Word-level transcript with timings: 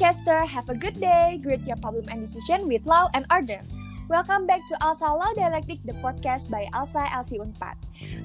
podcaster, 0.00 0.48
have 0.48 0.64
a 0.72 0.74
good 0.74 0.96
day, 0.96 1.36
greet 1.44 1.60
your 1.68 1.76
problem 1.76 2.00
and 2.08 2.24
decision 2.24 2.64
with 2.64 2.80
law 2.88 3.12
and 3.12 3.28
order. 3.28 3.60
Welcome 4.08 4.48
back 4.48 4.64
to 4.72 4.74
Alsa 4.80 5.04
Law 5.04 5.28
Dialektik, 5.36 5.84
the 5.84 5.92
podcast 6.00 6.48
by 6.48 6.72
Alsa 6.72 7.04
LC 7.12 7.36
Unpad. 7.36 7.76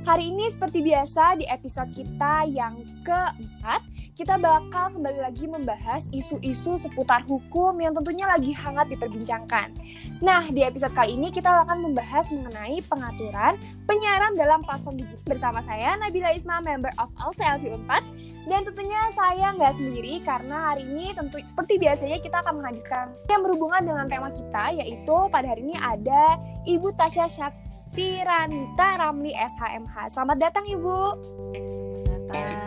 Hari 0.08 0.32
ini 0.32 0.48
seperti 0.48 0.80
biasa 0.80 1.36
di 1.36 1.44
episode 1.52 1.92
kita 1.92 2.48
yang 2.48 2.80
keempat, 3.04 3.84
kita 4.16 4.40
bakal 4.40 4.96
kembali 4.96 5.20
lagi 5.20 5.52
membahas 5.52 6.08
isu-isu 6.16 6.80
seputar 6.80 7.28
hukum 7.28 7.76
yang 7.84 7.92
tentunya 7.92 8.24
lagi 8.24 8.56
hangat 8.56 8.88
diperbincangkan. 8.96 9.76
Nah, 10.24 10.48
di 10.48 10.64
episode 10.64 10.96
kali 10.96 11.20
ini 11.20 11.28
kita 11.28 11.68
akan 11.68 11.92
membahas 11.92 12.32
mengenai 12.32 12.80
pengaturan 12.88 13.60
penyiaran 13.84 14.32
dalam 14.40 14.64
platform 14.64 14.96
digital 14.96 15.28
bersama 15.28 15.60
saya 15.60 16.00
Nabila 16.00 16.32
Isma, 16.32 16.64
member 16.64 16.96
of 16.96 17.12
Alsa 17.20 17.60
LC 17.60 17.76
Unpad, 17.76 18.25
dan 18.46 18.62
tentunya 18.62 19.02
saya 19.10 19.54
nggak 19.58 19.74
sendiri 19.74 20.22
karena 20.22 20.74
hari 20.74 20.86
ini 20.86 21.12
tentu 21.18 21.42
seperti 21.42 21.82
biasanya 21.82 22.22
kita 22.22 22.46
akan 22.46 22.62
menghadirkan 22.62 23.18
yang 23.26 23.42
berhubungan 23.42 23.82
dengan 23.82 24.06
tema 24.06 24.30
kita 24.30 24.64
yaitu 24.78 25.18
pada 25.34 25.50
hari 25.50 25.66
ini 25.66 25.76
ada 25.82 26.38
Ibu 26.70 26.94
Tasya 26.94 27.26
Syafiranita 27.26 29.02
Ramli 29.02 29.34
SHMH. 29.34 30.14
Selamat 30.14 30.38
datang 30.38 30.66
Ibu. 30.70 30.98
Datang. 32.06 32.65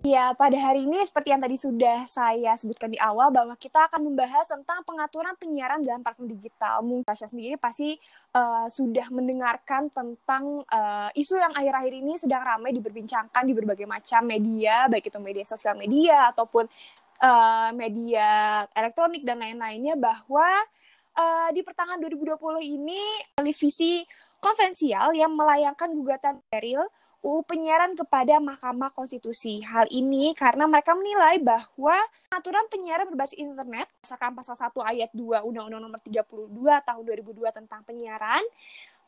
Ya, 0.00 0.32
pada 0.32 0.56
hari 0.56 0.88
ini 0.88 0.96
seperti 1.04 1.28
yang 1.28 1.44
tadi 1.44 1.60
sudah 1.60 2.08
saya 2.08 2.56
sebutkan 2.56 2.88
di 2.88 2.96
awal 2.96 3.28
bahwa 3.28 3.52
kita 3.52 3.84
akan 3.84 4.08
membahas 4.08 4.48
tentang 4.48 4.80
pengaturan 4.80 5.36
penyiaran 5.36 5.84
dalam 5.84 6.00
platform 6.00 6.32
digital. 6.32 6.80
Mungkin 6.80 7.04
Tasya 7.04 7.28
sendiri 7.28 7.60
pasti 7.60 8.00
uh, 8.32 8.64
sudah 8.72 9.12
mendengarkan 9.12 9.92
tentang 9.92 10.64
uh, 10.72 11.12
isu 11.12 11.36
yang 11.36 11.52
akhir-akhir 11.52 11.92
ini 12.00 12.16
sedang 12.16 12.40
ramai 12.40 12.72
diperbincangkan 12.72 13.44
di 13.44 13.52
berbagai 13.52 13.84
macam 13.84 14.24
media, 14.24 14.88
baik 14.88 15.12
itu 15.12 15.20
media 15.20 15.44
sosial 15.44 15.76
media 15.76 16.32
ataupun 16.32 16.64
uh, 17.20 17.68
media 17.76 18.64
elektronik 18.72 19.20
dan 19.20 19.36
lain-lainnya 19.36 20.00
bahwa 20.00 20.48
uh, 21.12 21.52
di 21.52 21.60
pertengahan 21.60 22.00
2020 22.00 22.40
ini 22.64 23.04
televisi 23.36 24.00
konvensial 24.40 25.12
yang 25.12 25.36
melayangkan 25.36 25.92
gugatan 25.92 26.40
steril 26.48 26.88
UU 27.20 27.44
penyiaran 27.44 27.92
kepada 27.92 28.40
Mahkamah 28.40 28.92
Konstitusi. 28.96 29.60
Hal 29.60 29.88
ini 29.92 30.32
karena 30.32 30.64
mereka 30.64 30.96
menilai 30.96 31.36
bahwa 31.40 31.96
aturan 32.32 32.64
penyiaran 32.72 33.12
berbasis 33.12 33.36
internet, 33.36 33.92
misalkan 34.00 34.32
pasal 34.32 34.56
1 34.56 34.72
ayat 34.80 35.10
2 35.12 35.44
Undang-Undang 35.44 35.82
Nomor 35.84 36.00
32 36.00 36.48
Tahun 36.80 37.02
2002 37.04 37.58
tentang 37.60 37.84
penyiaran, 37.84 38.40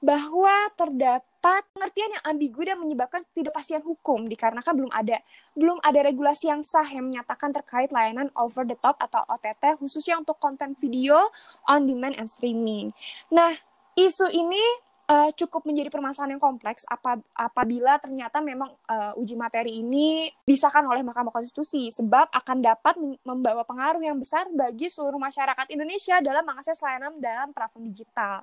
bahwa 0.02 0.50
terdapat 0.74 1.62
pengertian 1.70 2.10
yang 2.18 2.24
ambigu 2.26 2.66
dan 2.66 2.76
menyebabkan 2.82 3.22
ketidakpastian 3.30 3.86
hukum 3.86 4.26
dikarenakan 4.26 4.74
belum 4.74 4.90
ada 4.90 5.22
belum 5.54 5.78
ada 5.78 6.00
regulasi 6.02 6.50
yang 6.50 6.66
sah 6.66 6.82
yang 6.90 7.06
menyatakan 7.06 7.54
terkait 7.54 7.94
layanan 7.94 8.26
over 8.34 8.66
the 8.66 8.74
top 8.82 8.98
atau 8.98 9.22
OTT 9.30 9.78
khususnya 9.78 10.18
untuk 10.18 10.42
konten 10.42 10.74
video 10.74 11.22
on 11.70 11.86
demand 11.86 12.18
and 12.18 12.26
streaming. 12.26 12.90
Nah, 13.30 13.54
isu 13.94 14.26
ini 14.26 14.60
uh, 15.12 15.30
cukup 15.36 15.68
menjadi 15.68 15.92
permasalahan 15.92 16.40
yang 16.40 16.42
kompleks 16.42 16.88
apa, 16.88 17.20
apabila 17.36 18.00
ternyata 18.00 18.40
memang 18.40 18.72
uh, 18.88 19.12
uji 19.20 19.36
materi 19.36 19.84
ini 19.84 20.32
disahkan 20.48 20.82
oleh 20.88 21.04
Mahkamah 21.04 21.28
Konstitusi 21.28 21.92
sebab 21.92 22.32
akan 22.32 22.58
dapat 22.64 22.96
membawa 23.20 23.62
pengaruh 23.68 24.00
yang 24.00 24.16
besar 24.16 24.48
bagi 24.48 24.88
seluruh 24.88 25.20
masyarakat 25.20 25.68
Indonesia 25.68 26.16
dalam 26.24 26.48
mengakses 26.48 26.80
layanan 26.80 27.20
dalam 27.20 27.52
platform 27.52 27.92
digital. 27.92 28.40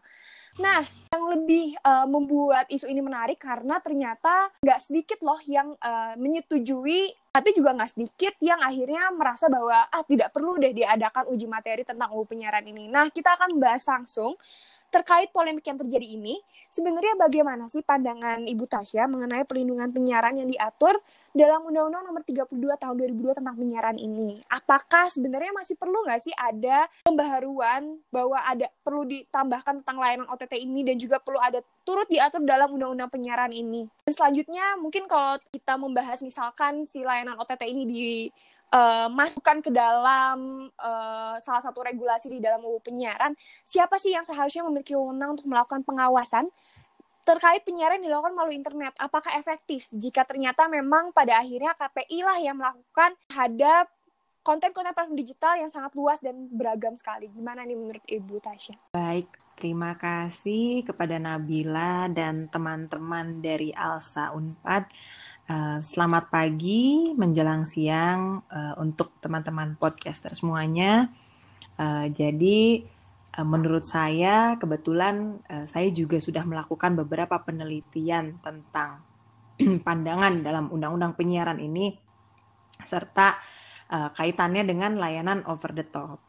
Nah, 0.59 0.81
yang 1.14 1.23
lebih 1.30 1.78
uh, 1.81 2.06
membuat 2.09 2.70
isu 2.70 2.89
ini 2.89 3.02
menarik 3.02 3.42
karena 3.42 3.78
ternyata 3.81 4.50
nggak 4.61 4.80
sedikit 4.81 5.20
loh 5.22 5.39
yang 5.45 5.73
uh, 5.78 6.17
menyetujui, 6.17 7.14
tapi 7.30 7.54
juga 7.54 7.78
nggak 7.78 7.92
sedikit 7.94 8.33
yang 8.42 8.59
akhirnya 8.59 9.14
merasa 9.14 9.45
bahwa 9.48 9.88
ah 9.88 10.04
tidak 10.04 10.33
perlu 10.33 10.58
deh 10.58 10.73
diadakan 10.73 11.30
uji 11.31 11.45
materi 11.45 11.86
tentang 11.86 12.11
UU 12.11 12.26
penyiaran 12.26 12.66
ini. 12.66 12.89
Nah, 12.89 13.08
kita 13.14 13.38
akan 13.38 13.61
bahas 13.61 13.86
langsung 13.86 14.36
terkait 14.89 15.30
polemik 15.30 15.66
yang 15.66 15.77
terjadi 15.77 16.05
ini, 16.05 16.42
sebenarnya 16.73 17.17
bagaimana 17.17 17.70
sih 17.70 17.86
pandangan 17.86 18.45
Ibu 18.45 18.66
Tasya 18.66 19.05
mengenai 19.05 19.45
perlindungan 19.45 19.89
penyiaran 19.94 20.42
yang 20.42 20.50
diatur 20.50 20.98
dalam 21.33 21.61
Undang-Undang 21.70 22.04
Nomor 22.10 22.22
32 22.26 22.50
Tahun 22.58 22.95
2002 22.98 23.38
tentang 23.38 23.55
penyiaran 23.58 23.98
ini? 24.02 24.42
Apakah 24.50 25.10
sebenarnya 25.10 25.54
masih 25.54 25.77
perlu 25.77 26.02
nggak 26.05 26.22
sih 26.22 26.33
ada 26.33 26.89
pembaharuan 27.05 28.02
bahwa 28.10 28.42
ada 28.42 28.67
perlu 28.82 29.05
ditambahkan 29.05 29.86
tentang 29.86 29.98
layanan 30.02 30.27
OTT 30.30 30.58
ini 30.58 30.82
dan 30.82 30.98
juga 30.98 31.21
perlu 31.21 31.38
ada 31.38 31.61
turut 31.86 32.10
diatur 32.10 32.42
dalam 32.42 32.73
Undang-Undang 32.73 33.14
penyiaran 33.14 33.54
ini? 33.54 33.86
Dan 34.10 34.14
selanjutnya 34.14 34.77
mungkin 34.82 35.06
kalau 35.06 35.38
kita 35.54 35.77
membahas 35.77 36.21
misalkan 36.26 36.89
si 36.89 37.06
layanan 37.06 37.38
OTT 37.38 37.64
ini 37.70 37.83
di 37.86 38.06
uh, 38.74 39.08
masukkan 39.10 39.62
ke 39.62 39.70
dalam 39.74 40.70
uh, 40.78 41.36
salah 41.42 41.62
satu 41.62 41.82
regulasi 41.86 42.30
di 42.30 42.40
dalam 42.42 42.62
UU 42.62 42.80
penyiaran, 42.82 43.34
siapa 43.66 43.98
sih 43.98 44.14
yang 44.14 44.26
seharusnya 44.26 44.66
memiliki 44.66 44.94
wewenang 44.94 45.38
untuk 45.38 45.48
melakukan 45.50 45.82
pengawasan 45.86 46.50
terkait 47.26 47.62
penyiaran 47.62 48.02
dilakukan 48.02 48.34
melalui 48.34 48.58
internet? 48.58 48.98
Apakah 48.98 49.38
efektif 49.38 49.86
jika 49.94 50.26
ternyata 50.26 50.66
memang 50.66 51.14
pada 51.14 51.38
akhirnya 51.38 51.78
KPI 51.78 52.20
lah 52.26 52.38
yang 52.42 52.58
melakukan 52.58 53.14
terhadap 53.30 53.86
konten-konten 54.42 54.96
platform 54.96 55.20
digital 55.20 55.54
yang 55.60 55.70
sangat 55.70 55.94
luas 55.94 56.18
dan 56.24 56.50
beragam 56.50 56.96
sekali. 56.98 57.30
Gimana 57.30 57.68
nih 57.68 57.78
menurut 57.78 58.02
Ibu 58.08 58.42
Tasya? 58.42 58.76
Baik, 58.96 59.30
terima 59.54 59.94
kasih 59.94 60.82
kepada 60.88 61.22
Nabila 61.22 62.10
dan 62.10 62.50
teman-teman 62.50 63.44
dari 63.44 63.70
Alsa 63.76 64.34
Unpad 64.34 64.90
selamat 65.49 66.30
pagi 66.30 67.10
menjelang 67.17 67.65
siang 67.65 68.45
uh, 68.54 68.77
untuk 68.77 69.17
teman-teman 69.17 69.73
podcaster 69.82 70.30
semuanya. 70.37 71.10
Uh, 71.73 72.05
jadi 72.14 72.86
uh, 73.33 73.48
menurut 73.49 73.82
saya 73.82 74.61
kebetulan 74.61 75.42
uh, 75.49 75.65
saya 75.65 75.89
juga 75.89 76.21
sudah 76.21 76.45
melakukan 76.45 76.93
beberapa 76.93 77.42
penelitian 77.42 78.38
tentang 78.45 79.02
pandangan 79.88 80.45
dalam 80.45 80.70
undang-undang 80.70 81.17
penyiaran 81.17 81.58
ini 81.58 81.98
serta 82.86 83.42
uh, 83.89 84.14
kaitannya 84.14 84.70
dengan 84.70 85.02
layanan 85.02 85.42
over 85.49 85.73
the 85.73 85.86
top. 85.89 86.21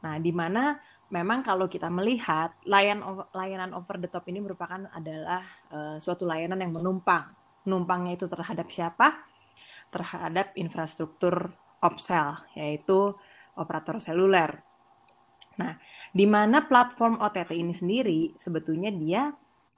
Nah, 0.00 0.16
di 0.16 0.32
mana 0.32 0.80
memang 1.12 1.44
kalau 1.44 1.68
kita 1.68 1.92
melihat 1.92 2.56
layan 2.64 3.04
layanan 3.36 3.76
over 3.76 4.00
the 4.00 4.08
top 4.08 4.24
ini 4.32 4.40
merupakan 4.40 4.88
adalah 4.88 5.44
uh, 5.68 5.96
suatu 6.00 6.24
layanan 6.24 6.64
yang 6.64 6.72
menumpang 6.72 7.43
numpangnya 7.68 8.16
itu 8.16 8.26
terhadap 8.28 8.68
siapa? 8.70 9.24
Terhadap 9.92 10.56
infrastruktur 10.56 11.52
opsel, 11.84 12.40
yaitu 12.56 13.12
operator 13.60 14.00
seluler. 14.00 14.64
Nah, 15.60 15.78
di 16.10 16.26
mana 16.26 16.66
platform 16.66 17.22
OTT 17.22 17.54
ini 17.54 17.74
sendiri 17.76 18.20
sebetulnya 18.40 18.90
dia 18.90 19.30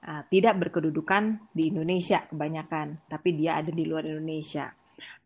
uh, 0.07 0.23
tidak 0.31 0.57
berkedudukan 0.67 1.53
di 1.53 1.69
Indonesia 1.69 2.25
kebanyakan, 2.25 3.05
tapi 3.05 3.37
dia 3.37 3.61
ada 3.61 3.69
di 3.69 3.83
luar 3.85 4.07
Indonesia. 4.07 4.73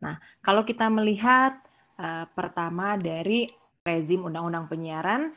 Nah, 0.04 0.20
kalau 0.44 0.68
kita 0.68 0.92
melihat 0.92 1.56
uh, 1.96 2.28
pertama 2.36 3.00
dari 3.00 3.48
rezim 3.82 4.28
Undang-Undang 4.28 4.68
Penyiaran 4.68 5.32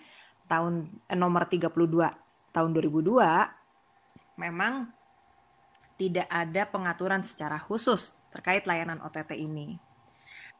tahun 0.50 0.90
eh, 1.08 1.16
nomor 1.16 1.48
32 1.48 1.72
tahun 2.52 2.70
2002 2.70 4.38
memang 4.38 4.94
tidak 5.94 6.27
ada 6.27 6.66
pengaturan 6.66 7.22
secara 7.22 7.59
khusus 7.59 8.15
terkait 8.34 8.66
layanan 8.66 8.99
OTT 9.03 9.38
ini. 9.38 9.78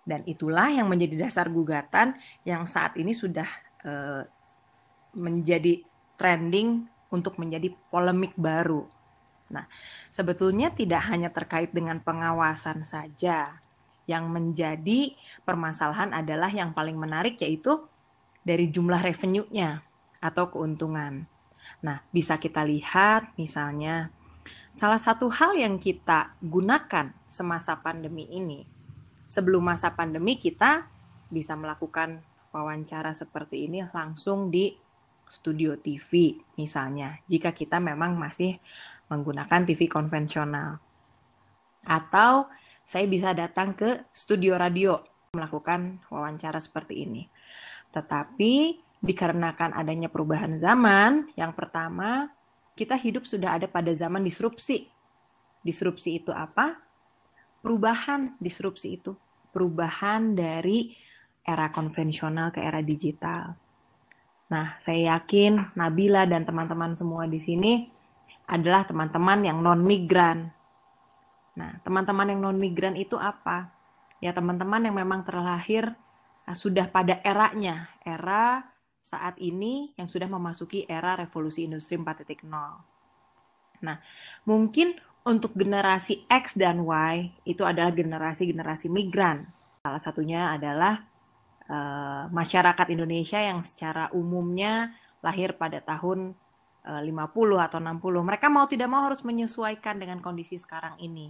Dan 0.05 0.23
itulah 0.29 0.69
yang 0.69 0.87
menjadi 0.87 1.27
dasar 1.27 1.49
gugatan 1.49 2.15
yang 2.45 2.69
saat 2.69 2.95
ini 3.01 3.17
sudah 3.17 3.49
uh, 3.89 4.23
menjadi 5.17 5.81
trending 6.21 6.87
untuk 7.09 7.41
menjadi 7.41 7.73
polemik 7.89 8.37
baru. 8.37 8.85
Nah, 9.49 9.65
sebetulnya 10.13 10.75
tidak 10.75 11.09
hanya 11.09 11.31
terkait 11.33 11.73
dengan 11.73 11.99
pengawasan 12.03 12.85
saja. 12.85 13.59
Yang 14.05 14.25
menjadi 14.29 15.01
permasalahan 15.49 16.13
adalah 16.13 16.53
yang 16.53 16.77
paling 16.77 17.01
menarik 17.01 17.41
yaitu 17.41 17.81
dari 18.45 18.69
jumlah 18.69 19.01
revenue-nya 19.01 19.81
atau 20.21 20.53
keuntungan. 20.53 21.25
Nah, 21.81 22.05
bisa 22.13 22.37
kita 22.37 22.69
lihat 22.69 23.33
misalnya 23.41 24.13
Salah 24.75 24.99
satu 24.99 25.31
hal 25.31 25.55
yang 25.55 25.79
kita 25.79 26.35
gunakan 26.43 27.15
semasa 27.31 27.79
pandemi 27.79 28.27
ini, 28.27 28.67
sebelum 29.31 29.71
masa 29.71 29.95
pandemi 29.95 30.35
kita 30.35 30.91
bisa 31.31 31.55
melakukan 31.55 32.27
wawancara 32.51 33.15
seperti 33.15 33.71
ini 33.71 33.87
langsung 33.95 34.51
di 34.51 34.75
studio 35.31 35.79
TV 35.79 36.35
misalnya, 36.59 37.23
jika 37.31 37.55
kita 37.55 37.79
memang 37.79 38.19
masih 38.19 38.59
menggunakan 39.07 39.63
TV 39.63 39.87
konvensional. 39.87 40.83
Atau 41.87 42.51
saya 42.83 43.07
bisa 43.07 43.31
datang 43.31 43.79
ke 43.79 44.11
studio 44.11 44.59
radio 44.59 44.99
melakukan 45.39 46.03
wawancara 46.11 46.59
seperti 46.59 47.07
ini. 47.07 47.23
Tetapi 47.95 48.83
dikarenakan 48.99 49.71
adanya 49.71 50.11
perubahan 50.11 50.59
zaman, 50.59 51.31
yang 51.39 51.55
pertama 51.55 52.35
kita 52.75 52.99
hidup 52.99 53.25
sudah 53.27 53.59
ada 53.59 53.71
pada 53.71 53.95
zaman 53.95 54.23
disrupsi. 54.27 54.91
Disrupsi 55.63 56.21
itu 56.21 56.35
apa? 56.35 56.79
Perubahan 57.63 58.37
disrupsi 58.43 58.99
itu. 59.01 59.15
Perubahan 59.55 60.35
dari 60.35 60.93
era 61.47 61.71
konvensional 61.71 62.51
ke 62.51 62.61
era 62.61 62.83
digital. 62.83 63.55
Nah, 64.51 64.77
saya 64.83 65.17
yakin 65.17 65.79
Nabila 65.79 66.27
dan 66.29 66.45
teman-teman 66.45 66.93
semua 66.99 67.25
di 67.25 67.41
sini 67.41 67.89
adalah 68.45 68.85
teman-teman 68.85 69.41
yang 69.41 69.63
non-migran. 69.65 70.53
Nah, 71.55 71.81
teman-teman 71.87 72.35
yang 72.35 72.41
non-migran 72.45 72.99
itu 72.99 73.17
apa? 73.17 73.73
Ya, 74.21 74.35
teman-teman 74.35 74.85
yang 74.85 74.97
memang 74.99 75.25
terlahir 75.25 75.97
uh, 76.45 76.57
sudah 76.57 76.91
pada 76.91 77.23
eranya, 77.25 77.89
era 78.05 78.74
saat 79.05 79.37
ini 79.37 79.93
yang 80.01 80.09
sudah 80.09 80.25
memasuki 80.25 80.89
era 80.89 81.13
revolusi 81.13 81.69
industri 81.69 82.01
4.0. 82.01 82.49
Nah, 83.85 84.01
mungkin 84.49 84.97
untuk 85.29 85.53
generasi 85.53 86.25
X 86.25 86.57
dan 86.57 86.81
Y 86.81 87.37
itu 87.45 87.69
adalah 87.69 87.93
generasi-generasi 87.93 88.89
migran. 88.89 89.45
Salah 89.85 90.01
satunya 90.01 90.57
adalah 90.57 91.05
uh, 91.69 92.33
masyarakat 92.33 92.87
Indonesia 92.97 93.37
yang 93.37 93.61
secara 93.61 94.09
umumnya 94.17 94.97
lahir 95.21 95.53
pada 95.61 95.85
tahun 95.85 96.33
uh, 96.89 97.01
eh, 97.01 97.13
50 97.13 97.61
atau 97.61 97.79
60. 97.81 98.01
Mereka 98.01 98.49
mau 98.49 98.65
tidak 98.65 98.89
mau 98.89 99.05
harus 99.05 99.21
menyesuaikan 99.21 100.01
dengan 100.01 100.25
kondisi 100.25 100.57
sekarang 100.57 100.97
ini. 100.97 101.29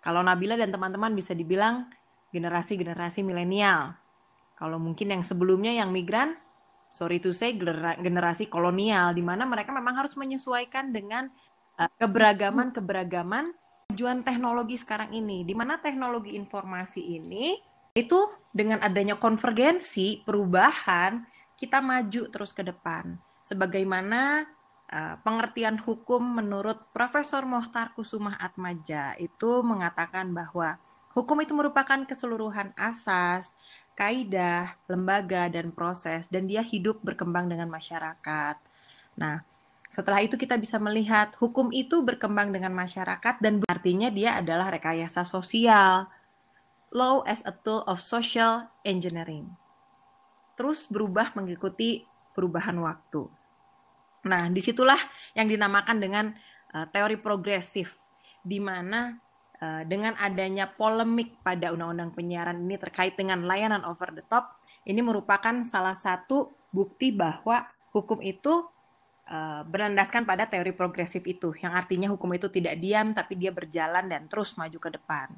Kalau 0.00 0.24
Nabila 0.24 0.56
dan 0.56 0.72
teman-teman 0.72 1.12
bisa 1.12 1.36
dibilang 1.36 1.92
generasi-generasi 2.32 3.20
milenial. 3.20 3.96
Kalau 4.56 4.76
mungkin 4.76 5.12
yang 5.12 5.24
sebelumnya 5.24 5.72
yang 5.72 5.92
migran, 5.92 6.36
sorry 6.94 7.18
to 7.18 7.34
say 7.34 7.58
generasi 7.98 8.46
kolonial 8.46 9.10
di 9.10 9.20
mana 9.20 9.42
mereka 9.42 9.74
memang 9.74 9.98
harus 9.98 10.14
menyesuaikan 10.14 10.94
dengan 10.94 11.26
Eh, 11.74 11.90
keberagaman-keberagaman 11.98 13.50
tujuan 13.90 14.22
teknologi 14.22 14.78
sekarang 14.78 15.10
ini, 15.10 15.42
di 15.42 15.58
mana 15.58 15.82
teknologi 15.82 16.38
informasi 16.38 17.02
ini 17.02 17.58
itu 17.98 18.30
dengan 18.54 18.78
adanya 18.78 19.18
konvergensi 19.18 20.22
perubahan 20.22 21.26
kita 21.58 21.82
maju 21.82 22.30
terus 22.30 22.54
ke 22.54 22.62
depan. 22.62 23.18
Sebagaimana 23.46 24.46
uh, 24.90 25.14
pengertian 25.26 25.78
hukum 25.82 26.22
menurut 26.22 26.78
Profesor 26.94 27.42
Mohtar 27.42 27.90
Kusumah 27.98 28.38
Atmaja 28.38 29.18
itu 29.18 29.62
mengatakan 29.66 30.30
bahwa 30.30 30.78
hukum 31.14 31.42
itu 31.42 31.54
merupakan 31.58 32.06
keseluruhan 32.06 32.70
asas, 32.78 33.54
kaidah, 33.94 34.74
lembaga 34.90 35.46
dan 35.48 35.70
proses 35.70 36.26
dan 36.28 36.50
dia 36.50 36.60
hidup 36.60 37.00
berkembang 37.00 37.46
dengan 37.46 37.70
masyarakat. 37.70 38.56
Nah, 39.14 39.46
setelah 39.94 40.26
itu 40.26 40.34
kita 40.34 40.58
bisa 40.58 40.82
melihat 40.82 41.30
hukum 41.38 41.70
itu 41.70 42.02
berkembang 42.02 42.50
dengan 42.50 42.74
masyarakat 42.74 43.38
dan 43.38 43.62
artinya 43.70 44.10
dia 44.10 44.42
adalah 44.42 44.74
rekayasa 44.74 45.22
sosial. 45.22 46.10
Law 46.90 47.22
as 47.26 47.42
a 47.46 47.54
tool 47.54 47.86
of 47.86 48.02
social 48.02 48.70
engineering. 48.82 49.54
Terus 50.58 50.86
berubah 50.86 51.34
mengikuti 51.34 52.06
perubahan 52.34 52.74
waktu. 52.82 53.26
Nah, 54.26 54.50
di 54.50 54.58
situlah 54.62 54.98
yang 55.38 55.46
dinamakan 55.46 55.98
dengan 56.02 56.26
uh, 56.74 56.86
teori 56.90 57.18
progresif, 57.18 57.94
di 58.42 58.58
mana 58.58 59.18
dengan 59.86 60.18
adanya 60.18 60.70
polemik 60.70 61.40
pada 61.44 61.70
undang-undang 61.70 62.10
penyiaran 62.14 62.58
ini 62.64 62.76
terkait 62.80 63.14
dengan 63.14 63.44
layanan 63.44 63.84
over 63.84 64.10
the 64.14 64.24
top, 64.26 64.56
ini 64.84 65.00
merupakan 65.00 65.64
salah 65.64 65.96
satu 65.96 66.52
bukti 66.74 67.14
bahwa 67.14 67.64
hukum 67.94 68.20
itu 68.20 68.66
uh, 69.30 69.62
berlandaskan 69.64 70.26
pada 70.26 70.50
teori 70.50 70.74
progresif 70.74 71.24
itu, 71.24 71.54
yang 71.62 71.72
artinya 71.72 72.10
hukum 72.10 72.34
itu 72.34 72.50
tidak 72.50 72.76
diam 72.82 73.14
tapi 73.14 73.38
dia 73.38 73.54
berjalan 73.54 74.10
dan 74.10 74.26
terus 74.26 74.58
maju 74.58 74.78
ke 74.80 74.90
depan. 74.92 75.28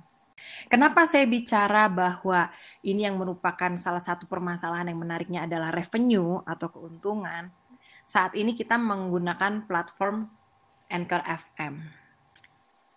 Kenapa 0.71 1.05
saya 1.11 1.27
bicara 1.27 1.91
bahwa 1.91 2.51
ini 2.87 3.03
yang 3.03 3.19
merupakan 3.19 3.75
salah 3.79 4.03
satu 4.03 4.31
permasalahan 4.31 4.95
yang 4.95 5.03
menariknya 5.03 5.41
adalah 5.45 5.75
revenue 5.75 6.39
atau 6.47 6.71
keuntungan? 6.71 7.51
Saat 8.07 8.39
ini 8.39 8.55
kita 8.55 8.79
menggunakan 8.79 9.67
platform 9.67 10.31
Anchor 10.87 11.23
FM. 11.27 12.06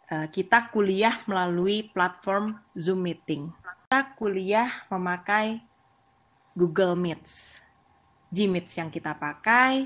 Eh, 0.10 0.28
kita 0.34 0.74
kuliah 0.74 1.22
melalui 1.30 1.86
platform 1.94 2.58
Zoom 2.74 3.06
Meeting. 3.06 3.54
Kita 3.86 4.18
kuliah 4.18 4.90
memakai 4.90 5.62
Google 6.58 6.98
Meets. 6.98 7.62
Gmeets 8.34 8.74
yang 8.78 8.90
kita 8.90 9.14
pakai, 9.14 9.86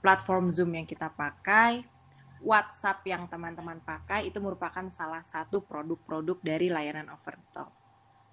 platform 0.00 0.56
Zoom 0.56 0.72
yang 0.72 0.88
kita 0.88 1.12
pakai, 1.12 1.84
WhatsApp 2.40 3.04
yang 3.04 3.28
teman-teman 3.28 3.76
pakai 3.84 4.32
itu 4.32 4.40
merupakan 4.40 4.88
salah 4.88 5.20
satu 5.20 5.60
produk-produk 5.60 6.40
dari 6.40 6.72
layanan 6.72 7.12
over 7.12 7.36
the 7.36 7.48
top. 7.52 7.70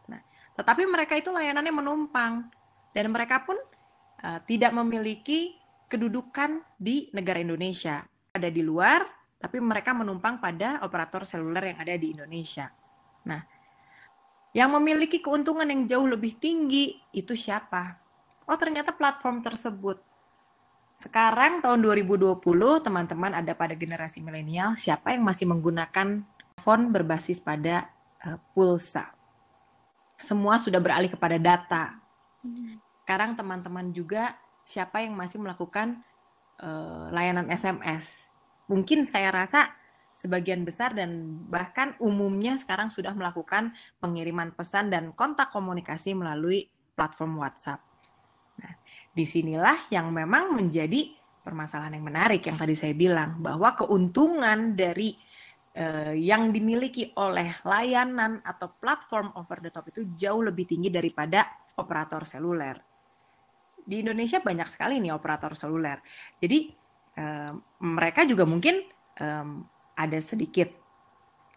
Nah, 0.08 0.24
tetapi 0.56 0.88
mereka 0.88 1.20
itu 1.20 1.36
layanannya 1.36 1.72
menumpang 1.72 2.48
dan 2.96 3.06
mereka 3.12 3.44
pun 3.44 3.60
uh, 4.24 4.40
tidak 4.48 4.72
memiliki 4.72 5.56
kedudukan 5.92 6.64
di 6.80 7.12
negara 7.12 7.44
Indonesia. 7.44 8.08
Ada 8.34 8.50
di 8.50 8.64
luar, 8.66 9.19
tapi 9.40 9.58
mereka 9.64 9.96
menumpang 9.96 10.44
pada 10.44 10.84
operator 10.84 11.24
seluler 11.24 11.72
yang 11.74 11.80
ada 11.80 11.96
di 11.96 12.12
Indonesia. 12.12 12.70
Nah, 13.26 13.42
yang 14.52 14.76
memiliki 14.76 15.24
keuntungan 15.24 15.66
yang 15.66 15.88
jauh 15.88 16.08
lebih 16.12 16.36
tinggi 16.38 17.00
itu 17.16 17.34
siapa? 17.34 17.98
Oh, 18.46 18.60
ternyata 18.60 18.92
platform 18.92 19.42
tersebut 19.42 20.10
sekarang 21.00 21.64
tahun 21.64 21.80
2020, 21.80 22.44
teman-teman 22.84 23.32
ada 23.32 23.56
pada 23.56 23.72
generasi 23.72 24.20
milenial, 24.20 24.76
siapa 24.76 25.16
yang 25.16 25.24
masih 25.24 25.48
menggunakan 25.48 26.28
phone 26.60 26.92
berbasis 26.92 27.40
pada 27.40 27.88
uh, 28.20 28.36
pulsa? 28.52 29.16
Semua 30.20 30.60
sudah 30.60 30.84
beralih 30.84 31.08
kepada 31.08 31.40
data. 31.40 31.96
Sekarang 33.08 33.40
teman-teman 33.40 33.96
juga 33.96 34.36
siapa 34.68 35.00
yang 35.00 35.16
masih 35.16 35.40
melakukan 35.40 36.04
uh, 36.60 37.08
layanan 37.16 37.48
SMS? 37.48 38.29
Mungkin 38.70 39.10
saya 39.10 39.34
rasa 39.34 39.74
sebagian 40.14 40.62
besar 40.64 40.94
dan 40.94 41.42
bahkan 41.50 41.98
umumnya 41.98 42.56
sekarang 42.56 42.94
sudah 42.94 43.12
melakukan 43.18 43.74
pengiriman 43.98 44.54
pesan 44.54 44.94
dan 44.94 45.12
kontak 45.16 45.50
komunikasi 45.50 46.14
melalui 46.14 46.70
platform 46.94 47.40
WhatsApp 47.40 47.90
di 49.20 49.26
sinilah 49.26 49.90
yang 49.90 50.14
memang 50.14 50.54
menjadi 50.54 51.12
permasalahan 51.42 51.98
yang 51.98 52.06
menarik 52.06 52.46
yang 52.46 52.56
tadi 52.56 52.78
saya 52.78 52.94
bilang 52.94 53.42
bahwa 53.42 53.74
keuntungan 53.74 54.78
dari 54.78 55.18
uh, 55.76 56.14
yang 56.14 56.54
dimiliki 56.54 57.10
oleh 57.18 57.58
layanan 57.66 58.40
atau 58.46 58.78
platform 58.78 59.34
over 59.34 59.58
the 59.60 59.72
top 59.74 59.90
itu 59.90 60.08
jauh 60.14 60.40
lebih 60.40 60.70
tinggi 60.70 60.94
daripada 60.94 61.44
operator 61.76 62.24
seluler. 62.24 62.78
Di 63.84 64.06
Indonesia 64.06 64.38
banyak 64.38 64.70
sekali 64.70 65.02
nih 65.02 65.12
operator 65.12 65.58
seluler. 65.58 65.98
Jadi 66.38 66.70
mereka 67.84 68.24
juga 68.24 68.48
mungkin 68.48 68.86
um, 69.20 69.68
ada 70.00 70.20
sedikit 70.24 70.72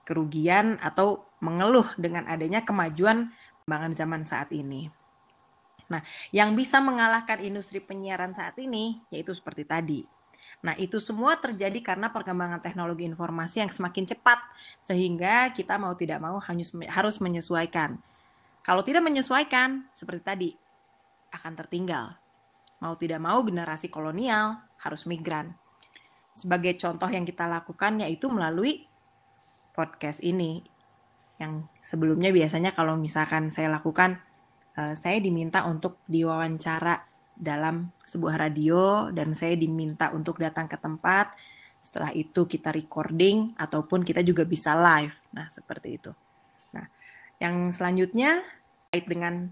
kerugian 0.02 0.82
atau 0.82 1.22
mengeluh 1.38 1.86
dengan 1.94 2.26
adanya 2.26 2.66
kemajuan 2.66 3.30
perkembangan 3.62 3.92
zaman 3.94 4.22
saat 4.26 4.50
ini. 4.50 4.90
Nah, 5.86 6.02
yang 6.34 6.58
bisa 6.58 6.82
mengalahkan 6.82 7.38
industri 7.44 7.78
penyiaran 7.78 8.34
saat 8.34 8.58
ini 8.58 8.98
yaitu 9.14 9.30
seperti 9.30 9.62
tadi. 9.62 10.00
Nah, 10.62 10.74
itu 10.78 10.98
semua 10.98 11.38
terjadi 11.38 11.78
karena 11.82 12.10
perkembangan 12.10 12.58
teknologi 12.58 13.06
informasi 13.06 13.62
yang 13.62 13.70
semakin 13.70 14.04
cepat 14.10 14.42
sehingga 14.82 15.54
kita 15.54 15.78
mau 15.78 15.94
tidak 15.94 16.18
mau 16.18 16.42
harus 16.90 17.16
menyesuaikan. 17.22 17.98
Kalau 18.62 18.82
tidak 18.82 19.02
menyesuaikan, 19.02 19.90
seperti 19.94 20.22
tadi, 20.22 20.50
akan 21.34 21.52
tertinggal. 21.58 22.14
Mau 22.82 22.94
tidak 22.98 23.22
mau 23.22 23.38
generasi 23.46 23.90
kolonial 23.90 24.58
harus 24.82 25.06
migran. 25.06 25.54
Sebagai 26.34 26.74
contoh 26.76 27.08
yang 27.08 27.22
kita 27.22 27.46
lakukan 27.46 28.02
yaitu 28.02 28.28
melalui 28.28 28.84
podcast 29.72 30.20
ini 30.20 30.60
yang 31.40 31.66
sebelumnya 31.80 32.30
biasanya 32.30 32.76
kalau 32.76 32.94
misalkan 32.94 33.50
saya 33.50 33.72
lakukan 33.72 34.20
uh, 34.76 34.94
saya 34.94 35.18
diminta 35.18 35.64
untuk 35.64 35.98
diwawancara 36.06 37.08
dalam 37.32 37.90
sebuah 38.04 38.48
radio 38.48 39.08
dan 39.10 39.32
saya 39.32 39.56
diminta 39.56 40.12
untuk 40.12 40.38
datang 40.38 40.68
ke 40.68 40.76
tempat. 40.78 41.34
Setelah 41.82 42.14
itu 42.14 42.46
kita 42.46 42.70
recording 42.70 43.58
ataupun 43.58 44.06
kita 44.06 44.22
juga 44.22 44.46
bisa 44.46 44.78
live. 44.78 45.18
Nah, 45.34 45.50
seperti 45.50 45.98
itu. 45.98 46.14
Nah, 46.70 46.86
yang 47.42 47.74
selanjutnya 47.74 48.38
kait 48.94 49.08
dengan 49.10 49.50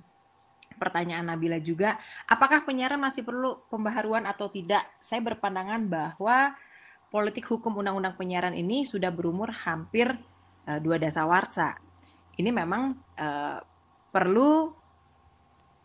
pertanyaan 0.80 1.28
Nabila 1.28 1.60
juga, 1.60 2.00
apakah 2.24 2.64
penyiaran 2.64 2.96
masih 2.96 3.20
perlu 3.20 3.60
pembaharuan 3.68 4.24
atau 4.24 4.48
tidak? 4.48 4.88
Saya 5.04 5.20
berpandangan 5.20 5.84
bahwa 5.92 6.56
politik 7.12 7.44
hukum 7.52 7.76
undang-undang 7.76 8.16
penyiaran 8.16 8.56
ini 8.56 8.88
sudah 8.88 9.12
berumur 9.12 9.52
hampir 9.52 10.16
uh, 10.64 10.80
dua 10.80 10.96
dasawarsa. 10.96 11.76
Ini 12.40 12.48
memang 12.48 12.96
uh, 13.20 13.60
perlu 14.08 14.72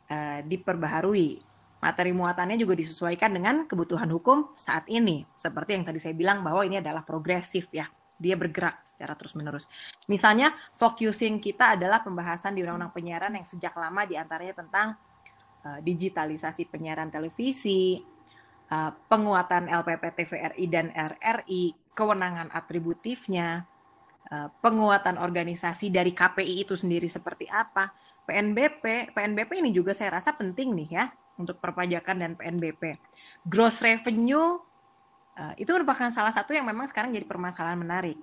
uh, 0.08 0.40
diperbaharui. 0.48 1.44
Materi 1.84 2.16
muatannya 2.16 2.58
juga 2.58 2.74
disesuaikan 2.74 3.30
dengan 3.30 3.68
kebutuhan 3.68 4.10
hukum 4.10 4.56
saat 4.58 4.88
ini. 4.88 5.28
Seperti 5.38 5.78
yang 5.78 5.84
tadi 5.86 6.00
saya 6.00 6.16
bilang 6.18 6.42
bahwa 6.42 6.64
ini 6.64 6.80
adalah 6.82 7.04
progresif 7.06 7.70
ya. 7.70 7.86
Dia 8.16 8.40
bergerak 8.40 8.80
secara 8.84 9.14
terus-menerus. 9.14 9.68
Misalnya, 10.08 10.56
focusing 10.80 11.44
kita 11.44 11.76
adalah 11.76 12.00
pembahasan 12.02 12.56
di 12.56 12.64
Undang-Undang 12.64 12.96
Penyiaran 12.96 13.34
yang 13.36 13.46
sejak 13.48 13.76
lama 13.76 14.08
di 14.08 14.16
antaranya 14.16 14.56
tentang 14.56 14.96
uh, 15.68 15.80
digitalisasi 15.84 16.72
penyiaran 16.72 17.12
televisi, 17.12 18.00
uh, 18.72 18.92
penguatan 19.12 19.68
LPP 19.68 20.04
TVRI 20.24 20.66
dan 20.72 20.90
RRI, 20.96 21.76
kewenangan 21.92 22.52
atributifnya, 22.56 23.68
uh, 24.32 24.48
penguatan 24.64 25.20
organisasi 25.20 25.92
dari 25.92 26.16
KPI 26.16 26.64
itu 26.64 26.80
sendiri 26.80 27.12
seperti 27.12 27.52
apa, 27.52 27.92
PNBP, 28.26 29.14
PNBP 29.14 29.62
ini 29.62 29.70
juga 29.70 29.94
saya 29.94 30.18
rasa 30.18 30.34
penting 30.34 30.74
nih 30.74 30.90
ya 30.90 31.06
untuk 31.38 31.62
perpajakan 31.62 32.18
dan 32.18 32.32
PNBP. 32.34 32.98
Gross 33.46 33.86
revenue 33.86 34.58
uh, 35.40 35.54
itu 35.60 35.70
merupakan 35.72 36.10
salah 36.12 36.32
satu 36.32 36.56
yang 36.56 36.66
memang 36.68 36.88
sekarang 36.90 37.12
jadi 37.12 37.28
permasalahan 37.28 37.80
menarik. 37.80 38.18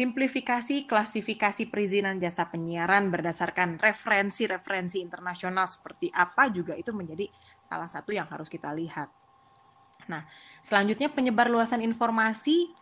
Simplifikasi 0.00 0.88
klasifikasi 0.88 1.68
perizinan 1.68 2.16
jasa 2.16 2.48
penyiaran 2.48 3.12
berdasarkan 3.12 3.76
referensi-referensi 3.76 4.96
internasional 4.96 5.68
seperti 5.68 6.08
apa 6.08 6.48
juga 6.48 6.72
itu 6.72 6.88
menjadi 6.96 7.28
salah 7.60 7.84
satu 7.84 8.08
yang 8.08 8.24
harus 8.32 8.48
kita 8.48 8.72
lihat. 8.72 9.12
Nah, 10.08 10.24
selanjutnya 10.64 11.12
penyebar 11.12 11.52
luasan 11.52 11.84
informasi 11.84 12.72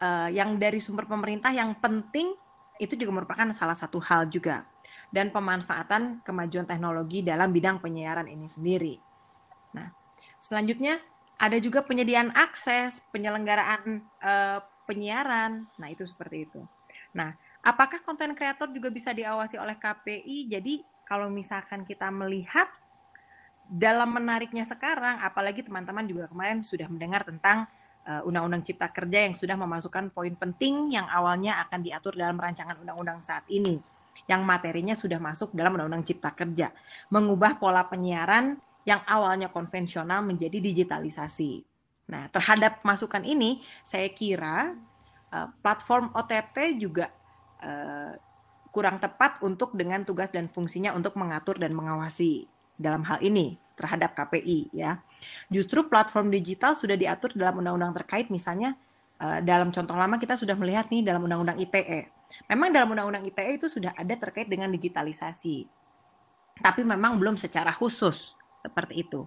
uh, 0.00 0.32
yang 0.32 0.56
dari 0.56 0.80
sumber 0.80 1.04
pemerintah 1.04 1.52
yang 1.52 1.76
penting 1.76 2.32
itu 2.80 2.96
juga 2.96 3.12
merupakan 3.20 3.52
salah 3.52 3.76
satu 3.76 4.00
hal 4.00 4.32
juga 4.32 4.64
dan 5.12 5.28
pemanfaatan 5.30 6.24
kemajuan 6.24 6.64
teknologi 6.64 7.20
dalam 7.20 7.52
bidang 7.52 7.80
penyiaran 7.80 8.26
ini 8.26 8.48
sendiri. 8.48 8.94
Nah, 9.76 9.92
selanjutnya 10.40 11.00
ada 11.36 11.56
juga 11.60 11.84
penyediaan 11.84 12.32
akses, 12.32 13.04
penyelenggaraan 13.12 14.00
uh, 14.24 14.58
penyiaran. 14.88 15.68
Nah, 15.76 15.88
itu 15.92 16.08
seperti 16.08 16.48
itu. 16.48 16.60
Nah, 17.12 17.36
apakah 17.60 18.00
konten 18.00 18.32
kreator 18.32 18.72
juga 18.72 18.88
bisa 18.88 19.12
diawasi 19.12 19.60
oleh 19.60 19.76
KPI? 19.76 20.48
Jadi, 20.48 20.80
kalau 21.04 21.28
misalkan 21.28 21.84
kita 21.84 22.08
melihat 22.08 22.72
dalam 23.68 24.16
menariknya 24.16 24.64
sekarang, 24.64 25.20
apalagi 25.20 25.60
teman-teman 25.60 26.06
juga 26.08 26.30
kemarin 26.30 26.62
sudah 26.62 26.86
mendengar 26.86 27.26
tentang 27.26 27.66
eh, 28.06 28.22
Undang-Undang 28.22 28.62
uh, 28.62 28.66
Cipta 28.66 28.88
Kerja 28.94 29.26
yang 29.26 29.34
sudah 29.34 29.58
memasukkan 29.58 30.14
poin 30.14 30.34
penting 30.38 30.94
yang 30.94 31.10
awalnya 31.10 31.58
akan 31.66 31.82
diatur 31.82 32.14
dalam 32.14 32.38
rancangan 32.38 32.78
undang-undang 32.78 33.26
saat 33.26 33.42
ini 33.50 33.82
yang 34.30 34.46
materinya 34.46 34.94
sudah 34.94 35.18
masuk 35.18 35.50
dalam 35.54 35.74
Undang-Undang 35.74 36.06
Cipta 36.06 36.30
Kerja, 36.34 36.70
mengubah 37.10 37.58
pola 37.58 37.86
penyiaran 37.86 38.58
yang 38.86 39.02
awalnya 39.04 39.50
konvensional 39.50 40.22
menjadi 40.22 40.62
digitalisasi. 40.62 41.66
Nah, 42.06 42.30
terhadap 42.30 42.80
masukan 42.86 43.26
ini, 43.26 43.60
saya 43.82 44.06
kira 44.14 44.78
uh, 45.34 45.50
platform 45.58 46.14
OTT 46.14 46.78
juga 46.78 47.10
uh, 47.60 48.14
kurang 48.70 49.02
tepat 49.02 49.42
untuk 49.42 49.74
dengan 49.74 50.06
tugas 50.06 50.30
dan 50.30 50.46
fungsinya 50.46 50.94
untuk 50.94 51.18
mengatur 51.18 51.58
dan 51.58 51.74
mengawasi 51.74 52.46
dalam 52.78 53.02
hal 53.04 53.18
ini 53.20 53.58
terhadap 53.74 54.14
KPI 54.14 54.70
ya. 54.70 55.02
Justru 55.50 55.90
platform 55.90 56.30
digital 56.30 56.78
sudah 56.78 56.94
diatur 56.94 57.34
dalam 57.34 57.58
undang-undang 57.58 57.92
terkait 57.92 58.30
misalnya 58.30 58.78
uh, 59.18 59.42
dalam 59.42 59.74
contoh 59.74 59.98
lama 59.98 60.14
kita 60.16 60.38
sudah 60.38 60.54
melihat 60.54 60.86
nih 60.88 61.02
dalam 61.02 61.26
undang-undang 61.26 61.58
ITE 61.58 62.16
Memang 62.46 62.70
dalam 62.70 62.94
Undang-Undang 62.94 63.26
ITE 63.34 63.52
itu 63.58 63.66
sudah 63.66 63.90
ada 63.96 64.14
terkait 64.14 64.46
dengan 64.46 64.70
digitalisasi. 64.70 65.66
Tapi 66.62 66.82
memang 66.86 67.18
belum 67.20 67.36
secara 67.36 67.74
khusus 67.74 68.32
seperti 68.66 69.06
itu. 69.06 69.22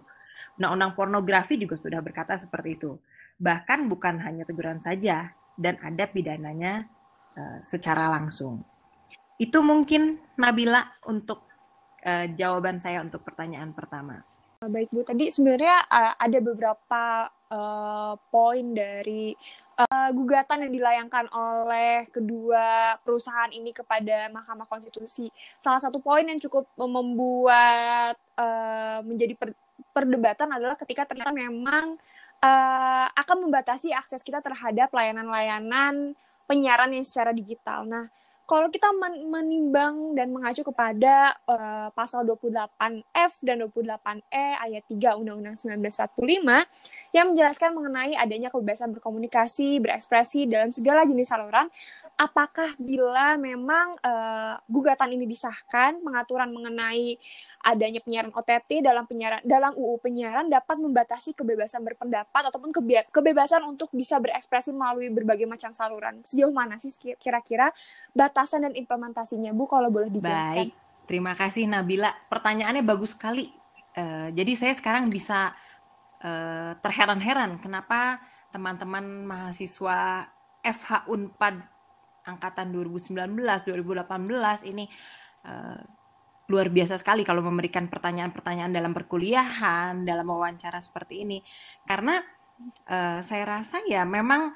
Undang-Undang 0.60 0.92
pornografi 1.00 1.56
juga 1.56 1.80
sudah 1.80 2.04
berkata 2.04 2.36
seperti 2.36 2.76
itu. 2.76 3.00
Bahkan 3.40 3.88
bukan 3.88 4.20
hanya 4.20 4.44
teguran 4.44 4.84
saja 4.84 5.32
dan 5.56 5.80
ada 5.80 6.04
pidananya 6.12 6.84
uh, 7.40 7.64
secara 7.64 8.12
langsung. 8.12 8.68
Itu 9.40 9.64
mungkin 9.64 10.20
Nabila 10.36 10.84
untuk 11.08 11.48
uh, 12.04 12.28
jawaban 12.36 12.84
saya 12.84 13.00
untuk 13.00 13.24
pertanyaan 13.24 13.72
pertama. 13.72 14.20
Baik 14.60 14.92
Bu, 14.92 15.08
tadi 15.08 15.32
sebenarnya 15.32 15.88
uh, 15.88 16.14
ada 16.20 16.40
beberapa 16.44 17.32
uh, 17.48 18.20
poin 18.28 18.76
dari 18.76 19.32
uh, 19.80 20.10
gugatan 20.12 20.68
yang 20.68 20.74
dilayangkan 20.76 21.32
oleh 21.32 22.06
kedua 22.12 23.00
perusahaan 23.02 23.50
ini 23.50 23.72
kepada 23.72 24.28
Mahkamah 24.30 24.68
Konstitusi. 24.68 25.32
Salah 25.58 25.80
satu 25.80 26.04
poin 26.04 26.28
yang 26.28 26.40
cukup 26.44 26.68
membuat 26.76 28.20
uh, 28.36 29.00
menjadi 29.08 29.40
per 29.40 29.56
perdebatan 29.96 30.52
adalah 30.52 30.76
ketika 30.76 31.08
ternyata 31.08 31.32
memang 31.32 31.96
uh, 32.44 33.08
akan 33.16 33.48
membatasi 33.48 33.96
akses 33.96 34.22
kita 34.22 34.44
terhadap 34.44 34.92
layanan-layanan 34.92 36.14
penyiaran 36.46 36.92
yang 36.92 37.06
secara 37.08 37.32
digital. 37.32 37.88
Nah, 37.88 38.12
kalau 38.50 38.66
kita 38.74 38.90
menimbang 39.30 40.18
dan 40.18 40.34
mengacu 40.34 40.66
kepada 40.66 41.38
uh, 41.46 41.94
pasal 41.94 42.26
28F 42.26 43.46
dan 43.46 43.62
28E 43.62 44.46
ayat 44.58 44.84
3 44.90 45.22
Undang-Undang 45.22 45.54
1945 45.54 47.14
yang 47.14 47.30
menjelaskan 47.30 47.78
mengenai 47.78 48.18
adanya 48.18 48.50
kebebasan 48.50 48.90
berkomunikasi, 48.98 49.78
berekspresi 49.78 50.50
dalam 50.50 50.74
segala 50.74 51.06
jenis 51.06 51.30
saluran, 51.30 51.70
apakah 52.20 52.76
bila 52.76 53.40
memang 53.40 53.96
uh, 54.04 54.60
gugatan 54.68 55.16
ini 55.16 55.24
disahkan, 55.24 56.04
pengaturan 56.04 56.52
mengenai 56.52 57.16
adanya 57.64 58.04
penyiaran 58.04 58.36
OTT 58.36 58.84
dalam 58.84 59.08
penyiaran 59.08 59.40
dalam 59.48 59.72
UU 59.72 60.04
penyiaran 60.04 60.52
dapat 60.52 60.76
membatasi 60.84 61.32
kebebasan 61.32 61.80
berpendapat 61.80 62.52
ataupun 62.52 62.76
kebe 62.76 63.08
kebebasan 63.08 63.64
untuk 63.64 63.88
bisa 63.96 64.20
berekspresi 64.20 64.76
melalui 64.76 65.08
berbagai 65.16 65.48
macam 65.48 65.72
saluran. 65.72 66.20
Sejauh 66.28 66.52
mana 66.52 66.76
sih 66.76 66.92
kira-kira 67.16 67.72
batasan 68.12 68.68
dan 68.68 68.76
implementasinya, 68.76 69.56
Bu? 69.56 69.72
Kalau 69.72 69.88
boleh 69.88 70.12
dijelaskan. 70.12 70.76
Baik, 70.76 70.76
terima 71.08 71.34
kasih 71.40 71.72
Nabila. 71.72 72.12
Pertanyaannya 72.28 72.84
bagus 72.84 73.16
sekali. 73.16 73.48
Uh, 73.96 74.28
jadi 74.36 74.60
saya 74.60 74.74
sekarang 74.76 75.08
bisa 75.08 75.56
uh, 76.20 76.76
terheran-heran 76.84 77.64
kenapa 77.64 78.20
teman-teman 78.52 79.24
mahasiswa 79.24 80.28
FH 80.60 81.08
Unpad 81.08 81.79
angkatan 82.30 82.70
2019 82.70 83.18
2018 83.66 84.70
ini 84.70 84.86
uh, 85.50 85.82
luar 86.50 86.68
biasa 86.74 86.98
sekali 86.98 87.22
kalau 87.22 87.46
memberikan 87.46 87.86
pertanyaan-pertanyaan 87.86 88.74
dalam 88.74 88.92
perkuliahan, 88.92 90.02
dalam 90.02 90.26
wawancara 90.26 90.82
seperti 90.82 91.22
ini. 91.22 91.40
Karena 91.86 92.18
uh, 92.90 93.22
saya 93.22 93.44
rasa 93.46 93.86
ya 93.86 94.02
memang 94.02 94.50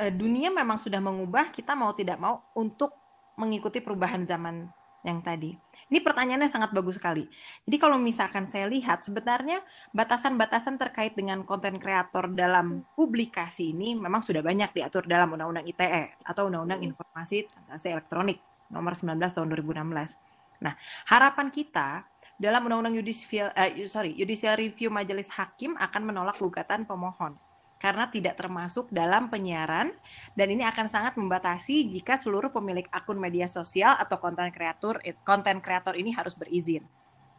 uh, 0.00 0.12
dunia 0.12 0.48
memang 0.48 0.80
sudah 0.80 0.98
mengubah, 0.98 1.52
kita 1.52 1.76
mau 1.76 1.92
tidak 1.92 2.16
mau 2.16 2.40
untuk 2.56 2.96
mengikuti 3.36 3.84
perubahan 3.84 4.24
zaman 4.24 4.68
yang 5.04 5.20
tadi. 5.20 5.52
Ini 5.92 6.00
pertanyaannya 6.00 6.48
sangat 6.48 6.72
bagus 6.72 6.96
sekali. 6.96 7.28
Jadi 7.68 7.76
kalau 7.76 8.00
misalkan 8.00 8.48
saya 8.48 8.64
lihat 8.64 9.04
sebenarnya 9.04 9.60
batasan-batasan 9.92 10.80
terkait 10.80 11.12
dengan 11.12 11.44
konten 11.44 11.76
kreator 11.76 12.32
dalam 12.32 12.88
publikasi 12.96 13.76
ini 13.76 13.92
memang 13.92 14.24
sudah 14.24 14.40
banyak 14.40 14.72
diatur 14.72 15.04
dalam 15.04 15.36
Undang-Undang 15.36 15.68
ITE 15.68 16.16
atau 16.24 16.48
Undang-Undang 16.48 16.80
Informasi 16.88 17.44
Transaksi 17.44 17.92
Elektronik 17.92 18.40
nomor 18.72 18.96
19 18.96 19.20
tahun 19.20 19.52
2016. 19.52 20.64
Nah, 20.64 20.72
harapan 21.12 21.52
kita 21.52 22.08
dalam 22.40 22.64
Undang-Undang 22.72 22.96
Judicial, 23.04 23.52
uh, 23.52 23.68
sorry, 23.84 24.16
Judicial 24.16 24.56
Review 24.56 24.88
Majelis 24.88 25.28
Hakim 25.36 25.76
akan 25.76 26.08
menolak 26.08 26.40
gugatan 26.40 26.88
pemohon 26.88 27.36
karena 27.82 28.06
tidak 28.06 28.38
termasuk 28.38 28.86
dalam 28.94 29.26
penyiaran 29.26 29.90
dan 30.38 30.46
ini 30.46 30.62
akan 30.62 30.86
sangat 30.86 31.18
membatasi 31.18 31.90
jika 31.90 32.14
seluruh 32.14 32.54
pemilik 32.54 32.86
akun 32.94 33.18
media 33.18 33.50
sosial 33.50 33.98
atau 33.98 34.22
konten 34.22 34.54
kreator 34.54 35.02
konten 35.26 35.58
kreator 35.58 35.98
ini 35.98 36.14
harus 36.14 36.38
berizin. 36.38 36.86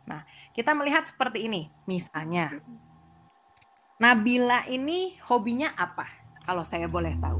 Nah, 0.03 0.27
kita 0.51 0.75
melihat 0.75 1.07
seperti 1.07 1.47
ini, 1.47 1.71
misalnya 1.88 2.59
Nabila 4.03 4.67
ini 4.67 5.15
hobinya 5.31 5.71
apa? 5.79 6.03
Kalau 6.43 6.67
saya 6.67 6.91
boleh 6.91 7.15
tahu. 7.23 7.39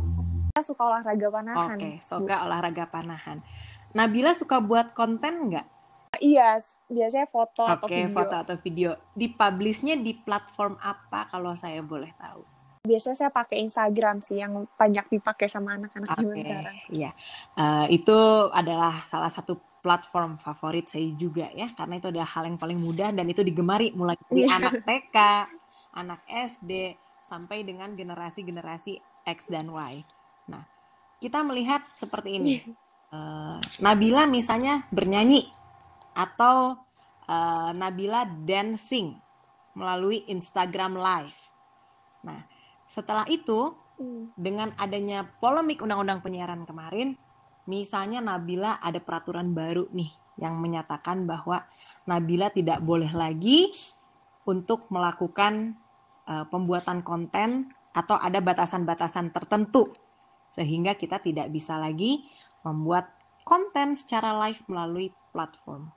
Saya 0.55 0.63
suka 0.63 0.88
olahraga 0.88 1.27
panahan. 1.27 1.75
Oke, 1.75 1.75
okay, 1.75 1.93
suka 2.00 2.36
olahraga 2.48 2.86
panahan. 2.88 3.38
Nabila 3.91 4.31
suka 4.31 4.63
buat 4.63 4.95
konten 4.95 5.51
nggak? 5.51 5.67
Iya, 6.24 6.55
biasanya 6.88 7.27
foto 7.27 7.67
okay, 7.67 7.75
atau 7.75 7.88
video. 7.89 8.05
Oke, 8.07 8.15
foto 8.15 8.36
atau 8.38 8.55
video. 8.55 8.89
Dipublishnya 9.12 10.00
di 10.00 10.15
platform 10.15 10.79
apa 10.79 11.27
kalau 11.27 11.51
saya 11.60 11.83
boleh 11.83 12.15
tahu? 12.15 12.52
Biasanya 12.84 13.16
saya 13.16 13.32
pakai 13.32 13.63
Instagram 13.63 14.20
sih 14.20 14.44
yang 14.44 14.68
banyak 14.75 15.08
dipakai 15.08 15.48
sama 15.48 15.80
anak-anak 15.80 16.20
okay, 16.20 16.44
sekarang. 16.44 16.75
Iya, 16.92 17.12
uh, 17.56 17.88
itu 17.88 18.20
adalah 18.52 19.08
salah 19.08 19.32
satu 19.32 19.56
platform 19.80 20.36
favorit 20.36 20.92
saya 20.92 21.08
juga 21.16 21.48
ya, 21.56 21.72
karena 21.72 22.04
itu 22.04 22.12
adalah 22.12 22.28
hal 22.28 22.44
yang 22.44 22.60
paling 22.60 22.75
mudah 22.75 23.16
dan 23.16 23.24
itu 23.32 23.40
digemari 23.40 23.96
mulai 23.96 24.20
dari 24.28 24.44
yeah. 24.44 24.60
anak 24.60 24.84
TK, 24.84 25.18
anak 25.96 26.20
SD, 26.28 27.00
sampai 27.24 27.63
dengan 27.63 27.96
generasi-generasi 27.96 29.00
X 29.32 29.48
dan 29.48 29.72
Y. 29.72 30.04
Nah, 30.52 30.68
kita 31.24 31.40
melihat 31.40 31.88
seperti 31.96 32.36
ini. 32.36 32.68
Uh, 33.13 33.63
Nabila 33.80 34.28
misalnya 34.28 34.84
bernyanyi 34.92 35.48
atau 36.12 36.75
uh, 37.32 37.72
Nabila 37.72 38.28
dancing 38.28 39.16
melalui 39.72 40.28
Instagram 40.28 41.00
Live. 41.00 41.40
Nah, 42.28 42.52
setelah 42.94 43.26
itu 43.26 43.74
hmm. 43.98 44.38
dengan 44.38 44.70
adanya 44.78 45.26
polemik 45.42 45.82
undang-undang 45.82 46.22
penyiaran 46.22 46.62
kemarin, 46.70 47.18
misalnya 47.66 48.22
Nabila 48.22 48.78
ada 48.78 49.02
peraturan 49.02 49.58
baru 49.58 49.90
nih 49.90 50.14
yang 50.38 50.62
menyatakan 50.62 51.26
bahwa 51.26 51.66
Nabila 52.06 52.54
tidak 52.54 52.86
boleh 52.86 53.10
lagi 53.10 53.74
untuk 54.46 54.86
melakukan 54.94 55.74
uh, 56.30 56.46
pembuatan 56.54 57.02
konten 57.02 57.74
atau 57.98 58.18
ada 58.22 58.38
batasan-batasan 58.38 59.34
tertentu 59.34 59.90
sehingga 60.54 60.94
kita 60.94 61.18
tidak 61.18 61.50
bisa 61.50 61.82
lagi 61.82 62.30
membuat 62.62 63.10
konten 63.42 63.98
secara 63.98 64.38
live 64.46 64.62
melalui 64.70 65.10
platform. 65.34 65.90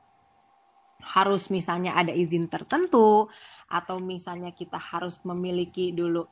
Harus 1.05 1.53
misalnya 1.53 1.93
ada 1.93 2.17
izin 2.17 2.49
tertentu 2.49 3.29
atau 3.69 4.01
misalnya 4.01 4.57
kita 4.57 4.81
harus 4.81 5.21
memiliki 5.29 5.93
dulu 5.93 6.25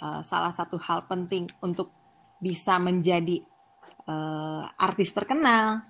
uh, 0.00 0.20
salah 0.24 0.50
satu 0.50 0.80
hal 0.80 1.06
penting 1.06 1.46
untuk 1.60 1.92
bisa 2.40 2.80
menjadi 2.80 3.44
uh, 4.08 4.64
artis 4.80 5.12
terkenal. 5.12 5.84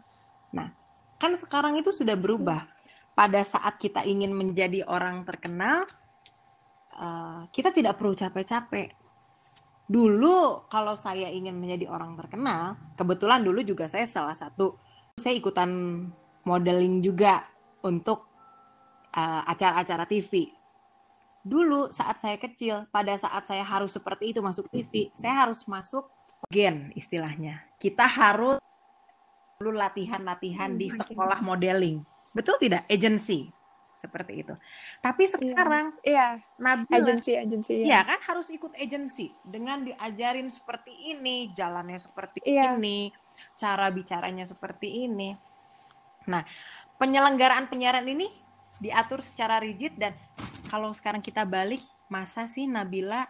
Nah, 0.50 0.68
kan 1.16 1.34
sekarang 1.38 1.78
itu 1.78 1.94
sudah 1.94 2.18
berubah 2.18 2.66
pada 3.14 3.40
saat 3.46 3.78
kita 3.78 4.02
ingin 4.06 4.34
menjadi 4.34 4.82
orang 4.86 5.22
terkenal, 5.22 5.86
uh, 6.98 7.46
kita 7.54 7.70
tidak 7.70 7.96
perlu 7.96 8.14
capek-capek. 8.18 8.98
Dulu 9.90 10.70
kalau 10.70 10.94
saya 10.94 11.26
ingin 11.30 11.58
menjadi 11.58 11.90
orang 11.90 12.14
terkenal, 12.14 12.78
kebetulan 12.94 13.42
dulu 13.42 13.62
juga 13.66 13.90
saya 13.90 14.06
salah 14.06 14.38
satu, 14.38 14.78
saya 15.18 15.34
ikutan 15.34 15.70
modeling 16.46 17.02
juga 17.02 17.42
untuk 17.82 18.30
uh, 19.14 19.42
acara-acara 19.46 20.06
TV. 20.06 20.59
Dulu 21.40 21.88
saat 21.88 22.20
saya 22.20 22.36
kecil, 22.36 22.84
pada 22.92 23.16
saat 23.16 23.48
saya 23.48 23.64
harus 23.64 23.96
seperti 23.96 24.36
itu 24.36 24.40
masuk 24.44 24.68
TV, 24.68 25.08
saya 25.16 25.48
harus 25.48 25.64
masuk 25.64 26.08
gen 26.52 26.92
istilahnya. 26.92 27.64
Kita 27.80 28.04
harus 28.04 28.60
dulu 29.60 29.76
latihan-latihan 29.76 30.72
hmm, 30.72 30.80
di 30.80 30.88
sekolah 30.88 31.44
modeling 31.44 32.00
Betul 32.30 32.56
tidak? 32.62 32.86
Agency 32.86 33.50
seperti 34.00 34.40
itu. 34.40 34.54
Tapi 35.04 35.28
iya. 35.28 35.32
sekarang 35.36 35.86
iya, 36.00 36.40
yeah. 36.40 36.56
Nabila 36.56 37.04
agency 37.04 37.36
agency 37.36 37.84
ya. 37.84 38.00
kan 38.00 38.16
harus 38.24 38.48
ikut 38.48 38.72
agency 38.80 39.28
dengan 39.44 39.84
diajarin 39.84 40.48
seperti 40.48 40.88
ini, 41.12 41.52
jalannya 41.52 42.00
seperti 42.00 42.40
yeah. 42.48 42.72
ini, 42.80 43.12
cara 43.60 43.92
bicaranya 43.92 44.48
seperti 44.48 45.04
ini. 45.04 45.36
Nah, 46.32 46.40
penyelenggaraan 46.96 47.68
penyiaran 47.68 48.08
ini 48.08 48.32
diatur 48.80 49.20
secara 49.20 49.60
rigid 49.60 49.94
dan 50.00 50.16
kalau 50.72 50.90
sekarang 50.96 51.20
kita 51.20 51.44
balik, 51.44 51.82
masa 52.08 52.48
sih 52.48 52.66
Nabila 52.66 53.28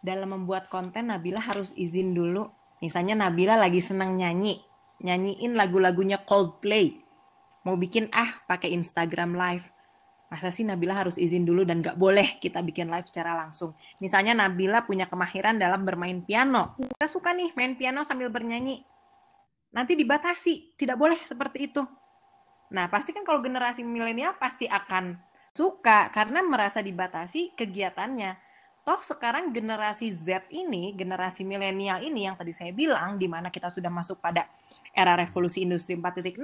dalam 0.00 0.34
membuat 0.34 0.70
konten 0.70 1.10
Nabila 1.10 1.42
harus 1.42 1.74
izin 1.74 2.14
dulu. 2.16 2.48
Misalnya 2.80 3.18
Nabila 3.18 3.58
lagi 3.58 3.78
senang 3.82 4.18
nyanyi, 4.18 4.62
nyanyiin 5.02 5.54
lagu-lagunya 5.54 6.22
Coldplay 6.22 7.02
mau 7.62 7.78
bikin 7.78 8.10
ah 8.10 8.42
pakai 8.50 8.74
Instagram 8.74 9.38
live 9.38 9.66
masa 10.32 10.48
sih 10.48 10.64
Nabila 10.64 10.96
harus 10.96 11.20
izin 11.20 11.44
dulu 11.44 11.68
dan 11.68 11.84
gak 11.84 12.00
boleh 12.00 12.40
kita 12.40 12.64
bikin 12.64 12.88
live 12.88 13.04
secara 13.04 13.36
langsung. 13.36 13.76
Misalnya 14.00 14.32
Nabila 14.32 14.88
punya 14.88 15.04
kemahiran 15.04 15.60
dalam 15.60 15.84
bermain 15.84 16.24
piano. 16.24 16.72
Kita 16.80 17.04
suka 17.04 17.36
nih 17.36 17.52
main 17.52 17.76
piano 17.76 18.00
sambil 18.00 18.32
bernyanyi. 18.32 18.80
Nanti 19.76 19.92
dibatasi, 19.92 20.72
tidak 20.80 20.96
boleh 20.96 21.20
seperti 21.28 21.68
itu. 21.68 21.84
Nah, 22.72 22.88
pasti 22.88 23.12
kan 23.12 23.22
kalau 23.22 23.44
generasi 23.44 23.84
milenial 23.84 24.34
pasti 24.40 24.64
akan 24.64 25.20
suka 25.52 26.08
karena 26.08 26.40
merasa 26.40 26.80
dibatasi 26.80 27.52
kegiatannya. 27.52 28.50
Toh 28.82 28.98
sekarang 28.98 29.54
generasi 29.54 30.10
Z 30.10 30.50
ini, 30.50 30.96
generasi 30.96 31.46
milenial 31.46 32.02
ini 32.02 32.26
yang 32.26 32.34
tadi 32.34 32.50
saya 32.50 32.74
bilang, 32.74 33.14
di 33.20 33.30
mana 33.30 33.52
kita 33.52 33.70
sudah 33.70 33.92
masuk 33.92 34.18
pada 34.18 34.48
era 34.90 35.14
revolusi 35.14 35.62
industri 35.62 35.94
4.0, 35.94 36.42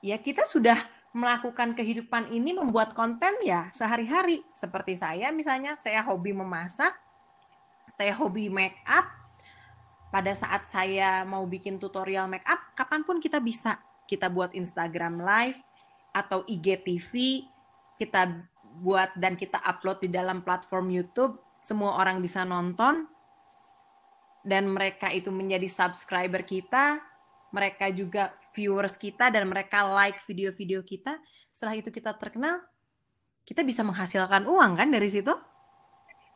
ya 0.00 0.16
kita 0.16 0.48
sudah 0.48 0.80
melakukan 1.12 1.76
kehidupan 1.76 2.32
ini 2.32 2.56
membuat 2.56 2.96
konten 2.96 3.36
ya 3.44 3.68
sehari-hari. 3.76 4.40
Seperti 4.56 4.96
saya 4.96 5.28
misalnya, 5.34 5.76
saya 5.76 6.00
hobi 6.06 6.32
memasak, 6.32 6.96
saya 7.98 8.16
hobi 8.16 8.48
make 8.48 8.80
up. 8.88 9.04
Pada 10.08 10.32
saat 10.32 10.64
saya 10.64 11.20
mau 11.28 11.44
bikin 11.44 11.76
tutorial 11.76 12.32
make 12.32 12.46
up, 12.48 12.72
kapan 12.72 13.04
pun 13.04 13.20
kita 13.20 13.44
bisa. 13.44 13.76
Kita 14.08 14.32
buat 14.32 14.56
Instagram 14.56 15.20
Live 15.20 15.60
atau 16.16 16.42
IGTV, 16.48 17.44
kita 18.00 18.48
buat 18.80 19.12
dan 19.20 19.36
kita 19.36 19.60
upload 19.60 20.00
di 20.02 20.08
dalam 20.08 20.40
platform 20.40 20.88
YouTube, 20.88 21.36
semua 21.60 22.00
orang 22.00 22.24
bisa 22.24 22.48
nonton, 22.48 23.04
dan 24.46 24.70
mereka 24.70 25.12
itu 25.12 25.28
menjadi 25.28 25.68
subscriber 25.68 26.40
kita, 26.46 27.04
mereka 27.52 27.92
juga 27.92 28.32
viewers 28.56 28.96
kita 28.96 29.28
dan 29.28 29.44
mereka 29.50 29.84
like 29.84 30.24
video-video 30.24 30.80
kita, 30.80 31.20
setelah 31.52 31.76
itu 31.76 31.92
kita 31.92 32.16
terkenal, 32.16 32.64
kita 33.44 33.64
bisa 33.64 33.84
menghasilkan 33.84 34.48
uang 34.48 34.78
kan 34.78 34.88
dari 34.88 35.08
situ? 35.12 35.32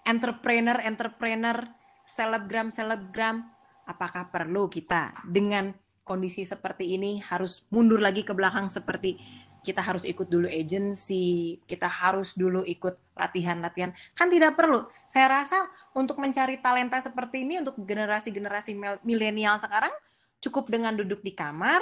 Entrepreneur, 0.03 0.83
entrepreneur, 0.83 1.57
selebgram, 2.05 2.75
selebgram, 2.75 3.47
apakah 3.87 4.29
perlu 4.35 4.67
kita 4.67 5.23
dengan 5.29 5.71
kondisi 6.03 6.43
seperti 6.43 6.99
ini 6.99 7.23
harus 7.23 7.63
mundur 7.71 8.03
lagi 8.03 8.27
ke 8.27 8.35
belakang 8.35 8.69
seperti 8.69 9.19
kita 9.63 9.79
harus 9.79 10.03
ikut 10.03 10.27
dulu 10.27 10.51
agensi, 10.51 11.55
kita 11.71 11.87
harus 11.87 12.35
dulu 12.35 12.67
ikut 12.67 13.15
latihan-latihan. 13.15 13.95
Kan 14.19 14.27
tidak 14.27 14.59
perlu. 14.59 14.91
Saya 15.07 15.31
rasa 15.39 15.71
untuk 15.95 16.19
mencari 16.19 16.59
talenta 16.59 16.99
seperti 16.99 17.47
ini 17.47 17.63
untuk 17.63 17.79
generasi-generasi 17.79 18.75
milenial 19.07 19.63
sekarang 19.63 19.95
cukup 20.43 20.67
dengan 20.67 20.99
duduk 20.99 21.23
di 21.23 21.31
kamar, 21.31 21.79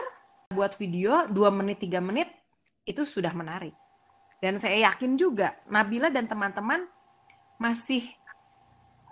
buat 0.53 0.77
video 0.77 1.25
2 1.33 1.33
menit 1.57 1.81
3 1.81 2.05
menit 2.05 2.29
itu 2.85 3.09
sudah 3.09 3.33
menarik. 3.33 3.73
Dan 4.45 4.61
saya 4.61 4.93
yakin 4.93 5.17
juga 5.17 5.57
Nabila 5.65 6.13
dan 6.13 6.29
teman-teman 6.29 6.85
masih 7.57 8.13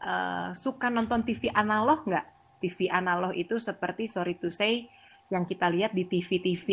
uh, 0.04 0.52
suka 0.52 0.92
nonton 0.92 1.24
TV 1.24 1.48
analog 1.56 2.04
nggak? 2.04 2.26
TV 2.58 2.90
analog 2.90 3.32
itu 3.32 3.56
seperti 3.56 4.10
sorry 4.10 4.36
to 4.36 4.50
say 4.50 4.90
yang 5.28 5.44
kita 5.44 5.68
lihat 5.68 5.92
di 5.92 6.08
TV-TV. 6.08 6.66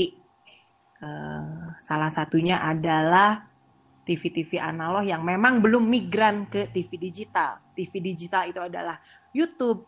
Eh, 1.03 1.65
salah 1.83 2.11
satunya 2.11 2.63
adalah 2.63 3.43
TV-TV 4.07 4.61
analog 4.61 5.03
yang 5.03 5.25
memang 5.25 5.59
belum 5.59 5.83
migran 5.83 6.47
ke 6.47 6.71
TV 6.71 6.95
digital. 6.97 7.59
TV 7.75 7.99
digital 7.99 8.47
itu 8.47 8.61
adalah 8.61 9.01
YouTube, 9.35 9.83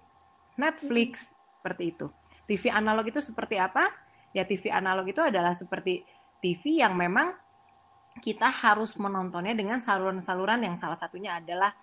Netflix, 0.59 1.29
seperti 1.57 1.95
itu. 1.95 2.07
TV 2.49 2.71
analog 2.73 3.07
itu 3.07 3.21
seperti 3.23 3.55
apa? 3.61 4.07
ya 4.37 4.43
TV 4.45 4.69
analog 4.69 5.09
itu 5.09 5.17
adalah 5.17 5.57
seperti 5.57 6.05
TV 6.37 6.83
yang 6.85 6.93
memang 6.93 7.33
kita 8.21 8.49
harus 8.49 8.97
menontonnya 8.97 9.57
dengan 9.57 9.81
saluran-saluran 9.81 10.61
yang 10.61 10.77
salah 10.77 10.97
satunya 10.97 11.37
adalah 11.41 11.73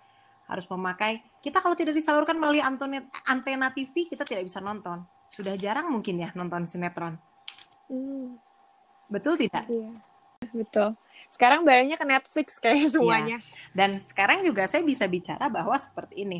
harus 0.45 0.63
memakai 0.71 1.19
kita 1.43 1.59
kalau 1.59 1.73
tidak 1.75 1.97
disalurkan 1.97 2.39
melalui 2.39 2.61
antena 2.61 3.67
TV 3.75 4.07
kita 4.07 4.27
tidak 4.27 4.47
bisa 4.47 4.63
nonton 4.63 5.03
sudah 5.35 5.59
jarang 5.59 5.91
mungkin 5.91 6.23
ya 6.23 6.31
nonton 6.31 6.63
sinetron? 6.63 7.19
Hmm. 7.91 8.39
betul 9.11 9.37
tidak? 9.37 9.67
Iya. 9.69 9.91
Betul. 10.55 10.97
Sekarang 11.29 11.67
barangnya 11.67 11.99
ke 11.99 12.07
Netflix 12.07 12.57
kayak 12.63 12.87
iya. 12.87 12.89
semuanya. 12.89 13.37
Iya. 13.43 13.71
dan 13.75 13.89
sekarang 14.07 14.41
juga 14.47 14.65
saya 14.71 14.81
bisa 14.81 15.03
bicara 15.05 15.51
bahwa 15.51 15.75
seperti 15.75 16.23
ini. 16.23 16.39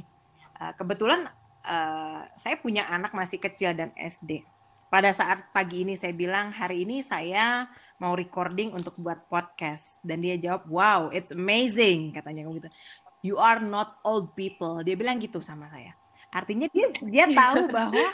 Uh, 0.55 0.71
kebetulan 0.79 1.27
uh, 1.67 2.23
saya 2.39 2.55
punya 2.63 2.88
anak 2.88 3.12
masih 3.12 3.43
kecil 3.43 3.75
dan 3.75 3.91
SD 3.99 4.47
pada 4.88 5.12
saat 5.12 5.51
pagi 5.51 5.84
ini 5.84 5.99
saya 5.99 6.15
bilang 6.15 6.55
hari 6.55 6.88
ini 6.88 7.03
saya 7.03 7.67
mau 7.99 8.15
recording 8.15 8.71
untuk 8.71 8.95
buat 8.95 9.27
podcast. 9.27 9.99
Dan 9.99 10.23
dia 10.23 10.39
jawab 10.39 10.63
wow 10.71 11.01
it's 11.12 11.36
amazing 11.36 12.15
katanya 12.15 12.47
gitu. 12.47 12.69
You 13.25 13.36
are 13.41 13.60
not 13.60 13.99
old 14.05 14.31
people. 14.38 14.79
Dia 14.88 14.95
bilang 14.95 15.19
gitu 15.19 15.41
sama 15.41 15.67
saya. 15.67 15.97
Artinya 16.31 16.71
dia 16.71 16.88
dia 17.03 17.25
tahu 17.27 17.67
bahwa 17.75 18.08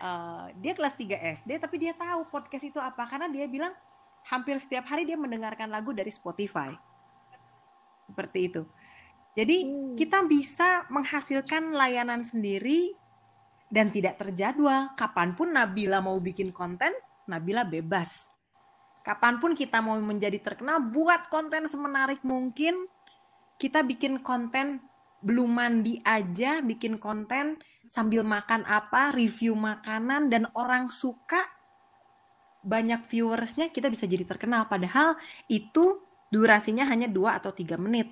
uh, 0.00 0.48
dia 0.56 0.72
kelas 0.72 0.94
3 0.96 1.42
SD 1.42 1.50
tapi 1.60 1.76
dia 1.76 1.92
tahu 1.92 2.28
podcast 2.30 2.64
itu 2.64 2.78
apa 2.78 3.04
karena 3.04 3.28
dia 3.28 3.44
bilang 3.50 3.74
hampir 4.28 4.56
setiap 4.62 4.86
hari 4.86 5.04
dia 5.04 5.18
mendengarkan 5.18 5.68
lagu 5.68 5.90
dari 5.90 6.08
Spotify 6.14 6.72
seperti 8.06 8.38
itu 8.48 8.62
jadi 9.32 9.64
hmm. 9.64 9.96
kita 9.96 10.24
bisa 10.28 10.84
menghasilkan 10.92 11.72
layanan 11.72 12.24
sendiri 12.24 12.92
dan 13.72 13.88
tidak 13.88 14.20
terjadwal. 14.20 14.92
Kapan 14.92 15.32
pun 15.32 15.56
Nabila 15.56 16.04
mau 16.04 16.20
bikin 16.20 16.52
konten, 16.52 16.92
Nabila 17.24 17.64
bebas. 17.64 18.28
Kapan 19.02 19.40
pun 19.40 19.56
kita 19.56 19.80
mau 19.80 19.96
menjadi 19.98 20.38
terkenal, 20.38 20.78
buat 20.78 21.32
konten 21.32 21.66
semenarik 21.66 22.20
mungkin. 22.22 22.86
Kita 23.56 23.80
bikin 23.82 24.20
konten 24.20 24.84
belum 25.24 25.48
mandi 25.48 25.98
aja, 26.04 26.60
bikin 26.60 27.00
konten 27.00 27.58
sambil 27.92 28.24
makan 28.24 28.64
apa, 28.64 29.12
review 29.12 29.52
makanan, 29.52 30.32
dan 30.32 30.48
orang 30.56 30.88
suka, 30.88 31.44
banyak 32.64 33.04
viewersnya, 33.04 33.68
kita 33.68 33.92
bisa 33.92 34.08
jadi 34.08 34.24
terkenal. 34.24 34.64
Padahal 34.64 35.20
itu 35.52 36.00
durasinya 36.32 36.88
hanya 36.88 37.12
2 37.12 37.36
atau 37.36 37.52
3 37.52 37.76
menit. 37.76 38.08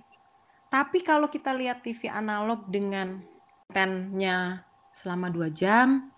Tapi 0.68 1.00
kalau 1.00 1.32
kita 1.32 1.56
lihat 1.56 1.80
TV 1.80 2.12
analog 2.12 2.68
dengan 2.68 3.24
kontennya 3.70 4.66
selama 4.90 5.30
dua 5.30 5.46
jam, 5.50 6.10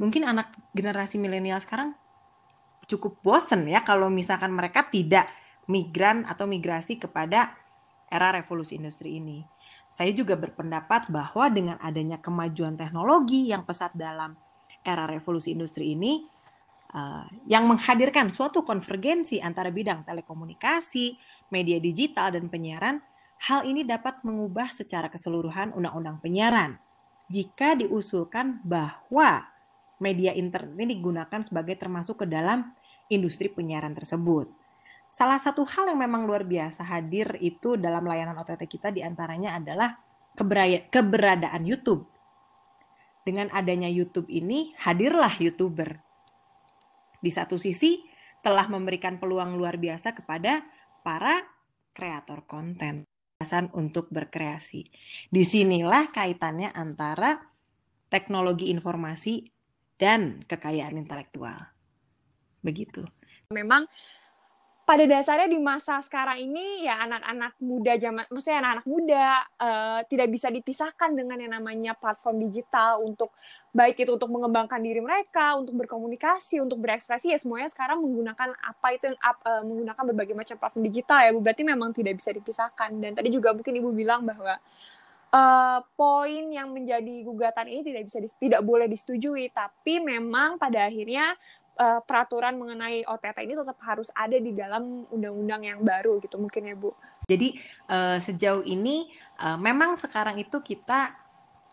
mungkin 0.00 0.24
anak 0.24 0.56
generasi 0.72 1.20
milenial 1.20 1.60
sekarang 1.60 1.92
cukup 2.88 3.20
bosen 3.20 3.68
ya 3.68 3.84
kalau 3.84 4.08
misalkan 4.08 4.50
mereka 4.56 4.88
tidak 4.88 5.28
migran 5.68 6.24
atau 6.24 6.48
migrasi 6.48 6.96
kepada 6.96 7.52
era 8.08 8.32
revolusi 8.32 8.80
industri 8.80 9.20
ini. 9.20 9.44
Saya 9.90 10.14
juga 10.14 10.38
berpendapat 10.38 11.10
bahwa 11.10 11.50
dengan 11.50 11.76
adanya 11.82 12.16
kemajuan 12.22 12.78
teknologi 12.78 13.50
yang 13.50 13.66
pesat 13.66 13.90
dalam 13.92 14.38
era 14.86 15.04
revolusi 15.04 15.52
industri 15.52 15.98
ini, 15.98 16.24
uh, 16.94 17.26
yang 17.50 17.66
menghadirkan 17.66 18.30
suatu 18.30 18.62
konvergensi 18.62 19.42
antara 19.42 19.68
bidang 19.68 20.06
telekomunikasi, 20.06 21.18
media 21.50 21.82
digital, 21.82 22.32
dan 22.32 22.46
penyiaran, 22.48 23.02
hal 23.50 23.66
ini 23.66 23.82
dapat 23.82 24.22
mengubah 24.22 24.70
secara 24.72 25.10
keseluruhan 25.10 25.74
undang-undang 25.74 26.22
penyiaran 26.22 26.78
jika 27.30 27.78
diusulkan 27.78 28.58
bahwa 28.66 29.46
media 30.02 30.34
internet 30.34 30.74
ini 30.74 30.98
digunakan 30.98 31.40
sebagai 31.46 31.78
termasuk 31.78 32.24
ke 32.24 32.26
dalam 32.26 32.74
industri 33.06 33.46
penyiaran 33.46 33.94
tersebut. 33.94 34.50
Salah 35.10 35.42
satu 35.42 35.66
hal 35.66 35.90
yang 35.90 35.98
memang 35.98 36.22
luar 36.22 36.46
biasa 36.46 36.86
hadir 36.86 37.34
itu 37.42 37.74
dalam 37.74 38.06
layanan 38.06 38.38
OTT 38.38 38.70
kita 38.70 38.94
di 38.94 39.02
antaranya 39.02 39.58
adalah 39.58 39.98
keberadaan 40.88 41.66
YouTube. 41.66 42.06
Dengan 43.26 43.50
adanya 43.52 43.90
YouTube 43.90 44.30
ini, 44.30 44.72
hadirlah 44.80 45.36
YouTuber. 45.36 45.98
Di 47.20 47.28
satu 47.28 47.60
sisi, 47.60 48.00
telah 48.40 48.64
memberikan 48.72 49.20
peluang 49.20 49.60
luar 49.60 49.76
biasa 49.76 50.16
kepada 50.16 50.64
para 51.04 51.44
kreator 51.92 52.48
konten 52.48 53.04
untuk 53.76 54.08
berkreasi. 54.08 54.88
Di 55.28 55.42
sinilah 55.44 56.12
kaitannya 56.12 56.72
antara 56.72 57.40
teknologi 58.08 58.72
informasi 58.72 59.48
dan 60.00 60.44
kekayaan 60.48 60.96
intelektual. 60.96 61.72
Begitu. 62.64 63.04
Memang 63.52 63.84
pada 64.90 65.06
dasarnya 65.06 65.46
di 65.46 65.62
masa 65.62 66.02
sekarang 66.02 66.50
ini 66.50 66.82
ya 66.82 66.98
anak-anak 67.06 67.54
muda 67.62 67.94
zaman 67.94 68.26
maksudnya 68.26 68.58
anak-anak 68.58 68.86
muda 68.90 69.26
uh, 69.62 70.00
tidak 70.10 70.28
bisa 70.34 70.50
dipisahkan 70.50 71.14
dengan 71.14 71.38
yang 71.38 71.54
namanya 71.54 71.94
platform 71.94 72.42
digital 72.50 72.98
untuk 72.98 73.30
baik 73.70 74.02
itu 74.02 74.10
untuk 74.10 74.26
mengembangkan 74.26 74.82
diri 74.82 74.98
mereka, 74.98 75.54
untuk 75.54 75.78
berkomunikasi, 75.78 76.58
untuk 76.58 76.82
berekspresi 76.82 77.30
ya 77.30 77.38
semuanya 77.38 77.70
sekarang 77.70 78.02
menggunakan 78.02 78.50
apa 78.50 78.86
itu 78.90 79.14
yang 79.14 79.18
uh, 79.22 79.62
menggunakan 79.62 80.02
berbagai 80.10 80.34
macam 80.34 80.58
platform 80.58 80.82
digital 80.82 81.18
ya 81.22 81.30
Bu. 81.30 81.38
Berarti 81.38 81.62
memang 81.62 81.94
tidak 81.94 82.18
bisa 82.18 82.34
dipisahkan 82.34 82.90
dan 82.98 83.14
tadi 83.14 83.30
juga 83.30 83.54
mungkin 83.54 83.70
Ibu 83.78 83.94
bilang 83.94 84.26
bahwa 84.26 84.58
uh, 85.30 85.78
poin 85.94 86.50
yang 86.50 86.74
menjadi 86.74 87.22
gugatan 87.22 87.70
ini 87.70 87.86
tidak 87.86 88.02
bisa 88.10 88.18
tidak 88.42 88.60
boleh 88.66 88.90
disetujui 88.90 89.54
tapi 89.54 90.02
memang 90.02 90.58
pada 90.58 90.90
akhirnya 90.90 91.38
uh, 91.76 92.00
peraturan 92.02 92.56
mengenai 92.56 93.04
OTT 93.06 93.46
ini 93.46 93.54
tetap 93.54 93.78
harus 93.84 94.08
ada 94.16 94.36
di 94.40 94.50
dalam 94.50 95.06
undang-undang 95.12 95.62
yang 95.62 95.80
baru 95.84 96.18
gitu 96.24 96.40
mungkin 96.40 96.66
ya 96.66 96.74
Bu. 96.74 96.90
Jadi 97.30 97.54
uh, 97.86 98.18
sejauh 98.18 98.66
ini 98.66 99.06
uh, 99.38 99.60
memang 99.60 99.94
sekarang 100.00 100.40
itu 100.40 100.58
kita 100.64 101.14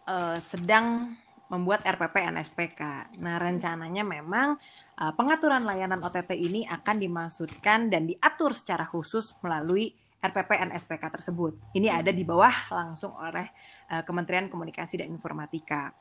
uh, 0.06 0.38
sedang 0.38 1.18
membuat 1.48 1.84
RPP 1.88 2.28
NSPK. 2.36 2.82
Nah 3.24 3.40
rencananya 3.40 4.04
memang 4.04 4.60
uh, 5.00 5.14
pengaturan 5.16 5.64
layanan 5.64 6.04
OTT 6.04 6.36
ini 6.36 6.68
akan 6.68 7.00
dimaksudkan 7.00 7.88
dan 7.88 8.04
diatur 8.06 8.52
secara 8.52 8.84
khusus 8.84 9.32
melalui 9.40 9.96
RPP 10.18 10.50
NSPK 10.74 11.04
tersebut. 11.14 11.56
Ini 11.78 11.94
ada 11.94 12.12
di 12.12 12.26
bawah 12.28 12.52
langsung 12.74 13.16
oleh 13.16 13.48
uh, 13.94 14.04
Kementerian 14.04 14.52
Komunikasi 14.52 15.00
dan 15.00 15.14
Informatika. 15.14 15.94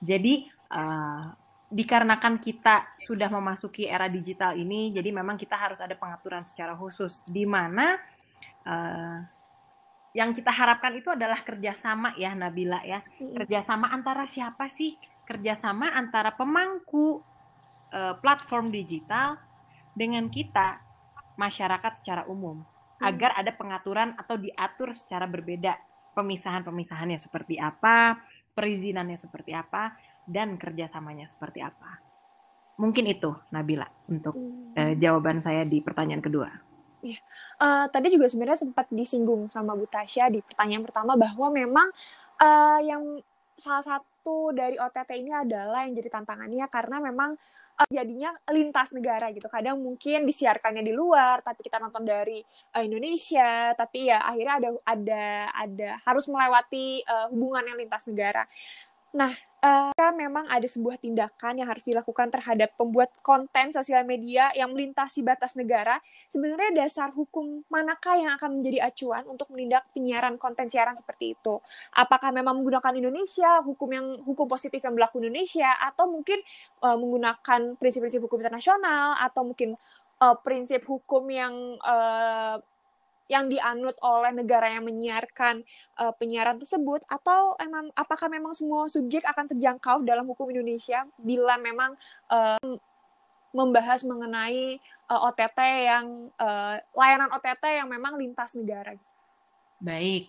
Jadi 0.00 0.46
uh, 0.72 1.43
dikarenakan 1.72 2.38
kita 2.38 2.94
sudah 3.00 3.26
memasuki 3.32 3.88
era 3.88 4.06
digital 4.06 4.54
ini, 4.54 4.92
jadi 4.92 5.10
memang 5.10 5.34
kita 5.40 5.56
harus 5.56 5.80
ada 5.80 5.96
pengaturan 5.96 6.44
secara 6.46 6.76
khusus, 6.76 7.24
di 7.26 7.48
mana 7.48 7.98
uh, 8.68 9.18
yang 10.14 10.30
kita 10.30 10.54
harapkan 10.54 10.94
itu 10.94 11.10
adalah 11.10 11.42
kerjasama 11.42 12.14
ya 12.14 12.36
Nabila 12.38 12.84
ya, 12.86 13.02
kerjasama 13.18 13.90
antara 13.90 14.28
siapa 14.30 14.70
sih? 14.70 14.94
Kerjasama 15.26 15.90
antara 15.96 16.36
pemangku 16.36 17.24
uh, 17.90 18.14
platform 18.22 18.70
digital 18.70 19.40
dengan 19.96 20.30
kita 20.30 20.78
masyarakat 21.34 21.98
secara 21.98 22.22
umum, 22.30 22.62
hmm. 22.62 23.02
agar 23.02 23.34
ada 23.34 23.50
pengaturan 23.50 24.14
atau 24.14 24.38
diatur 24.38 24.94
secara 24.94 25.26
berbeda. 25.26 25.74
Pemisahan-pemisahannya 26.14 27.18
seperti 27.18 27.58
apa, 27.58 28.22
perizinannya 28.54 29.18
seperti 29.18 29.50
apa, 29.50 29.98
dan 30.24 30.56
kerjasamanya 30.56 31.28
seperti 31.28 31.60
apa. 31.60 32.00
Mungkin 32.80 33.06
itu 33.06 33.30
Nabila 33.54 33.86
untuk 34.10 34.34
hmm. 34.34 34.74
uh, 34.74 34.94
jawaban 34.98 35.44
saya 35.44 35.62
di 35.62 35.78
pertanyaan 35.78 36.24
kedua. 36.24 36.50
Yeah. 37.04 37.20
Uh, 37.60 37.84
tadi 37.92 38.08
juga 38.08 38.26
sebenarnya 38.32 38.64
sempat 38.64 38.88
disinggung 38.88 39.52
sama 39.52 39.76
Bu 39.76 39.84
Tasya 39.84 40.32
di 40.32 40.40
pertanyaan 40.40 40.88
pertama 40.88 41.14
bahwa 41.20 41.52
memang 41.52 41.92
uh, 42.40 42.80
yang 42.80 43.20
salah 43.54 43.84
satu 43.84 44.50
dari 44.50 44.80
OTT 44.80 45.10
ini 45.20 45.30
adalah 45.30 45.86
yang 45.86 45.94
jadi 45.94 46.10
tantangannya 46.10 46.66
karena 46.72 46.96
memang 47.04 47.36
uh, 47.78 47.88
jadinya 47.90 48.34
lintas 48.50 48.96
negara 48.96 49.30
gitu. 49.30 49.46
Kadang 49.50 49.78
mungkin 49.84 50.26
disiarkannya 50.26 50.82
di 50.82 50.96
luar, 50.96 51.42
tapi 51.42 51.62
kita 51.62 51.76
nonton 51.76 52.06
dari 52.06 52.40
uh, 52.74 52.82
Indonesia, 52.82 53.76
tapi 53.76 54.10
ya 54.10 54.22
akhirnya 54.22 54.54
ada 54.58 54.70
ada 54.88 55.24
ada 55.52 55.90
harus 56.08 56.24
melewati 56.26 57.02
uh, 57.06 57.26
hubungan 57.30 57.68
yang 57.68 57.78
lintas 57.78 58.06
negara. 58.08 58.48
Nah, 59.14 59.30
uh, 59.62 60.12
memang 60.18 60.50
ada 60.50 60.66
sebuah 60.66 60.98
tindakan 60.98 61.62
yang 61.62 61.70
harus 61.70 61.86
dilakukan 61.86 62.34
terhadap 62.34 62.74
pembuat 62.74 63.14
konten 63.22 63.70
sosial 63.70 64.02
media 64.02 64.50
yang 64.58 64.74
melintasi 64.74 65.22
batas 65.22 65.54
negara. 65.54 66.02
Sebenarnya 66.26 66.82
dasar 66.82 67.14
hukum 67.14 67.62
manakah 67.70 68.18
yang 68.18 68.34
akan 68.34 68.58
menjadi 68.58 68.90
acuan 68.90 69.22
untuk 69.30 69.54
menindak 69.54 69.86
penyiaran 69.94 70.34
konten 70.34 70.66
siaran 70.66 70.98
seperti 70.98 71.38
itu? 71.38 71.62
Apakah 71.94 72.34
memang 72.34 72.58
menggunakan 72.58 72.90
Indonesia, 72.98 73.62
hukum 73.62 73.88
yang 73.94 74.06
hukum 74.26 74.50
positif 74.50 74.82
yang 74.82 74.98
berlaku 74.98 75.22
Indonesia, 75.22 75.70
atau 75.78 76.10
mungkin 76.10 76.42
uh, 76.82 76.98
menggunakan 76.98 77.78
prinsip-prinsip 77.78 78.18
hukum 78.18 78.42
internasional, 78.42 79.14
atau 79.22 79.46
mungkin 79.46 79.78
uh, 80.18 80.36
prinsip 80.42 80.82
hukum 80.90 81.22
yang 81.30 81.78
uh, 81.86 82.58
yang 83.28 83.48
dianut 83.48 83.96
oleh 84.04 84.36
negara 84.36 84.68
yang 84.68 84.84
menyiarkan 84.84 85.64
uh, 85.96 86.12
penyiaran 86.16 86.60
tersebut 86.60 87.04
atau 87.08 87.56
emang 87.56 87.88
apakah 87.96 88.28
memang 88.28 88.52
semua 88.52 88.84
subjek 88.86 89.24
akan 89.24 89.48
terjangkau 89.56 90.04
dalam 90.04 90.28
hukum 90.28 90.52
Indonesia 90.52 91.08
bila 91.16 91.56
memang 91.56 91.96
uh, 92.28 92.76
membahas 93.54 94.02
mengenai 94.02 94.82
uh, 95.08 95.14
eh, 95.14 95.26
OTT 95.30 95.58
yang 95.86 96.06
uh, 96.42 96.76
layanan 96.92 97.30
OTT 97.30 97.64
yang 97.80 97.88
memang 97.88 98.18
lintas 98.18 98.58
negara. 98.58 98.98
Baik. 99.78 100.28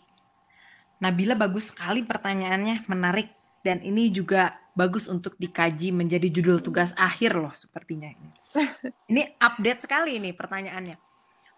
Nabila 1.01 1.35
bagus 1.35 1.73
sekali 1.73 2.05
pertanyaannya, 2.05 2.87
menarik 2.87 3.33
dan 3.65 3.81
ini 3.81 4.13
juga 4.13 4.61
bagus 4.77 5.09
untuk 5.09 5.33
dikaji 5.41 5.89
menjadi 5.89 6.29
judul 6.29 6.61
tugas 6.61 6.93
akhir 6.95 7.33
loh 7.33 7.51
sepertinya 7.57 8.13
ini. 8.13 8.29
ini 9.11 9.25
update 9.41 9.89
sekali 9.89 10.21
ini 10.21 10.31
pertanyaannya. 10.31 10.95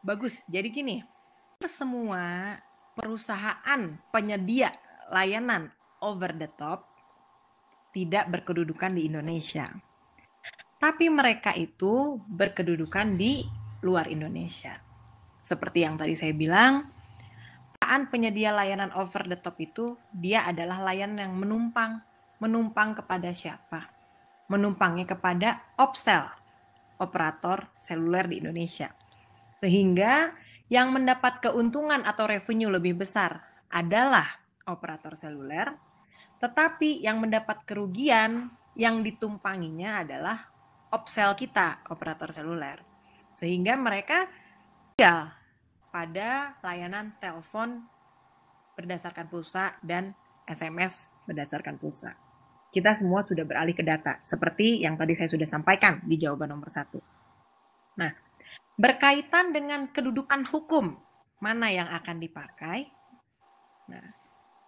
Bagus. 0.02 0.42
Jadi 0.48 0.72
gini, 0.72 0.96
semua 1.66 2.58
perusahaan 2.94 3.98
penyedia 4.14 4.78
layanan 5.10 5.74
over 6.06 6.30
the 6.38 6.46
top 6.54 6.86
tidak 7.90 8.30
berkedudukan 8.30 8.94
di 8.94 9.10
Indonesia. 9.10 9.74
Tapi 10.78 11.10
mereka 11.10 11.58
itu 11.58 12.22
berkedudukan 12.30 13.18
di 13.18 13.42
luar 13.82 14.06
Indonesia. 14.06 14.78
Seperti 15.42 15.82
yang 15.82 15.98
tadi 15.98 16.14
saya 16.14 16.38
bilang, 16.38 16.94
perusahaan 17.74 18.06
penyedia 18.14 18.54
layanan 18.54 18.94
over 18.94 19.26
the 19.26 19.40
top 19.42 19.58
itu 19.58 19.98
dia 20.14 20.46
adalah 20.46 20.78
layanan 20.86 21.26
yang 21.26 21.34
menumpang. 21.34 22.06
Menumpang 22.38 22.94
kepada 22.94 23.34
siapa? 23.34 23.90
Menumpangnya 24.46 25.10
kepada 25.10 25.74
Opsel, 25.82 26.30
operator 27.02 27.74
seluler 27.82 28.30
di 28.30 28.46
Indonesia. 28.46 28.94
Sehingga 29.58 30.38
yang 30.68 30.92
mendapat 30.92 31.40
keuntungan 31.40 32.04
atau 32.04 32.28
revenue 32.28 32.72
lebih 32.72 33.00
besar 33.00 33.44
adalah 33.72 34.40
operator 34.68 35.16
seluler, 35.16 35.72
tetapi 36.44 37.04
yang 37.04 37.24
mendapat 37.24 37.64
kerugian 37.64 38.52
yang 38.78 39.02
ditumpanginya 39.02 40.04
adalah 40.06 40.52
opsel 40.92 41.34
kita, 41.34 41.84
operator 41.90 42.32
seluler. 42.36 42.84
Sehingga 43.34 43.80
mereka 43.80 44.28
tinggal 44.96 45.34
pada 45.90 46.60
layanan 46.62 47.16
telepon 47.18 47.88
berdasarkan 48.78 49.26
pulsa 49.32 49.80
dan 49.82 50.14
SMS 50.46 51.16
berdasarkan 51.26 51.82
pulsa. 51.82 52.14
Kita 52.70 52.94
semua 52.94 53.24
sudah 53.26 53.48
beralih 53.48 53.74
ke 53.74 53.82
data, 53.82 54.20
seperti 54.28 54.84
yang 54.84 55.00
tadi 55.00 55.16
saya 55.16 55.32
sudah 55.32 55.48
sampaikan 55.48 56.04
di 56.04 56.20
jawaban 56.20 56.52
nomor 56.52 56.70
satu. 56.70 57.00
Nah, 57.98 58.12
berkaitan 58.78 59.52
dengan 59.52 59.90
kedudukan 59.90 60.46
hukum 60.54 61.02
mana 61.42 61.74
yang 61.74 61.90
akan 61.90 62.22
dipakai. 62.22 62.90
Nah, 63.90 64.06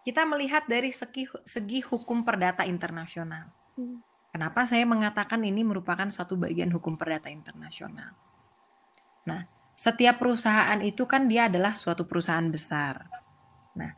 kita 0.01 0.25
melihat 0.25 0.65
dari 0.65 0.89
segi, 0.89 1.29
segi 1.45 1.79
hukum 1.85 2.25
perdata 2.25 2.65
internasional. 2.65 3.53
Hmm. 3.77 4.01
Kenapa 4.29 4.65
saya 4.69 4.85
mengatakan 4.85 5.41
ini 5.41 5.65
merupakan 5.65 6.05
suatu 6.13 6.37
bagian 6.37 6.69
hukum 6.69 6.97
perdata 6.97 7.33
internasional? 7.33 8.13
Nah, 9.25 9.45
setiap 9.73 10.21
perusahaan 10.21 10.77
itu 10.85 11.05
kan 11.09 11.25
dia 11.25 11.49
adalah 11.49 11.73
suatu 11.73 12.05
perusahaan 12.05 12.45
besar. 12.49 13.09
Nah, 13.73 13.89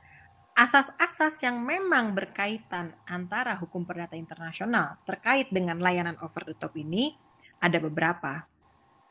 asas-asas 0.56 1.42
yang 1.44 1.60
memang 1.60 2.16
berkaitan 2.16 2.96
antara 3.08 3.60
hukum 3.60 3.84
perdata 3.84 4.16
internasional 4.16 5.00
terkait 5.04 5.52
dengan 5.52 5.80
layanan 5.84 6.16
over 6.24 6.48
the 6.48 6.56
top 6.56 6.76
ini 6.80 7.16
ada 7.60 7.82
beberapa. 7.82 8.51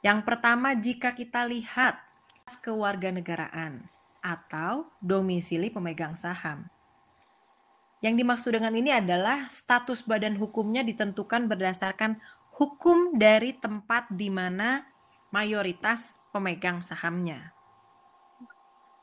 Yang 0.01 0.25
pertama, 0.25 0.73
jika 0.73 1.13
kita 1.13 1.45
lihat 1.45 2.01
kewarganegaraan 2.65 3.87
atau 4.21 4.89
domisili 5.01 5.73
pemegang 5.73 6.17
saham. 6.17 6.69
Yang 8.01 8.25
dimaksud 8.25 8.51
dengan 8.57 8.73
ini 8.73 8.91
adalah 8.97 9.53
status 9.53 10.09
badan 10.09 10.41
hukumnya 10.41 10.81
ditentukan 10.81 11.47
berdasarkan 11.47 12.17
hukum 12.57 13.17
dari 13.17 13.53
tempat 13.53 14.09
di 14.09 14.33
mana 14.33 14.89
mayoritas 15.29 16.17
pemegang 16.33 16.81
sahamnya. 16.81 17.53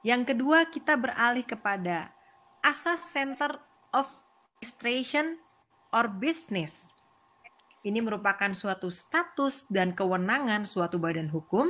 Yang 0.01 0.33
kedua, 0.33 0.65
kita 0.69 0.97
beralih 0.97 1.45
kepada 1.45 2.09
asas 2.65 3.05
center 3.13 3.61
of 3.93 4.09
registration 4.57 5.37
or 5.93 6.09
business. 6.09 6.89
Ini 7.85 7.99
merupakan 8.01 8.51
suatu 8.55 8.89
status 8.89 9.69
dan 9.69 9.93
kewenangan 9.93 10.65
suatu 10.65 10.97
badan 10.97 11.29
hukum 11.29 11.69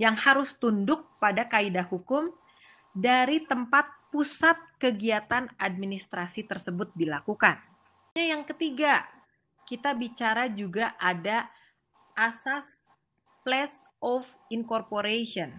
yang 0.00 0.16
harus 0.16 0.56
tunduk 0.56 1.06
pada 1.20 1.48
kaidah 1.48 1.86
hukum 1.88 2.32
dari 2.92 3.44
tempat 3.44 3.88
pusat 4.12 4.56
kegiatan 4.76 5.48
administrasi 5.56 6.44
tersebut 6.44 6.92
dilakukan. 6.92 7.60
Yang 8.12 8.52
ketiga, 8.52 9.08
kita 9.64 9.96
bicara 9.96 10.52
juga 10.52 10.92
ada 11.00 11.48
asas 12.12 12.84
place 13.40 13.80
of 14.04 14.28
incorporation. 14.52 15.56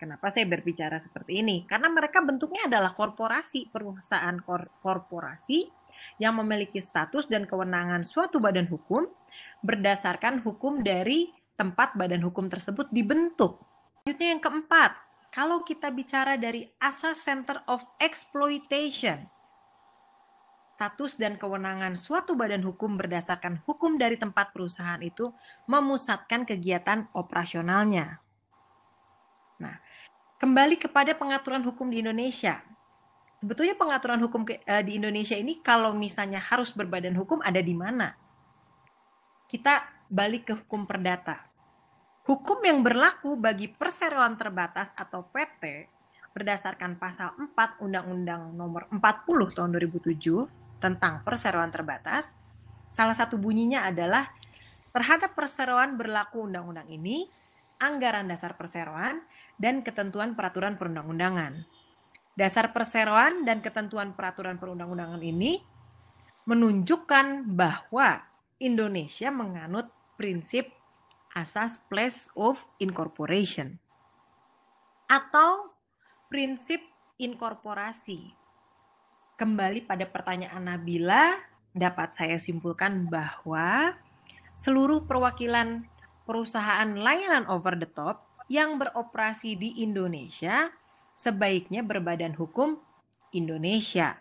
Kenapa 0.00 0.34
saya 0.34 0.48
berbicara 0.48 0.98
seperti 0.98 1.44
ini? 1.44 1.62
Karena 1.68 1.86
mereka 1.86 2.24
bentuknya 2.24 2.66
adalah 2.66 2.90
korporasi, 2.90 3.70
perusahaan 3.70 4.34
kor 4.42 4.66
korporasi 4.82 5.70
yang 6.22 6.38
memiliki 6.38 6.78
status 6.78 7.26
dan 7.26 7.50
kewenangan 7.50 8.06
suatu 8.06 8.38
badan 8.38 8.70
hukum 8.70 9.10
berdasarkan 9.66 10.38
hukum 10.46 10.86
dari 10.86 11.34
tempat 11.58 11.98
badan 11.98 12.22
hukum 12.22 12.46
tersebut 12.46 12.86
dibentuk. 12.94 13.58
Selanjutnya 14.06 14.28
yang 14.38 14.42
keempat, 14.42 14.94
kalau 15.34 15.66
kita 15.66 15.90
bicara 15.90 16.38
dari 16.38 16.70
asas 16.78 17.18
center 17.18 17.58
of 17.66 17.82
exploitation, 17.98 19.26
status 20.78 21.18
dan 21.18 21.38
kewenangan 21.38 21.98
suatu 21.98 22.38
badan 22.38 22.62
hukum 22.62 22.94
berdasarkan 22.98 23.62
hukum 23.66 23.98
dari 23.98 24.14
tempat 24.14 24.54
perusahaan 24.54 24.98
itu 25.02 25.30
memusatkan 25.66 26.46
kegiatan 26.46 27.06
operasionalnya. 27.14 28.22
Nah, 29.62 29.78
kembali 30.42 30.78
kepada 30.78 31.14
pengaturan 31.14 31.62
hukum 31.62 31.90
di 31.90 32.02
Indonesia. 32.02 32.71
Sebetulnya 33.42 33.74
pengaturan 33.74 34.22
hukum 34.22 34.46
eh, 34.46 34.86
di 34.86 35.02
Indonesia 35.02 35.34
ini 35.34 35.58
kalau 35.58 35.90
misalnya 35.90 36.38
harus 36.38 36.70
berbadan 36.70 37.18
hukum 37.18 37.42
ada 37.42 37.58
di 37.58 37.74
mana? 37.74 38.14
Kita 39.50 39.82
balik 40.06 40.46
ke 40.46 40.54
hukum 40.62 40.86
perdata 40.86 41.52
Hukum 42.22 42.62
yang 42.62 42.86
berlaku 42.86 43.34
bagi 43.34 43.66
perseroan 43.66 44.38
terbatas 44.38 44.94
atau 44.94 45.26
PT 45.26 45.90
berdasarkan 46.30 46.94
pasal 46.94 47.34
4 47.34 47.82
Undang-Undang 47.82 48.54
Nomor 48.54 48.86
40 48.94 49.58
Tahun 49.58 49.70
2007 49.74 50.78
tentang 50.78 51.26
perseroan 51.26 51.74
terbatas, 51.74 52.30
salah 52.94 53.18
satu 53.18 53.34
bunyinya 53.42 53.90
adalah 53.90 54.30
terhadap 54.94 55.34
perseroan 55.34 55.98
berlaku 55.98 56.46
undang-undang 56.46 56.86
ini, 56.94 57.26
anggaran 57.82 58.30
dasar 58.30 58.54
perseroan, 58.54 59.18
dan 59.58 59.82
ketentuan 59.82 60.38
peraturan 60.38 60.78
perundang-undangan. 60.78 61.66
Dasar 62.32 62.72
perseroan 62.72 63.44
dan 63.44 63.60
ketentuan 63.60 64.16
peraturan 64.16 64.56
perundang-undangan 64.56 65.20
ini 65.20 65.60
menunjukkan 66.48 67.52
bahwa 67.52 68.24
Indonesia 68.56 69.28
menganut 69.28 69.92
prinsip 70.16 70.72
asas 71.32 71.80
place 71.88 72.28
of 72.36 72.60
incorporation 72.80 73.80
atau 75.08 75.72
prinsip 76.32 76.80
inkorporasi. 77.20 78.32
Kembali 79.36 79.84
pada 79.84 80.08
pertanyaan 80.08 80.64
Nabila, 80.64 81.36
dapat 81.76 82.16
saya 82.16 82.36
simpulkan 82.40 83.08
bahwa 83.12 83.96
seluruh 84.56 85.04
perwakilan 85.04 85.84
perusahaan 86.24 86.88
layanan 86.96 87.44
over 87.48 87.76
the 87.76 87.88
top 87.88 88.24
yang 88.48 88.80
beroperasi 88.80 89.56
di 89.56 89.84
Indonesia 89.84 90.72
sebaiknya 91.22 91.86
berbadan 91.86 92.34
hukum 92.34 92.82
Indonesia. 93.30 94.18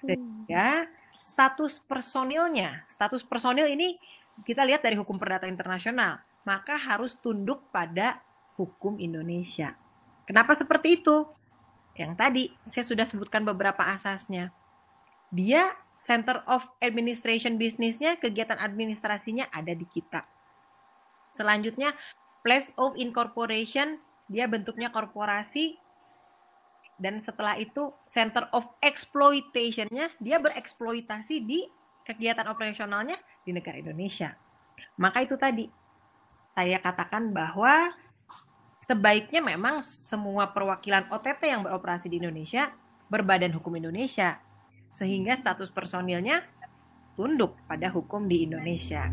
Sehingga 0.00 0.88
status 1.20 1.76
personilnya, 1.84 2.88
status 2.88 3.20
personil 3.20 3.68
ini 3.68 4.00
kita 4.48 4.64
lihat 4.64 4.80
dari 4.80 4.96
hukum 4.96 5.20
perdata 5.20 5.44
internasional 5.44 6.24
maka 6.44 6.76
harus 6.76 7.16
tunduk 7.20 7.68
pada 7.68 8.20
hukum 8.56 8.96
Indonesia. 9.00 9.76
Kenapa 10.24 10.56
seperti 10.56 11.00
itu? 11.00 11.26
Yang 11.96 12.12
tadi 12.16 12.42
saya 12.68 12.84
sudah 12.86 13.06
sebutkan 13.08 13.44
beberapa 13.44 13.84
asasnya. 13.84 14.54
Dia 15.32 15.74
Center 16.00 16.40
of 16.48 16.64
Administration 16.80 17.60
bisnisnya, 17.60 18.16
kegiatan 18.16 18.56
administrasinya 18.56 19.52
ada 19.52 19.76
di 19.76 19.84
kita. 19.84 20.24
Selanjutnya, 21.36 21.92
Place 22.40 22.72
of 22.80 22.96
Incorporation, 22.96 24.00
dia 24.32 24.48
bentuknya 24.48 24.88
korporasi. 24.88 25.76
Dan 27.00 27.16
setelah 27.24 27.56
itu, 27.56 27.96
Center 28.04 28.52
of 28.52 28.68
Exploitation-nya, 28.84 30.12
dia 30.20 30.36
bereksploitasi 30.36 31.40
di 31.40 31.64
kegiatan 32.04 32.44
operasionalnya 32.52 33.16
di 33.40 33.56
negara 33.56 33.80
Indonesia. 33.80 34.36
Maka 35.00 35.24
itu 35.24 35.40
tadi, 35.40 35.64
saya 36.52 36.76
katakan 36.76 37.32
bahwa 37.32 37.96
sebaiknya 38.84 39.40
memang 39.40 39.80
semua 39.80 40.52
perwakilan 40.52 41.08
OTT 41.08 41.40
yang 41.48 41.64
beroperasi 41.64 42.12
di 42.12 42.20
Indonesia 42.20 42.68
berbadan 43.08 43.54
hukum 43.56 43.74
Indonesia 43.80 44.38
sehingga 44.90 45.38
status 45.38 45.70
personilnya 45.70 46.42
tunduk 47.14 47.58
pada 47.68 47.90
hukum 47.92 48.26
di 48.26 48.46
Indonesia. 48.48 49.06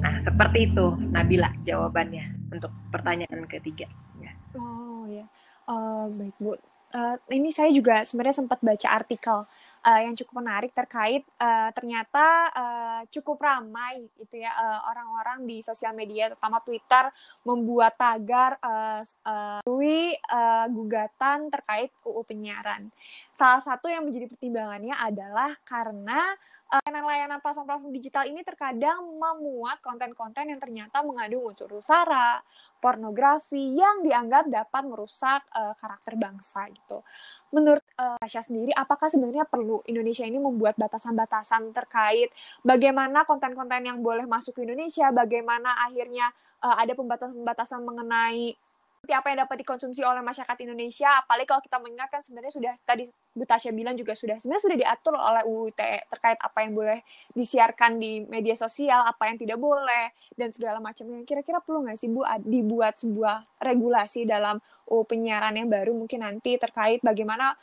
Nah, 0.00 0.18
seperti 0.20 0.72
itu 0.72 0.94
Nabila 0.98 1.52
jawabannya 1.64 2.52
untuk 2.52 2.72
pertanyaan 2.92 3.48
ketiga. 3.48 3.88
Ya. 4.20 4.32
Oh 4.56 5.08
ya, 5.08 5.24
uh, 5.68 6.08
baik 6.12 6.36
Bu. 6.36 6.58
Uh, 6.92 7.16
ini 7.32 7.48
saya 7.48 7.72
juga 7.72 8.04
sebenarnya 8.04 8.44
sempat 8.44 8.60
baca 8.60 8.88
artikel 8.92 9.48
uh, 9.82 10.00
yang 10.00 10.14
cukup 10.14 10.42
menarik 10.42 10.72
terkait 10.72 11.26
uh, 11.38 11.70
ternyata 11.74 12.26
uh, 12.54 13.00
cukup 13.10 13.42
ramai 13.42 14.06
itu 14.18 14.38
ya 14.38 14.54
orang-orang 14.88 15.42
uh, 15.42 15.46
di 15.46 15.56
sosial 15.60 15.92
media 15.92 16.30
terutama 16.30 16.62
Twitter 16.62 17.10
membuat 17.42 17.98
tagar 17.98 18.56
uh, 18.62 19.02
uh, 19.26 19.60
uh, 19.62 20.66
gugatan 20.70 21.50
terkait 21.50 21.90
UU 22.06 22.22
penyiaran. 22.22 22.88
Salah 23.34 23.60
satu 23.60 23.90
yang 23.90 24.06
menjadi 24.06 24.30
pertimbangannya 24.30 24.94
adalah 24.94 25.52
karena 25.66 26.34
layanan-layanan 26.72 27.44
platform-platform 27.44 27.92
digital 27.92 28.24
ini 28.24 28.40
terkadang 28.40 29.04
memuat 29.04 29.84
konten-konten 29.84 30.56
yang 30.56 30.56
ternyata 30.56 31.04
mengandung 31.04 31.52
unsur 31.52 31.68
sara, 31.84 32.40
pornografi 32.80 33.76
yang 33.76 34.00
dianggap 34.00 34.48
dapat 34.48 34.82
merusak 34.88 35.44
uh, 35.52 35.76
karakter 35.76 36.16
bangsa 36.16 36.64
gitu 36.72 37.04
menurut 37.52 37.81
uh, 38.02 38.42
sendiri, 38.42 38.74
apakah 38.74 39.06
sebenarnya 39.06 39.46
perlu 39.46 39.78
Indonesia 39.86 40.26
ini 40.26 40.42
membuat 40.42 40.74
batasan-batasan 40.74 41.70
terkait 41.70 42.34
bagaimana 42.66 43.22
konten-konten 43.22 43.86
yang 43.86 44.02
boleh 44.02 44.26
masuk 44.26 44.58
ke 44.58 44.66
Indonesia, 44.66 45.14
bagaimana 45.14 45.78
akhirnya 45.86 46.34
uh, 46.66 46.74
ada 46.74 46.98
pembatasan-pembatasan 46.98 47.80
mengenai 47.86 48.58
seperti 49.02 49.18
apa 49.18 49.26
yang 49.34 49.38
dapat 49.42 49.56
dikonsumsi 49.66 50.00
oleh 50.06 50.22
masyarakat 50.22 50.58
Indonesia? 50.62 51.10
Apalagi 51.18 51.50
kalau 51.50 51.58
kita 51.58 51.82
mengingatkan 51.82 52.22
sebenarnya 52.22 52.54
sudah 52.54 52.74
tadi 52.86 53.02
Bu 53.34 53.42
Tasya 53.42 53.74
bilang 53.74 53.98
juga 53.98 54.14
sudah 54.14 54.38
sebenarnya 54.38 54.62
sudah 54.62 54.78
diatur 54.78 55.18
oleh 55.18 55.42
UU 55.42 55.74
ITE 55.74 56.06
terkait 56.06 56.38
apa 56.38 56.58
yang 56.62 56.70
boleh 56.70 57.02
disiarkan 57.34 57.98
di 57.98 58.22
media 58.30 58.54
sosial 58.54 59.02
apa 59.02 59.26
yang 59.26 59.42
tidak 59.42 59.58
boleh 59.58 60.14
dan 60.38 60.54
segala 60.54 60.78
macamnya. 60.78 61.18
Kira-kira 61.26 61.58
perlu 61.58 61.82
nggak 61.82 61.98
sih 61.98 62.14
Bu 62.14 62.22
dibuat 62.46 62.94
sebuah 63.02 63.58
regulasi 63.58 64.22
dalam 64.22 64.62
UU 64.86 65.02
penyiaran 65.02 65.58
yang 65.58 65.66
baru 65.66 65.90
mungkin 65.98 66.22
nanti 66.22 66.54
terkait 66.54 67.02
bagaimana 67.02 67.58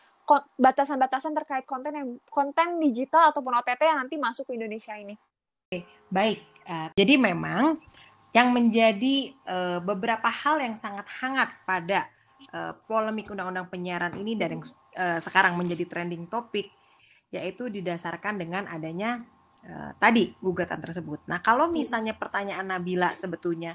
batasan-batasan 0.62 1.34
terkait 1.34 1.66
konten 1.66 1.94
yang 1.96 2.10
konten 2.30 2.78
digital 2.78 3.34
ataupun 3.34 3.58
OTT 3.58 3.82
yang 3.82 4.00
nanti 4.06 4.16
masuk 4.22 4.46
ke 4.46 4.54
Indonesia 4.54 4.94
ini. 4.94 5.18
Oke, 5.70 5.86
baik. 6.10 6.40
Uh, 6.70 6.90
jadi 6.94 7.18
memang 7.18 7.82
yang 8.30 8.54
menjadi 8.54 9.34
uh, 9.50 9.80
beberapa 9.82 10.30
hal 10.30 10.62
yang 10.62 10.78
sangat 10.78 11.10
hangat 11.18 11.50
pada 11.66 12.06
uh, 12.54 12.78
polemik 12.86 13.34
undang-undang 13.34 13.70
penyiaran 13.74 14.14
ini 14.22 14.38
dan 14.38 14.58
yang 14.58 14.64
uh, 14.98 15.18
sekarang 15.18 15.58
menjadi 15.58 15.90
trending 15.90 16.30
topik 16.30 16.70
yaitu 17.30 17.70
didasarkan 17.70 18.42
dengan 18.42 18.66
adanya 18.70 19.26
uh, 19.66 19.94
tadi 19.98 20.34
gugatan 20.42 20.82
tersebut. 20.82 21.26
Nah, 21.30 21.42
kalau 21.42 21.70
misalnya 21.70 22.14
pertanyaan 22.18 22.70
Nabila 22.70 23.14
sebetulnya 23.18 23.74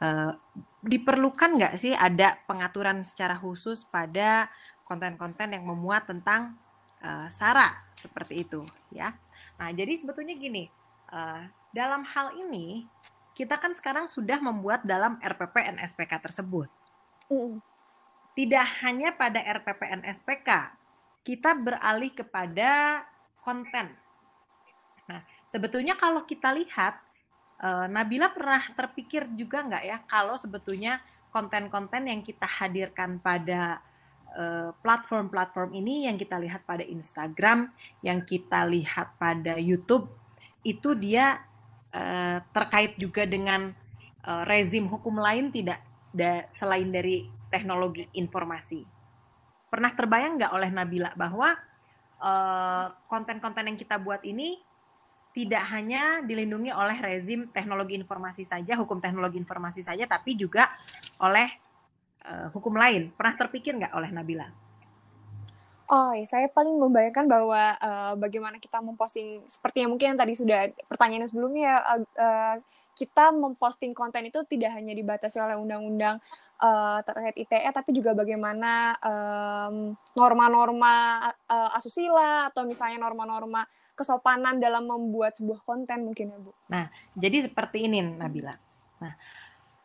uh, 0.00 0.32
diperlukan 0.80 1.60
nggak 1.60 1.74
sih 1.76 1.92
ada 1.92 2.40
pengaturan 2.48 3.04
secara 3.04 3.36
khusus 3.36 3.84
pada 3.88 4.48
konten-konten 4.90 5.54
yang 5.54 5.62
memuat 5.62 6.10
tentang 6.10 6.58
uh, 6.98 7.30
sara 7.30 7.78
seperti 7.94 8.42
itu, 8.42 8.66
ya? 8.90 9.14
Nah, 9.62 9.70
jadi 9.70 9.94
sebetulnya 9.94 10.34
gini, 10.34 10.66
uh, 11.14 11.46
dalam 11.70 12.02
hal 12.02 12.34
ini 12.34 12.90
kita 13.38 13.54
kan 13.62 13.70
sekarang 13.78 14.10
sudah 14.10 14.42
membuat 14.42 14.82
dalam 14.82 15.14
RPP 15.22 15.78
NSPK 15.78 16.18
tersebut. 16.18 16.66
Mm. 17.30 17.62
Tidak 18.34 18.66
hanya 18.82 19.14
pada 19.14 19.38
RPP 19.38 20.02
NSPK, 20.02 20.74
kita 21.22 21.54
beralih 21.54 22.10
kepada 22.10 23.04
konten. 23.46 23.94
Nah, 25.06 25.22
sebetulnya 25.46 25.94
kalau 25.94 26.26
kita 26.26 26.50
lihat, 26.50 26.98
uh, 27.62 27.86
Nabila 27.86 28.32
pernah 28.32 28.60
terpikir 28.72 29.28
juga 29.36 29.62
nggak 29.64 29.84
ya 29.84 29.98
kalau 30.08 30.36
sebetulnya 30.40 30.98
konten-konten 31.30 32.10
yang 32.10 32.20
kita 32.26 32.46
hadirkan 32.46 33.22
pada 33.22 33.78
eh, 33.78 33.89
platform-platform 34.82 35.70
uh, 35.74 35.78
ini 35.80 36.06
yang 36.06 36.14
kita 36.14 36.38
lihat 36.38 36.62
pada 36.62 36.86
Instagram, 36.86 37.70
yang 38.00 38.22
kita 38.22 38.62
lihat 38.66 39.18
pada 39.18 39.58
YouTube, 39.58 40.06
itu 40.62 40.94
dia 40.94 41.42
uh, 41.90 42.38
terkait 42.54 42.94
juga 43.00 43.26
dengan 43.26 43.74
uh, 44.22 44.42
rezim 44.46 44.86
hukum 44.86 45.18
lain 45.18 45.50
tidak 45.50 45.82
da, 46.14 46.46
selain 46.50 46.90
dari 46.90 47.26
teknologi 47.50 48.06
informasi. 48.14 48.86
Pernah 49.70 49.94
terbayang 49.94 50.38
nggak 50.38 50.52
oleh 50.54 50.70
Nabila 50.70 51.14
bahwa 51.14 51.54
eh, 52.18 52.86
konten-konten 53.06 53.70
yang 53.70 53.78
kita 53.78 54.02
buat 54.02 54.22
ini 54.26 54.58
tidak 55.30 55.62
hanya 55.70 56.26
dilindungi 56.26 56.74
oleh 56.74 56.98
rezim 56.98 57.46
teknologi 57.54 57.94
informasi 57.94 58.42
saja, 58.42 58.74
hukum 58.74 58.98
teknologi 58.98 59.38
informasi 59.38 59.86
saja, 59.86 60.10
tapi 60.10 60.34
juga 60.34 60.66
oleh 61.22 61.54
uh, 62.26 62.48
hukum 62.52 62.76
lain. 62.76 63.12
Pernah 63.14 63.34
terpikir 63.36 63.76
nggak 63.76 63.94
oleh 63.94 64.10
Nabila? 64.12 64.48
Oh, 65.90 66.14
ya, 66.14 66.22
saya 66.22 66.46
paling 66.46 66.78
membayangkan 66.78 67.26
bahwa 67.26 67.74
uh, 67.82 68.14
bagaimana 68.14 68.62
kita 68.62 68.78
memposting 68.78 69.42
seperti 69.50 69.82
yang 69.82 69.90
mungkin 69.90 70.14
yang 70.14 70.20
tadi 70.22 70.38
sudah 70.38 70.70
pertanyaan 70.86 71.26
sebelumnya 71.26 71.82
uh, 71.82 72.02
uh, 72.14 72.56
kita 72.94 73.34
memposting 73.34 73.90
konten 73.90 74.22
itu 74.30 74.38
tidak 74.46 74.70
hanya 74.70 74.94
dibatasi 74.94 75.42
oleh 75.42 75.58
undang-undang 75.58 76.22
uh, 76.62 77.02
terkait 77.02 77.42
ITE 77.42 77.70
tapi 77.74 77.90
juga 77.96 78.12
bagaimana 78.12 78.92
norma-norma 80.12 81.26
uh, 81.48 81.70
asusila 81.74 82.52
atau 82.52 82.68
misalnya 82.68 83.00
norma-norma 83.00 83.64
kesopanan 83.96 84.56
dalam 84.60 84.86
membuat 84.86 85.36
sebuah 85.36 85.64
konten 85.64 86.08
mungkin 86.08 86.32
ya 86.32 86.38
Bu. 86.40 86.52
Nah, 86.72 86.88
jadi 87.16 87.50
seperti 87.50 87.84
ini 87.88 88.00
Nabila. 88.00 88.56
Nah, 89.00 89.12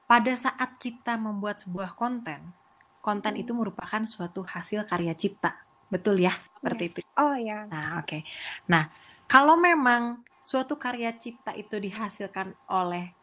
pada 0.05 0.33
saat 0.37 0.77
kita 0.77 1.17
membuat 1.17 1.65
sebuah 1.65 1.97
konten, 1.97 2.53
konten 3.01 3.33
itu 3.37 3.53
merupakan 3.53 4.01
suatu 4.05 4.45
hasil 4.45 4.85
karya 4.85 5.13
cipta. 5.17 5.61
Betul 5.89 6.21
ya? 6.21 6.33
Seperti 6.61 6.81
yeah. 6.81 6.91
itu. 6.93 6.99
Oh 7.17 7.35
ya. 7.37 7.59
Nah, 7.69 8.01
oke. 8.01 8.07
Okay. 8.09 8.21
Nah, 8.69 8.89
kalau 9.25 9.57
memang 9.57 10.21
suatu 10.41 10.77
karya 10.77 11.13
cipta 11.17 11.53
itu 11.57 11.77
dihasilkan 11.81 12.53
oleh 12.69 13.13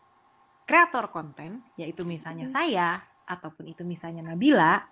kreator 0.66 1.10
konten, 1.10 1.62
yaitu 1.78 2.02
misalnya 2.06 2.46
hmm. 2.46 2.54
saya 2.54 2.88
ataupun 3.26 3.70
itu 3.70 3.86
misalnya 3.86 4.22
Nabila, 4.26 4.82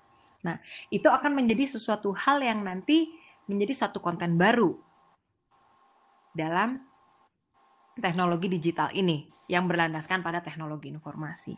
nah 0.46 0.56
itu 0.88 1.06
akan 1.10 1.42
menjadi 1.42 1.76
sesuatu 1.76 2.14
hal 2.14 2.40
yang 2.40 2.62
nanti 2.62 3.10
menjadi 3.50 3.86
satu 3.86 3.98
konten 3.98 4.38
baru 4.38 4.78
dalam 6.30 6.89
teknologi 8.00 8.48
digital 8.48 8.90
ini 8.96 9.28
yang 9.46 9.68
berlandaskan 9.70 10.24
pada 10.24 10.40
teknologi 10.40 10.90
informasi. 10.90 11.54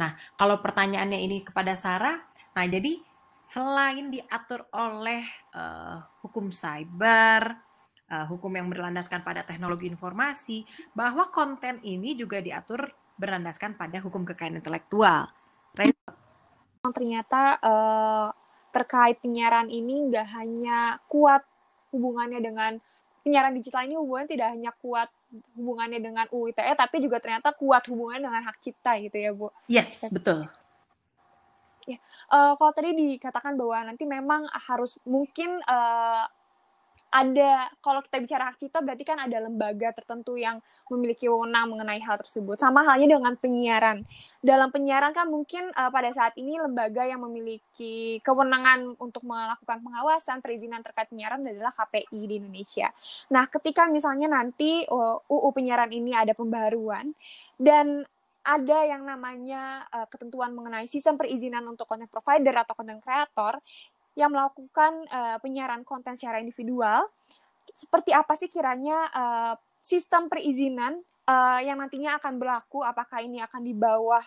Nah, 0.00 0.18
kalau 0.34 0.58
pertanyaannya 0.58 1.20
ini 1.22 1.46
kepada 1.46 1.78
Sarah, 1.78 2.18
nah 2.56 2.66
jadi 2.66 2.98
selain 3.44 4.10
diatur 4.10 4.66
oleh 4.74 5.22
uh, 5.54 6.02
hukum 6.24 6.50
cyber, 6.50 7.54
uh, 8.10 8.26
hukum 8.26 8.50
yang 8.56 8.66
berlandaskan 8.66 9.22
pada 9.22 9.46
teknologi 9.46 9.86
informasi, 9.86 10.66
bahwa 10.96 11.30
konten 11.30 11.78
ini 11.86 12.18
juga 12.18 12.42
diatur 12.42 12.90
berlandaskan 13.14 13.78
pada 13.78 14.02
hukum 14.02 14.26
kekayaan 14.26 14.58
intelektual 14.58 15.30
ternyata 16.92 17.56
uh, 17.64 18.28
terkait 18.74 19.16
penyiaran 19.22 19.72
ini 19.72 20.10
nggak 20.10 20.28
hanya 20.34 21.00
kuat 21.08 21.40
hubungannya 21.94 22.42
dengan 22.42 22.72
penyiaran 23.22 23.56
digital 23.56 23.86
ini 23.86 23.96
hubungannya 23.96 24.34
tidak 24.34 24.48
hanya 24.52 24.70
kuat 24.82 25.08
hubungannya 25.58 25.98
dengan 25.98 26.26
UU 26.30 26.54
ITE 26.54 26.72
tapi 26.78 27.02
juga 27.02 27.18
ternyata 27.18 27.50
kuat 27.54 27.86
hubungannya 27.90 28.26
dengan 28.30 28.44
hak 28.46 28.58
cipta 28.62 28.98
gitu 29.02 29.16
ya 29.18 29.30
Bu. 29.34 29.48
Yes, 29.66 30.02
betul. 30.10 30.46
Ya, 31.84 32.00
uh, 32.32 32.56
kalau 32.56 32.72
tadi 32.72 32.96
dikatakan 32.96 33.60
bahwa 33.60 33.92
nanti 33.92 34.08
memang 34.08 34.48
harus 34.48 34.96
mungkin 35.04 35.60
uh, 35.68 36.24
ada 37.14 37.70
kalau 37.78 38.02
kita 38.02 38.18
bicara 38.18 38.50
hak 38.50 38.58
cipta 38.58 38.82
berarti 38.82 39.06
kan 39.06 39.22
ada 39.22 39.38
lembaga 39.38 39.94
tertentu 39.94 40.34
yang 40.34 40.58
memiliki 40.90 41.30
wewenang 41.30 41.70
mengenai 41.70 42.02
hal 42.02 42.18
tersebut. 42.18 42.58
Sama 42.58 42.82
halnya 42.82 43.14
dengan 43.14 43.38
penyiaran. 43.38 44.02
Dalam 44.42 44.74
penyiaran 44.74 45.14
kan 45.14 45.30
mungkin 45.30 45.70
uh, 45.78 45.94
pada 45.94 46.10
saat 46.10 46.34
ini 46.34 46.58
lembaga 46.58 47.06
yang 47.06 47.22
memiliki 47.22 48.18
kewenangan 48.26 48.98
untuk 48.98 49.22
melakukan 49.22 49.78
pengawasan 49.78 50.42
perizinan 50.42 50.82
terkait 50.82 51.06
penyiaran 51.06 51.46
adalah 51.46 51.70
KPI 51.78 52.20
di 52.26 52.34
Indonesia. 52.42 52.90
Nah, 53.30 53.46
ketika 53.46 53.86
misalnya 53.86 54.26
nanti 54.26 54.82
uh, 54.90 55.22
eh, 55.22 55.32
UU 55.32 55.48
penyiaran 55.54 55.94
ini 55.94 56.18
ada 56.18 56.34
pembaruan 56.34 57.14
dan 57.54 58.02
ada 58.44 58.78
yang 58.84 59.08
namanya 59.08 59.88
uh, 59.88 60.04
ketentuan 60.04 60.52
mengenai 60.52 60.84
sistem 60.84 61.16
perizinan 61.16 61.64
untuk 61.64 61.88
content 61.88 62.12
provider 62.12 62.52
atau 62.52 62.76
content 62.76 63.00
creator 63.00 63.56
yang 64.14 64.30
melakukan 64.30 65.06
uh, 65.10 65.36
penyiaran 65.42 65.82
konten 65.82 66.14
secara 66.14 66.38
individual. 66.38 67.10
Seperti 67.74 68.14
apa 68.14 68.34
sih 68.38 68.46
kiranya 68.46 69.10
uh, 69.10 69.54
sistem 69.82 70.30
perizinan 70.30 71.02
uh, 71.26 71.60
yang 71.60 71.82
nantinya 71.82 72.18
akan 72.22 72.38
berlaku? 72.38 72.86
Apakah 72.86 73.22
ini 73.22 73.42
akan 73.42 73.62
di 73.62 73.74
bawah 73.74 74.22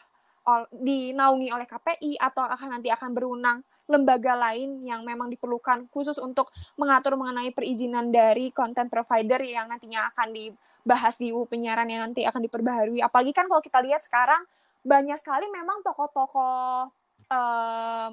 dinaungi 0.72 1.52
oleh 1.52 1.68
KPI 1.68 2.16
atau 2.16 2.48
akan 2.48 2.80
nanti 2.80 2.88
akan 2.88 3.12
berwenang 3.12 3.60
lembaga 3.88 4.32
lain 4.36 4.80
yang 4.84 5.04
memang 5.04 5.28
diperlukan 5.28 5.92
khusus 5.92 6.16
untuk 6.20 6.52
mengatur 6.80 7.20
mengenai 7.20 7.52
perizinan 7.52 8.12
dari 8.12 8.52
konten 8.56 8.88
provider 8.88 9.44
yang 9.44 9.68
nantinya 9.68 10.08
akan 10.12 10.32
dibahas 10.32 11.20
di 11.20 11.36
UU 11.36 11.52
penyiaran 11.52 11.88
yang 11.92 12.12
nanti 12.12 12.24
akan 12.24 12.40
diperbaharui. 12.48 13.04
Apalagi 13.04 13.36
kan 13.36 13.52
kalau 13.52 13.60
kita 13.60 13.80
lihat 13.84 14.04
sekarang 14.08 14.44
banyak 14.88 15.20
sekali 15.20 15.52
memang 15.52 15.84
tokoh-tokoh 15.84 16.96
uh, 17.28 18.08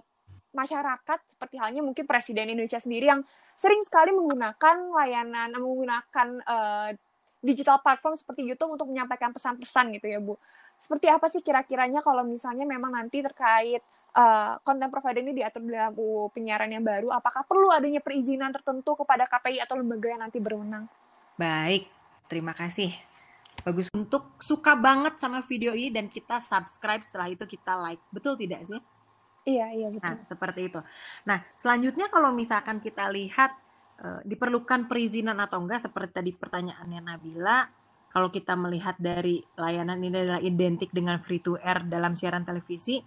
masyarakat 0.55 1.19
seperti 1.27 1.59
halnya 1.59 1.83
mungkin 1.83 2.07
Presiden 2.07 2.49
Indonesia 2.55 2.79
sendiri 2.79 3.11
yang 3.11 3.21
sering 3.59 3.83
sekali 3.83 4.15
menggunakan 4.15 4.77
layanan 4.95 5.51
menggunakan 5.55 6.29
uh, 6.47 6.91
digital 7.45 7.83
platform 7.85 8.17
seperti 8.17 8.49
YouTube 8.49 8.81
untuk 8.81 8.89
menyampaikan 8.89 9.35
pesan-pesan 9.35 9.93
gitu 10.01 10.07
ya 10.09 10.19
Bu. 10.23 10.41
Seperti 10.81 11.07
apa 11.13 11.27
sih 11.29 11.45
kira-kiranya 11.45 12.01
kalau 12.01 12.25
misalnya 12.25 12.65
memang 12.65 12.97
nanti 12.97 13.21
terkait 13.21 13.85
uh, 14.17 14.57
konten 14.65 14.89
provider 14.89 15.21
ini 15.21 15.37
diatur 15.37 15.61
dalam 15.67 15.93
UU 15.93 16.33
penyiaran 16.33 16.73
yang 16.73 16.83
baru, 16.83 17.13
apakah 17.13 17.45
perlu 17.45 17.69
adanya 17.69 18.01
perizinan 18.01 18.49
tertentu 18.55 18.97
kepada 18.97 19.29
KPI 19.29 19.61
atau 19.61 19.77
lembaga 19.77 20.09
yang 20.09 20.23
nanti 20.25 20.41
berwenang? 20.41 20.89
Baik, 21.37 21.91
terima 22.31 22.57
kasih. 22.57 22.95
Bagus 23.63 23.89
untuk 23.95 24.35
suka 24.43 24.75
banget 24.75 25.17
sama 25.17 25.45
video 25.45 25.73
ini 25.73 25.89
dan 25.93 26.11
kita 26.11 26.43
subscribe 26.43 27.01
setelah 27.01 27.31
itu 27.31 27.45
kita 27.47 27.77
like. 27.81 28.03
Betul 28.11 28.37
tidak 28.37 28.67
sih? 28.67 28.81
Iya, 29.45 29.67
iya 29.77 29.89
betul. 29.93 30.17
Nah, 30.17 30.25
seperti 30.25 30.61
itu. 30.73 30.81
Nah, 31.29 31.39
selanjutnya 31.53 32.09
kalau 32.09 32.33
misalkan 32.33 32.81
kita 32.81 33.13
lihat 33.13 33.53
e, 34.01 34.09
diperlukan 34.25 34.89
perizinan 34.89 35.37
atau 35.37 35.61
enggak 35.61 35.85
seperti 35.85 36.11
tadi 36.17 36.31
pertanyaannya 36.33 37.01
Nabila, 37.05 37.69
kalau 38.09 38.33
kita 38.33 38.57
melihat 38.57 38.97
dari 38.97 39.45
layanan 39.61 40.01
ini 40.01 40.17
adalah 40.17 40.41
identik 40.41 40.89
dengan 40.97 41.21
free 41.21 41.45
to 41.45 41.61
air 41.61 41.85
dalam 41.85 42.17
siaran 42.17 42.49
televisi, 42.49 43.05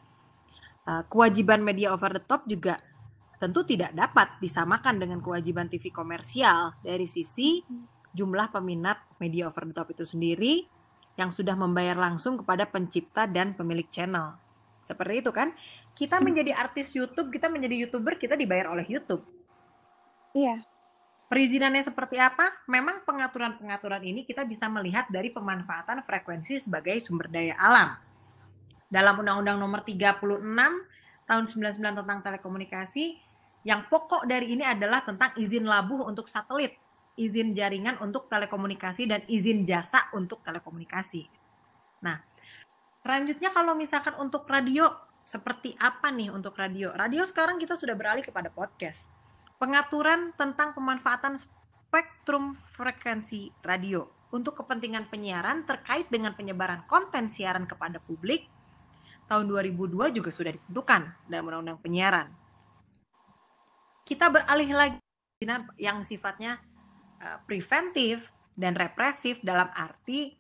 e, 0.86 0.92
kewajiban 1.10 1.66
media 1.66 1.90
over 1.90 2.14
the 2.14 2.22
top 2.22 2.46
juga 2.46 2.78
tentu 3.38 3.66
tidak 3.66 3.94
dapat 3.94 4.38
disamakan 4.42 4.98
dengan 4.98 5.22
kewajiban 5.22 5.70
TV 5.70 5.94
komersial 5.94 6.74
dari 6.82 7.06
sisi 7.06 7.62
jumlah 8.14 8.50
peminat 8.50 8.98
media 9.22 9.50
over 9.50 9.66
the 9.70 9.74
top 9.78 9.90
itu 9.94 10.06
sendiri 10.06 10.66
yang 11.18 11.34
sudah 11.34 11.58
membayar 11.58 11.98
langsung 11.98 12.38
kepada 12.38 12.70
pencipta 12.70 13.26
dan 13.26 13.58
pemilik 13.58 13.86
channel. 13.90 14.38
Seperti 14.86 15.26
itu 15.26 15.34
kan? 15.34 15.52
Kita 15.98 16.22
menjadi 16.22 16.54
artis 16.54 16.94
YouTube, 16.94 17.34
kita 17.34 17.50
menjadi 17.50 17.74
YouTuber, 17.90 18.22
kita 18.22 18.38
dibayar 18.38 18.70
oleh 18.70 18.86
YouTube. 18.86 19.26
Iya. 20.38 20.62
Perizinannya 21.28 21.82
seperti 21.84 22.22
apa? 22.22 22.54
Memang 22.70 23.02
pengaturan-pengaturan 23.04 24.00
ini 24.06 24.22
kita 24.24 24.46
bisa 24.46 24.70
melihat 24.70 25.10
dari 25.10 25.34
pemanfaatan 25.34 26.06
frekuensi 26.06 26.70
sebagai 26.70 27.02
sumber 27.02 27.28
daya 27.28 27.58
alam. 27.58 27.98
Dalam 28.88 29.20
Undang-Undang 29.20 29.58
Nomor 29.60 29.82
36 29.84 30.40
tahun 31.28 31.44
99 31.52 32.00
tentang 32.00 32.20
telekomunikasi, 32.24 33.20
yang 33.68 33.84
pokok 33.92 34.24
dari 34.24 34.56
ini 34.56 34.64
adalah 34.64 35.04
tentang 35.04 35.36
izin 35.36 35.66
labuh 35.68 36.06
untuk 36.06 36.30
satelit. 36.30 36.78
izin 37.18 37.58
jaringan 37.58 37.98
untuk 37.98 38.30
telekomunikasi 38.30 39.10
dan 39.10 39.26
izin 39.26 39.66
jasa 39.66 40.06
untuk 40.14 40.46
telekomunikasi. 40.46 41.26
Nah, 42.06 42.22
selanjutnya 43.02 43.50
kalau 43.50 43.74
misalkan 43.74 44.14
untuk 44.22 44.46
radio, 44.46 44.86
seperti 45.28 45.76
apa 45.76 46.08
nih 46.08 46.32
untuk 46.32 46.56
radio? 46.56 46.96
Radio 46.96 47.28
sekarang 47.28 47.60
kita 47.60 47.76
sudah 47.76 48.00
beralih 48.00 48.24
kepada 48.24 48.48
podcast. 48.48 49.12
Pengaturan 49.60 50.32
tentang 50.40 50.72
pemanfaatan 50.72 51.36
spektrum 51.36 52.56
frekuensi 52.72 53.52
radio 53.60 54.08
untuk 54.32 54.64
kepentingan 54.64 55.12
penyiaran 55.12 55.68
terkait 55.68 56.08
dengan 56.08 56.32
penyebaran 56.32 56.88
konten 56.88 57.28
siaran 57.28 57.68
kepada 57.68 58.00
publik 58.00 58.48
tahun 59.28 59.52
2002 59.52 60.16
juga 60.16 60.32
sudah 60.32 60.56
ditentukan 60.56 61.28
dalam 61.28 61.44
Undang-Undang 61.52 61.84
Penyiaran. 61.84 62.28
Kita 64.08 64.32
beralih 64.32 64.72
lagi 64.72 65.04
yang 65.76 66.08
sifatnya 66.08 66.64
uh, 67.20 67.44
preventif 67.44 68.32
dan 68.56 68.80
represif 68.80 69.44
dalam 69.44 69.68
arti 69.76 70.32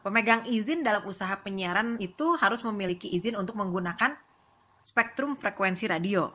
pemegang 0.00 0.48
izin 0.48 0.80
dalam 0.80 1.04
usaha 1.04 1.36
penyiaran 1.44 2.00
itu 2.00 2.36
harus 2.40 2.64
memiliki 2.64 3.12
izin 3.12 3.36
untuk 3.36 3.60
menggunakan 3.60 4.16
spektrum 4.80 5.36
frekuensi 5.36 5.84
radio. 5.88 6.32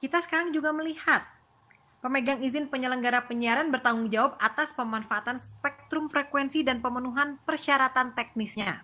Kita 0.00 0.18
sekarang 0.24 0.50
juga 0.50 0.72
melihat 0.72 1.22
pemegang 2.00 2.42
izin 2.42 2.66
penyelenggara 2.72 3.28
penyiaran 3.28 3.70
bertanggung 3.70 4.10
jawab 4.10 4.34
atas 4.40 4.74
pemanfaatan 4.74 5.38
spektrum 5.38 6.10
frekuensi 6.10 6.64
dan 6.66 6.80
pemenuhan 6.80 7.38
persyaratan 7.44 8.16
teknisnya 8.16 8.82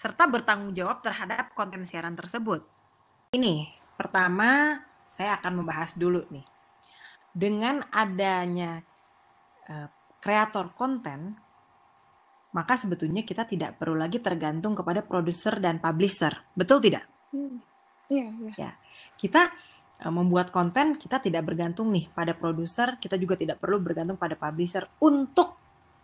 serta 0.00 0.24
bertanggung 0.24 0.72
jawab 0.72 1.04
terhadap 1.04 1.52
konten 1.52 1.84
siaran 1.84 2.16
tersebut. 2.16 2.64
Ini 3.36 3.68
pertama 4.00 4.80
saya 5.04 5.36
akan 5.36 5.60
membahas 5.60 5.92
dulu 5.92 6.24
nih. 6.32 6.46
Dengan 7.30 7.84
adanya 7.92 8.80
uh, 9.68 9.86
kreator 10.24 10.72
konten, 10.72 11.36
maka 12.50 12.74
sebetulnya 12.74 13.22
kita 13.22 13.46
tidak 13.46 13.78
perlu 13.78 13.94
lagi 13.94 14.18
tergantung 14.18 14.74
kepada 14.74 15.06
produser 15.06 15.62
dan 15.62 15.78
publisher. 15.78 16.34
Betul 16.54 16.82
tidak? 16.82 17.06
Hmm. 17.30 17.62
Yeah, 18.10 18.30
yeah. 18.42 18.54
Ya. 18.58 18.70
Kita 19.14 19.50
uh, 20.02 20.12
membuat 20.12 20.50
konten, 20.50 20.98
kita 20.98 21.22
tidak 21.22 21.46
bergantung 21.46 21.94
nih 21.94 22.10
pada 22.10 22.34
produser, 22.34 22.98
kita 22.98 23.14
juga 23.14 23.38
tidak 23.38 23.62
perlu 23.62 23.78
bergantung 23.78 24.18
pada 24.18 24.34
publisher 24.34 24.90
untuk 24.98 25.54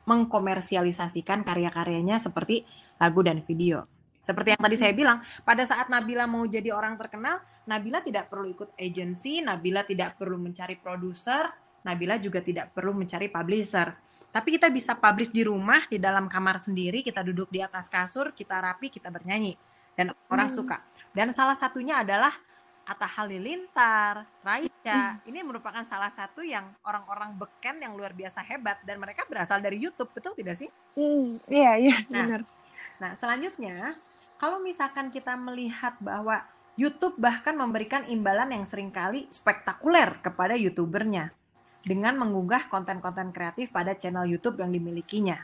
mengkomersialisasikan 0.07 1.43
karya-karyanya 1.43 2.23
seperti 2.23 2.63
lagu 3.03 3.27
dan 3.27 3.43
video. 3.43 3.91
Seperti 4.23 4.55
yang 4.55 4.63
tadi 4.63 4.77
saya 4.79 4.95
bilang, 4.95 5.19
pada 5.43 5.63
saat 5.67 5.87
Nabila 5.91 6.27
mau 6.27 6.47
jadi 6.47 6.71
orang 6.75 6.99
terkenal, 6.99 7.43
Nabila 7.67 8.03
tidak 8.03 8.31
perlu 8.31 8.55
ikut 8.55 8.75
agensi, 8.79 9.43
Nabila 9.43 9.83
tidak 9.83 10.19
perlu 10.19 10.39
mencari 10.39 10.79
produser, 10.79 11.51
Nabila 11.87 12.19
juga 12.19 12.43
tidak 12.43 12.75
perlu 12.75 12.95
mencari 12.95 13.31
publisher. 13.31 13.95
Tapi 14.37 14.61
kita 14.61 14.68
bisa 14.68 14.93
publish 14.93 15.32
di 15.32 15.49
rumah, 15.49 15.89
di 15.89 15.97
dalam 15.97 16.28
kamar 16.28 16.61
sendiri, 16.61 17.01
kita 17.01 17.24
duduk 17.24 17.49
di 17.49 17.64
atas 17.64 17.89
kasur, 17.89 18.37
kita 18.37 18.61
rapi, 18.61 18.93
kita 18.93 19.09
bernyanyi. 19.09 19.57
Dan 19.97 20.12
orang 20.28 20.53
hmm. 20.53 20.57
suka. 20.61 20.84
Dan 21.09 21.32
salah 21.32 21.57
satunya 21.57 22.05
adalah 22.05 22.37
Atta 22.84 23.09
Halilintar, 23.09 24.28
Raisa. 24.45 25.16
Hmm. 25.16 25.24
Ini 25.24 25.41
merupakan 25.41 25.80
salah 25.89 26.12
satu 26.12 26.45
yang 26.45 26.68
orang-orang 26.84 27.32
beken 27.32 27.80
yang 27.80 27.97
luar 27.97 28.12
biasa 28.12 28.45
hebat. 28.45 28.76
Dan 28.84 29.01
mereka 29.01 29.24
berasal 29.24 29.64
dari 29.64 29.80
YouTube, 29.80 30.12
betul 30.12 30.37
tidak 30.37 30.61
sih? 30.61 30.68
Hmm, 30.93 31.32
iya, 31.49 31.80
iya, 31.80 31.97
nah, 32.12 32.20
benar. 32.28 32.41
Nah, 33.01 33.11
selanjutnya 33.16 33.89
kalau 34.37 34.61
misalkan 34.61 35.09
kita 35.09 35.32
melihat 35.32 35.97
bahwa 35.97 36.45
YouTube 36.76 37.16
bahkan 37.16 37.57
memberikan 37.57 38.05
imbalan 38.05 38.53
yang 38.53 38.68
sering 38.68 38.93
kali 38.93 39.24
spektakuler 39.32 40.20
kepada 40.20 40.61
YouTubernya 40.61 41.32
dengan 41.87 42.18
mengunggah 42.18 42.66
konten-konten 42.66 43.30
kreatif 43.30 43.70
pada 43.70 43.95
channel 43.95 44.26
YouTube 44.26 44.59
yang 44.59 44.74
dimilikinya. 44.74 45.39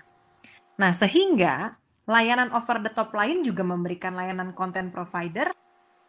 Nah, 0.75 0.91
sehingga 0.91 1.79
layanan 2.11 2.51
over 2.51 2.83
the 2.83 2.91
top 2.91 3.15
lain 3.15 3.47
juga 3.47 3.63
memberikan 3.63 4.19
layanan 4.19 4.51
konten 4.51 4.91
provider 4.91 5.55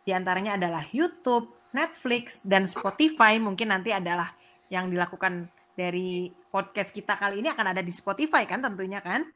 di 0.01 0.11
antaranya 0.11 0.57
adalah 0.57 0.89
YouTube, 0.89 1.53
Netflix, 1.69 2.41
dan 2.41 2.65
Spotify. 2.65 3.37
Mungkin 3.37 3.69
nanti 3.69 3.93
adalah 3.93 4.33
yang 4.73 4.89
dilakukan 4.89 5.47
dari 5.77 6.33
podcast 6.49 6.89
kita 6.89 7.13
kali 7.13 7.45
ini 7.45 7.53
akan 7.53 7.77
ada 7.77 7.81
di 7.85 7.93
Spotify 7.93 8.49
kan 8.49 8.61
tentunya 8.61 8.99
kan? 9.05 9.29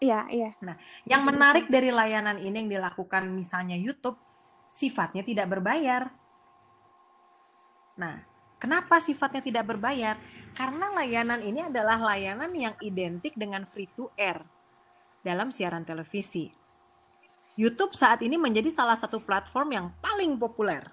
Iya, 0.00 0.26
iya. 0.32 0.50
Nah, 0.64 0.80
yang 1.04 1.22
menarik 1.22 1.68
dari 1.68 1.92
layanan 1.92 2.40
ini 2.40 2.64
yang 2.64 2.70
dilakukan 2.80 3.28
misalnya 3.30 3.76
YouTube, 3.76 4.16
sifatnya 4.72 5.20
tidak 5.20 5.46
berbayar. 5.46 6.08
Nah, 8.00 8.24
kenapa 8.56 8.96
sifatnya 8.96 9.44
tidak 9.44 9.68
berbayar? 9.68 10.16
Karena 10.54 10.92
layanan 10.92 11.40
ini 11.40 11.66
adalah 11.66 11.96
layanan 11.96 12.52
yang 12.52 12.74
identik 12.82 13.34
dengan 13.38 13.64
free 13.64 13.88
to 13.96 14.10
air 14.18 14.42
dalam 15.24 15.52
siaran 15.54 15.86
televisi. 15.86 16.50
YouTube 17.54 17.94
saat 17.94 18.24
ini 18.24 18.38
menjadi 18.40 18.70
salah 18.72 18.98
satu 18.98 19.22
platform 19.22 19.68
yang 19.70 19.86
paling 20.02 20.34
populer. 20.40 20.86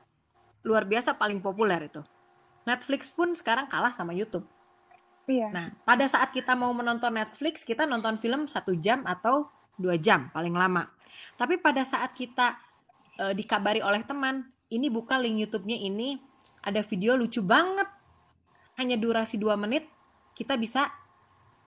Luar 0.65 0.83
biasa 0.85 1.15
paling 1.15 1.39
populer 1.41 1.89
itu. 1.89 2.01
Netflix 2.67 3.07
pun 3.15 3.31
sekarang 3.31 3.71
kalah 3.71 3.95
sama 3.95 4.11
YouTube. 4.11 4.43
Iya. 5.27 5.51
Nah, 5.51 5.67
pada 5.83 6.07
saat 6.07 6.31
kita 6.31 6.55
mau 6.55 6.71
menonton 6.71 7.11
Netflix, 7.11 7.63
kita 7.63 7.83
nonton 7.83 8.15
film 8.19 8.47
satu 8.47 8.75
jam 8.75 9.03
atau 9.03 9.47
dua 9.75 9.99
jam 9.99 10.31
paling 10.31 10.55
lama. 10.55 10.87
Tapi 11.35 11.59
pada 11.59 11.83
saat 11.83 12.15
kita 12.15 12.55
e, 13.15 13.35
dikabari 13.35 13.83
oleh 13.83 14.03
teman, 14.07 14.47
ini 14.71 14.87
buka 14.91 15.19
link 15.19 15.47
YouTube-nya 15.47 15.77
ini 15.79 16.19
ada 16.63 16.83
video 16.83 17.15
lucu 17.15 17.43
banget, 17.43 17.87
hanya 18.77 18.95
durasi 18.95 19.41
dua 19.41 19.57
menit, 19.57 19.89
kita 20.37 20.53
bisa 20.55 20.85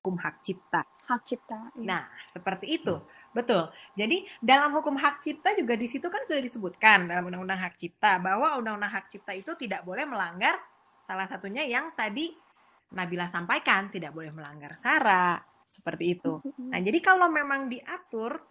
hukum 0.01 0.17
hak 0.17 0.41
cipta. 0.41 0.87
Hak 1.11 1.23
cipta. 1.27 1.75
Iya. 1.77 1.85
Nah, 1.85 2.05
seperti 2.31 2.81
itu. 2.81 2.97
Betul. 3.31 3.71
Jadi 3.95 4.27
dalam 4.43 4.75
hukum 4.75 4.99
hak 4.99 5.23
cipta 5.23 5.55
juga 5.55 5.79
di 5.79 5.87
situ 5.87 6.07
kan 6.11 6.25
sudah 6.27 6.43
disebutkan 6.43 7.07
dalam 7.07 7.31
undang-undang 7.31 7.61
hak 7.63 7.79
cipta 7.79 8.19
bahwa 8.19 8.59
undang-undang 8.59 8.91
hak 8.91 9.07
cipta 9.07 9.37
itu 9.37 9.55
tidak 9.55 9.87
boleh 9.87 10.03
melanggar 10.03 10.59
salah 11.07 11.27
satunya 11.31 11.63
yang 11.67 11.95
tadi 11.95 12.31
Nabila 12.91 13.31
sampaikan 13.31 13.87
tidak 13.87 14.11
boleh 14.11 14.35
melanggar 14.35 14.75
sara 14.75 15.39
seperti 15.63 16.19
itu. 16.19 16.43
Nah, 16.59 16.83
jadi 16.83 16.99
kalau 16.99 17.31
memang 17.31 17.71
diatur 17.71 18.43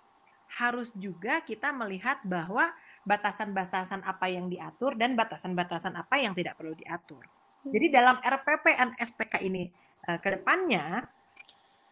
harus 0.60 0.95
juga 0.95 1.43
kita 1.43 1.76
melihat 1.76 2.24
bahwa 2.24 2.72
batasan-batasan 3.03 4.07
apa 4.07 4.32
yang 4.32 4.47
diatur 4.47 4.95
dan 4.95 5.20
batasan-batasan 5.20 5.99
apa 5.99 6.16
yang 6.24 6.32
tidak 6.32 6.55
perlu 6.55 6.72
diatur. 6.76 7.28
Jadi 7.68 7.88
dalam 7.91 8.18
RPP 8.24 8.66
dan 8.76 8.95
SPK 8.95 9.43
ini 9.43 9.68
uh, 10.07 10.18
ke 10.20 10.39
depannya 10.39 11.03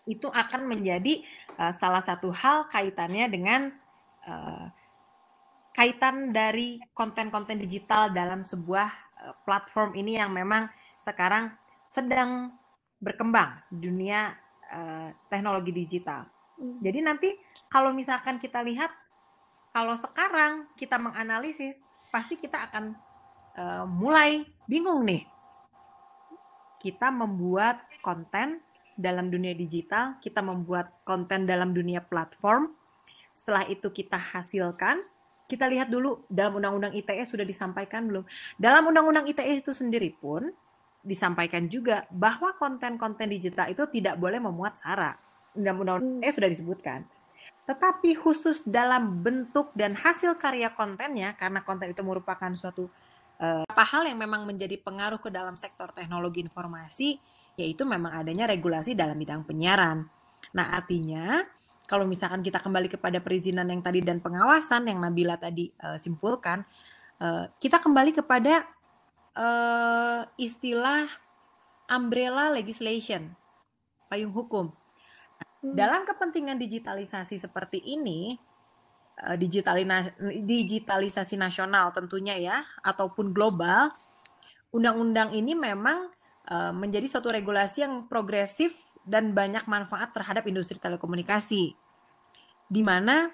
itu 0.08 0.32
akan 0.32 0.72
menjadi 0.72 1.20
uh, 1.60 1.76
salah 1.76 2.00
satu 2.00 2.32
hal 2.32 2.72
kaitannya 2.72 3.28
dengan 3.28 3.62
uh, 4.24 4.72
kaitan 5.76 6.32
dari 6.32 6.80
konten-konten 6.96 7.60
digital 7.60 8.10
dalam 8.10 8.48
sebuah 8.48 8.90
uh, 9.28 9.34
platform 9.44 9.94
ini 10.00 10.16
yang 10.18 10.32
memang 10.32 10.72
sekarang 11.04 11.52
sedang 11.92 12.56
berkembang 12.98 13.62
dunia 13.70 14.34
uh, 14.72 15.14
teknologi 15.30 15.70
digital. 15.76 16.26
Hmm. 16.58 16.82
Jadi 16.82 17.00
nanti 17.04 17.30
kalau 17.70 17.94
misalkan 17.94 18.42
kita 18.42 18.64
lihat 18.66 18.90
kalau 19.76 19.94
sekarang 19.94 20.66
kita 20.74 20.98
menganalisis 20.98 21.78
pasti 22.10 22.40
kita 22.40 22.72
akan 22.72 22.98
uh, 23.54 23.86
mulai 23.86 24.48
bingung 24.66 25.06
nih. 25.06 25.37
Kita 26.78 27.10
membuat 27.10 27.82
konten 28.06 28.62
dalam 28.98 29.30
dunia 29.30 29.54
digital, 29.54 30.18
kita 30.20 30.42
membuat 30.42 30.90
konten 31.06 31.46
dalam 31.46 31.72
dunia 31.72 32.02
platform. 32.02 32.74
Setelah 33.30 33.70
itu 33.70 33.94
kita 33.94 34.18
hasilkan, 34.18 35.06
kita 35.46 35.70
lihat 35.70 35.88
dulu 35.88 36.26
dalam 36.28 36.60
undang-undang 36.60 36.92
ITE 36.98 37.24
sudah 37.24 37.46
disampaikan 37.46 38.10
belum. 38.10 38.26
Dalam 38.58 38.90
undang-undang 38.90 39.30
ITE 39.30 39.64
itu 39.64 39.72
sendiri 39.72 40.12
pun 40.12 40.50
disampaikan 41.06 41.72
juga 41.72 42.04
bahwa 42.12 42.52
konten-konten 42.60 43.32
digital 43.32 43.72
itu 43.72 43.88
tidak 43.88 44.20
boleh 44.20 44.42
memuat 44.44 44.76
sara. 44.82 45.16
Undang-undang 45.56 46.20
hmm. 46.20 46.34
sudah 46.34 46.50
disebutkan. 46.52 47.08
Tetapi 47.64 48.16
khusus 48.20 48.64
dalam 48.68 49.24
bentuk 49.24 49.72
dan 49.76 49.92
hasil 49.92 50.36
karya 50.40 50.72
kontennya, 50.72 51.36
karena 51.36 51.64
konten 51.64 51.92
itu 51.92 52.00
merupakan 52.04 52.52
suatu 52.56 52.88
uh, 53.42 53.66
hal 53.68 54.04
yang 54.06 54.20
memang 54.20 54.46
menjadi 54.46 54.78
pengaruh 54.82 55.22
ke 55.22 55.30
dalam 55.30 55.56
sektor 55.58 55.90
teknologi 55.94 56.42
informasi, 56.44 57.18
yaitu 57.58 57.86
memang 57.86 58.14
adanya 58.14 58.50
regulasi 58.50 58.94
dalam 58.94 59.18
bidang 59.18 59.46
penyiaran. 59.46 60.06
Nah, 60.54 60.78
artinya 60.78 61.42
kalau 61.88 62.04
misalkan 62.04 62.44
kita 62.44 62.60
kembali 62.60 62.92
kepada 62.92 63.24
perizinan 63.24 63.72
yang 63.72 63.80
tadi 63.80 64.04
dan 64.04 64.20
pengawasan 64.20 64.92
yang 64.92 65.00
Nabila 65.00 65.40
tadi 65.40 65.72
uh, 65.80 65.96
simpulkan, 65.96 66.68
uh, 67.24 67.48
kita 67.58 67.80
kembali 67.80 68.12
kepada 68.12 68.68
uh, 69.38 70.28
istilah 70.36 71.08
umbrella 71.88 72.52
legislation, 72.52 73.32
payung 74.12 74.36
hukum. 74.36 74.76
Hmm. 75.64 75.74
Dalam 75.74 76.04
kepentingan 76.04 76.60
digitalisasi 76.60 77.40
seperti 77.40 77.80
ini, 77.82 78.36
uh, 79.24 79.36
digitalisasi 80.44 81.36
nasional 81.38 81.90
tentunya 81.94 82.38
ya, 82.38 82.58
ataupun 82.86 83.34
global, 83.34 83.92
undang-undang 84.70 85.34
ini 85.34 85.58
memang 85.58 86.10
uh, 86.50 86.74
menjadi 86.74 87.10
suatu 87.10 87.34
regulasi 87.34 87.84
yang 87.86 88.06
progresif 88.06 88.74
dan 89.08 89.32
banyak 89.32 89.64
manfaat 89.66 90.12
terhadap 90.12 90.44
industri 90.46 90.78
telekomunikasi. 90.78 91.74
Di 92.68 92.82
mana 92.84 93.32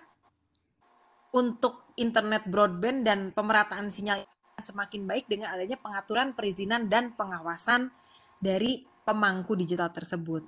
untuk 1.34 1.90
internet 1.98 2.46
broadband 2.46 3.02
dan 3.02 3.20
pemerataan 3.34 3.90
sinyal 3.90 4.22
semakin 4.62 5.10
baik 5.10 5.26
dengan 5.26 5.50
adanya 5.50 5.82
pengaturan 5.82 6.38
perizinan 6.38 6.86
dan 6.86 7.18
pengawasan 7.18 7.90
dari 8.38 8.86
pemangku 9.02 9.58
digital 9.58 9.90
tersebut. 9.90 10.46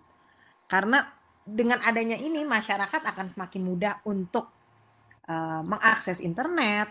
Karena 0.70 1.02
dengan 1.46 1.82
adanya 1.82 2.18
ini 2.18 2.42
masyarakat 2.46 3.02
akan 3.02 3.34
semakin 3.34 3.62
mudah 3.66 3.94
untuk 4.06 4.55
uh, 5.30 5.62
mengakses 5.66 6.22
internet. 6.22 6.90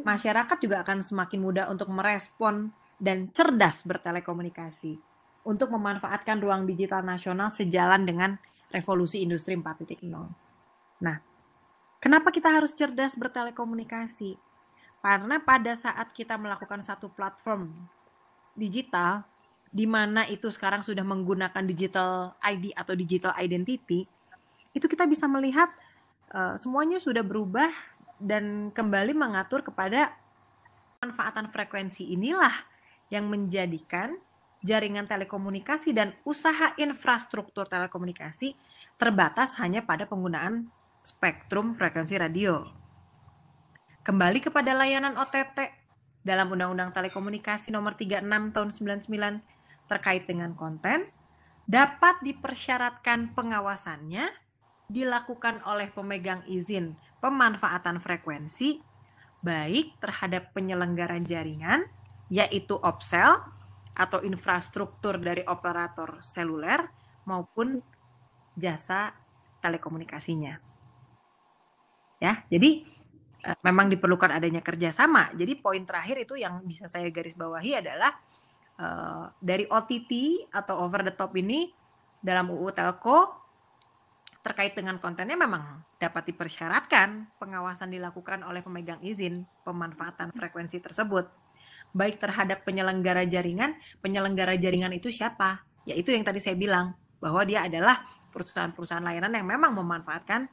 Masyarakat 0.00 0.56
juga 0.62 0.86
akan 0.86 1.02
semakin 1.02 1.40
mudah 1.42 1.66
untuk 1.68 1.90
merespon 1.90 2.70
dan 3.00 3.32
cerdas 3.32 3.82
bertelekomunikasi 3.82 5.00
untuk 5.42 5.72
memanfaatkan 5.72 6.36
ruang 6.38 6.68
digital 6.68 7.00
nasional 7.00 7.48
sejalan 7.50 8.04
dengan 8.04 8.30
revolusi 8.70 9.24
industri 9.24 9.56
4.0. 9.56 10.04
Nah, 11.00 11.16
kenapa 11.98 12.28
kita 12.30 12.52
harus 12.52 12.76
cerdas 12.76 13.16
bertelekomunikasi? 13.16 14.36
Karena 15.00 15.40
pada 15.40 15.72
saat 15.72 16.12
kita 16.12 16.36
melakukan 16.36 16.84
satu 16.84 17.08
platform 17.08 17.72
digital, 18.52 19.24
di 19.72 19.88
mana 19.88 20.28
itu 20.28 20.52
sekarang 20.52 20.84
sudah 20.84 21.02
menggunakan 21.02 21.64
digital 21.64 22.36
ID 22.44 22.76
atau 22.76 22.92
digital 22.92 23.32
identity, 23.40 24.04
itu 24.76 24.86
kita 24.86 25.08
bisa 25.08 25.24
melihat 25.24 25.72
uh, 26.34 26.54
semuanya 26.58 26.98
sudah 27.02 27.22
berubah 27.22 27.70
dan 28.20 28.70
kembali 28.70 29.16
mengatur 29.16 29.64
kepada 29.64 30.12
manfaatan 31.00 31.48
frekuensi 31.48 32.12
inilah 32.12 32.52
yang 33.08 33.26
menjadikan 33.26 34.20
jaringan 34.60 35.08
telekomunikasi 35.08 35.96
dan 35.96 36.12
usaha 36.22 36.76
infrastruktur 36.76 37.64
telekomunikasi 37.64 38.52
terbatas 39.00 39.56
hanya 39.56 39.88
pada 39.88 40.04
penggunaan 40.04 40.68
spektrum 41.00 41.72
frekuensi 41.72 42.20
radio. 42.20 42.68
Kembali 44.04 44.44
kepada 44.44 44.76
layanan 44.76 45.16
OTT 45.16 45.72
dalam 46.20 46.52
Undang-Undang 46.52 46.92
Telekomunikasi 46.92 47.72
Nomor 47.72 47.96
36 47.96 48.20
Tahun 48.52 48.70
99 49.08 49.88
terkait 49.88 50.28
dengan 50.28 50.52
konten 50.52 51.08
dapat 51.64 52.20
dipersyaratkan 52.20 53.32
pengawasannya 53.32 54.49
dilakukan 54.90 55.62
oleh 55.62 55.86
pemegang 55.94 56.42
izin 56.50 56.98
pemanfaatan 57.22 58.02
frekuensi 58.02 58.82
baik 59.40 60.02
terhadap 60.02 60.50
penyelenggara 60.50 61.22
jaringan 61.22 61.86
yaitu 62.26 62.74
OPSEL 62.74 63.38
atau 63.94 64.18
infrastruktur 64.26 65.22
dari 65.22 65.46
operator 65.46 66.18
seluler 66.22 66.90
maupun 67.26 67.78
jasa 68.58 69.14
telekomunikasinya. 69.62 70.58
Ya, 72.20 72.44
jadi 72.52 72.84
eh, 73.44 73.56
memang 73.64 73.88
diperlukan 73.88 74.30
adanya 74.30 74.60
kerjasama. 74.60 75.32
Jadi 75.38 75.56
poin 75.58 75.82
terakhir 75.86 76.26
itu 76.26 76.34
yang 76.36 76.60
bisa 76.66 76.90
saya 76.90 77.08
garis 77.08 77.34
bawahi 77.34 77.80
adalah 77.80 78.12
uh, 78.76 79.32
dari 79.40 79.64
OTT 79.68 80.44
atau 80.52 80.84
over 80.84 81.04
the 81.04 81.14
top 81.16 81.32
ini 81.36 81.72
dalam 82.20 82.52
UU 82.52 82.68
Telco 82.76 83.39
terkait 84.40 84.72
dengan 84.72 84.96
kontennya 84.96 85.36
memang 85.36 85.84
dapat 86.00 86.32
dipersyaratkan 86.32 87.36
pengawasan 87.36 87.92
dilakukan 87.92 88.40
oleh 88.40 88.64
pemegang 88.64 89.00
izin 89.04 89.44
pemanfaatan 89.64 90.32
frekuensi 90.32 90.80
tersebut 90.80 91.28
baik 91.90 92.22
terhadap 92.22 92.62
penyelenggara 92.62 93.26
jaringan, 93.26 93.74
penyelenggara 93.98 94.54
jaringan 94.56 94.94
itu 94.94 95.10
siapa? 95.10 95.66
Yaitu 95.86 96.14
yang 96.14 96.22
tadi 96.22 96.38
saya 96.38 96.54
bilang 96.54 96.94
bahwa 97.18 97.42
dia 97.42 97.66
adalah 97.66 98.06
perusahaan-perusahaan 98.30 99.02
layanan 99.02 99.42
yang 99.42 99.46
memang 99.46 99.74
memanfaatkan 99.74 100.46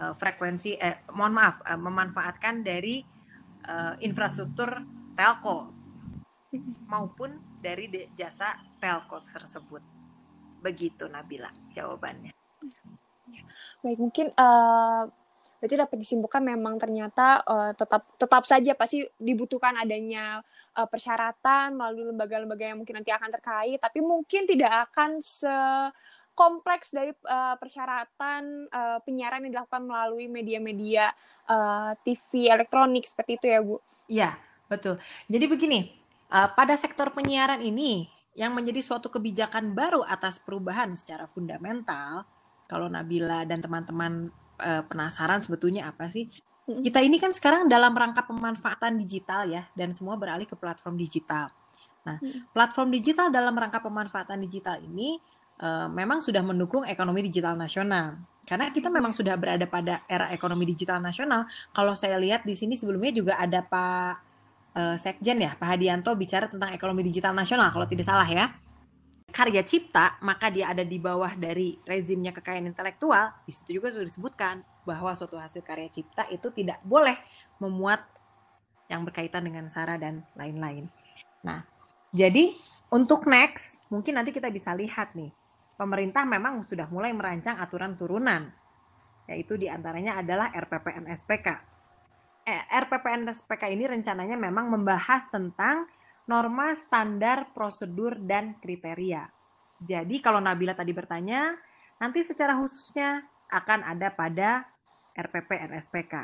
uh, 0.00 0.16
frekuensi 0.16 0.80
eh 0.80 1.04
mohon 1.12 1.36
maaf 1.36 1.60
uh, 1.60 1.76
memanfaatkan 1.76 2.64
dari 2.64 3.04
uh, 3.68 3.94
infrastruktur 4.00 4.80
telco 5.12 5.76
maupun 6.88 7.60
dari 7.60 7.92
jasa 8.16 8.56
telco 8.80 9.20
tersebut. 9.20 9.82
Begitu 10.64 11.04
Nabila 11.06 11.52
jawabannya. 11.76 12.45
Baik, 13.84 13.98
mungkin 14.02 14.26
uh, 14.34 15.06
berarti 15.56 15.76
dapat 15.76 15.96
disimpulkan 15.98 16.42
memang 16.44 16.76
ternyata 16.76 17.40
uh, 17.42 17.72
tetap 17.72 18.04
tetap 18.20 18.44
saja 18.44 18.76
pasti 18.76 19.02
dibutuhkan 19.16 19.72
adanya 19.80 20.44
uh, 20.76 20.84
persyaratan 20.84 21.72
melalui 21.72 22.12
lembaga-lembaga 22.12 22.70
yang 22.70 22.78
mungkin 22.78 23.00
nanti 23.00 23.08
akan 23.08 23.30
terkait 23.32 23.80
tapi 23.80 24.04
mungkin 24.04 24.44
tidak 24.44 24.90
akan 24.90 25.18
se 25.24 25.56
kompleks 26.36 26.92
dari 26.92 27.16
uh, 27.24 27.56
persyaratan 27.56 28.68
uh, 28.68 29.00
penyiaran 29.00 29.48
yang 29.48 29.56
dilakukan 29.56 29.88
melalui 29.88 30.28
media-media 30.28 31.08
uh, 31.48 31.96
TV 32.04 32.52
elektronik 32.52 33.08
seperti 33.08 33.40
itu 33.40 33.46
ya 33.48 33.64
Bu. 33.64 33.80
Iya, 34.04 34.30
betul. 34.68 35.00
Jadi 35.32 35.44
begini, 35.48 35.96
uh, 36.28 36.52
pada 36.52 36.76
sektor 36.76 37.08
penyiaran 37.16 37.64
ini 37.64 38.12
yang 38.36 38.52
menjadi 38.52 38.84
suatu 38.84 39.08
kebijakan 39.08 39.72
baru 39.72 40.04
atas 40.04 40.36
perubahan 40.36 40.92
secara 40.92 41.24
fundamental, 41.24 42.28
kalau 42.66 42.90
Nabila 42.90 43.46
dan 43.46 43.62
teman-teman 43.62 44.30
uh, 44.58 44.82
penasaran 44.86 45.42
sebetulnya 45.42 45.90
apa 45.90 46.10
sih? 46.10 46.26
Kita 46.66 46.98
ini 46.98 47.22
kan 47.22 47.30
sekarang 47.30 47.70
dalam 47.70 47.94
rangka 47.94 48.26
pemanfaatan 48.26 48.98
digital 48.98 49.46
ya, 49.46 49.70
dan 49.78 49.94
semua 49.94 50.18
beralih 50.18 50.50
ke 50.50 50.58
platform 50.58 50.98
digital. 50.98 51.46
Nah, 52.02 52.18
platform 52.50 52.90
digital 52.90 53.30
dalam 53.30 53.54
rangka 53.54 53.78
pemanfaatan 53.78 54.42
digital 54.42 54.82
ini 54.82 55.18
uh, 55.62 55.86
memang 55.86 56.18
sudah 56.18 56.42
mendukung 56.42 56.82
ekonomi 56.82 57.22
digital 57.22 57.54
nasional. 57.54 58.18
Karena 58.46 58.70
kita 58.70 58.90
memang 58.90 59.14
sudah 59.14 59.38
berada 59.38 59.66
pada 59.66 60.02
era 60.10 60.30
ekonomi 60.34 60.66
digital 60.66 60.98
nasional. 60.98 61.46
Kalau 61.70 61.94
saya 61.94 62.18
lihat 62.18 62.42
di 62.46 62.54
sini 62.58 62.74
sebelumnya 62.74 63.14
juga 63.14 63.38
ada 63.38 63.62
Pak 63.62 64.14
uh, 64.74 64.96
Sekjen 64.98 65.38
ya, 65.38 65.54
Pak 65.54 65.66
Hadianto 65.66 66.14
bicara 66.18 66.50
tentang 66.50 66.74
ekonomi 66.74 67.06
digital 67.06 67.34
nasional 67.34 67.70
kalau 67.70 67.86
tidak 67.86 68.06
salah 68.06 68.26
ya 68.26 68.65
karya 69.30 69.62
cipta, 69.66 70.18
maka 70.22 70.48
dia 70.48 70.70
ada 70.70 70.86
di 70.86 70.98
bawah 71.02 71.34
dari 71.34 71.76
rezimnya 71.82 72.30
kekayaan 72.30 72.70
intelektual, 72.70 73.34
di 73.42 73.50
situ 73.50 73.82
juga 73.82 73.90
sudah 73.90 74.06
disebutkan 74.06 74.62
bahwa 74.86 75.10
suatu 75.18 75.34
hasil 75.34 75.66
karya 75.66 75.90
cipta 75.90 76.30
itu 76.30 76.46
tidak 76.54 76.78
boleh 76.86 77.18
memuat 77.58 78.06
yang 78.86 79.02
berkaitan 79.02 79.42
dengan 79.42 79.66
sara 79.66 79.98
dan 79.98 80.22
lain-lain. 80.38 80.86
Nah, 81.42 81.66
jadi 82.14 82.54
untuk 82.94 83.26
next, 83.26 83.74
mungkin 83.90 84.14
nanti 84.14 84.30
kita 84.30 84.46
bisa 84.46 84.70
lihat 84.78 85.18
nih, 85.18 85.34
pemerintah 85.74 86.22
memang 86.22 86.62
sudah 86.62 86.86
mulai 86.86 87.10
merancang 87.10 87.58
aturan 87.58 87.98
turunan, 87.98 88.54
yaitu 89.26 89.58
di 89.58 89.66
antaranya 89.66 90.22
adalah 90.22 90.54
RPPN 90.54 91.10
SPK. 91.10 91.48
Eh, 92.46 92.62
RPPN 92.78 93.26
SPK 93.26 93.74
ini 93.74 93.90
rencananya 93.90 94.38
memang 94.38 94.70
membahas 94.70 95.26
tentang 95.34 95.90
norma 96.26 96.74
standar 96.74 97.54
prosedur 97.54 98.18
dan 98.18 98.58
kriteria. 98.58 99.30
Jadi 99.78 100.18
kalau 100.18 100.42
Nabila 100.42 100.74
tadi 100.74 100.90
bertanya, 100.90 101.54
nanti 102.02 102.26
secara 102.26 102.58
khususnya 102.58 103.22
akan 103.46 103.86
ada 103.86 104.10
pada 104.10 104.66
RPP 105.14 105.70
NSPK, 105.70 106.14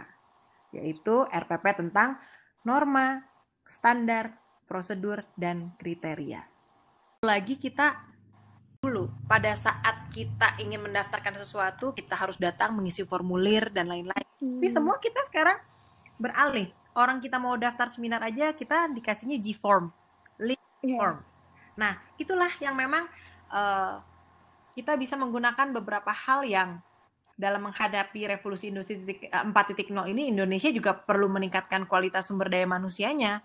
yaitu 0.74 1.22
RPP 1.30 1.64
tentang 1.78 2.18
norma, 2.66 3.22
standar, 3.64 4.36
prosedur, 4.66 5.22
dan 5.38 5.72
kriteria. 5.78 6.42
Lagi 7.22 7.54
kita 7.56 8.10
dulu, 8.82 9.06
pada 9.30 9.54
saat 9.54 10.10
kita 10.10 10.58
ingin 10.58 10.82
mendaftarkan 10.82 11.38
sesuatu, 11.38 11.94
kita 11.94 12.18
harus 12.18 12.34
datang 12.34 12.74
mengisi 12.74 13.06
formulir 13.06 13.70
dan 13.70 13.86
lain-lain. 13.86 14.26
Hmm. 14.42 14.58
Tapi 14.58 14.68
semua 14.68 14.98
kita 14.98 15.22
sekarang 15.30 15.62
beralih 16.18 16.74
orang 16.96 17.18
kita 17.20 17.40
mau 17.40 17.56
daftar 17.56 17.88
seminar 17.88 18.20
aja 18.24 18.52
kita 18.52 18.90
dikasihnya 18.92 19.40
G-form, 19.40 19.88
link 20.40 20.60
yeah. 20.84 20.98
form. 21.00 21.18
Nah, 21.76 21.96
itulah 22.20 22.52
yang 22.60 22.76
memang 22.76 23.08
uh, 23.48 24.00
kita 24.76 24.96
bisa 24.96 25.16
menggunakan 25.16 25.72
beberapa 25.72 26.12
hal 26.12 26.44
yang 26.44 26.80
dalam 27.36 27.64
menghadapi 27.64 28.28
revolusi 28.28 28.68
industri 28.68 29.00
4.0 29.00 29.32
eh, 29.32 29.88
ini 30.12 30.30
Indonesia 30.30 30.68
juga 30.68 30.92
perlu 30.92 31.32
meningkatkan 31.32 31.88
kualitas 31.88 32.28
sumber 32.28 32.52
daya 32.52 32.68
manusianya. 32.68 33.40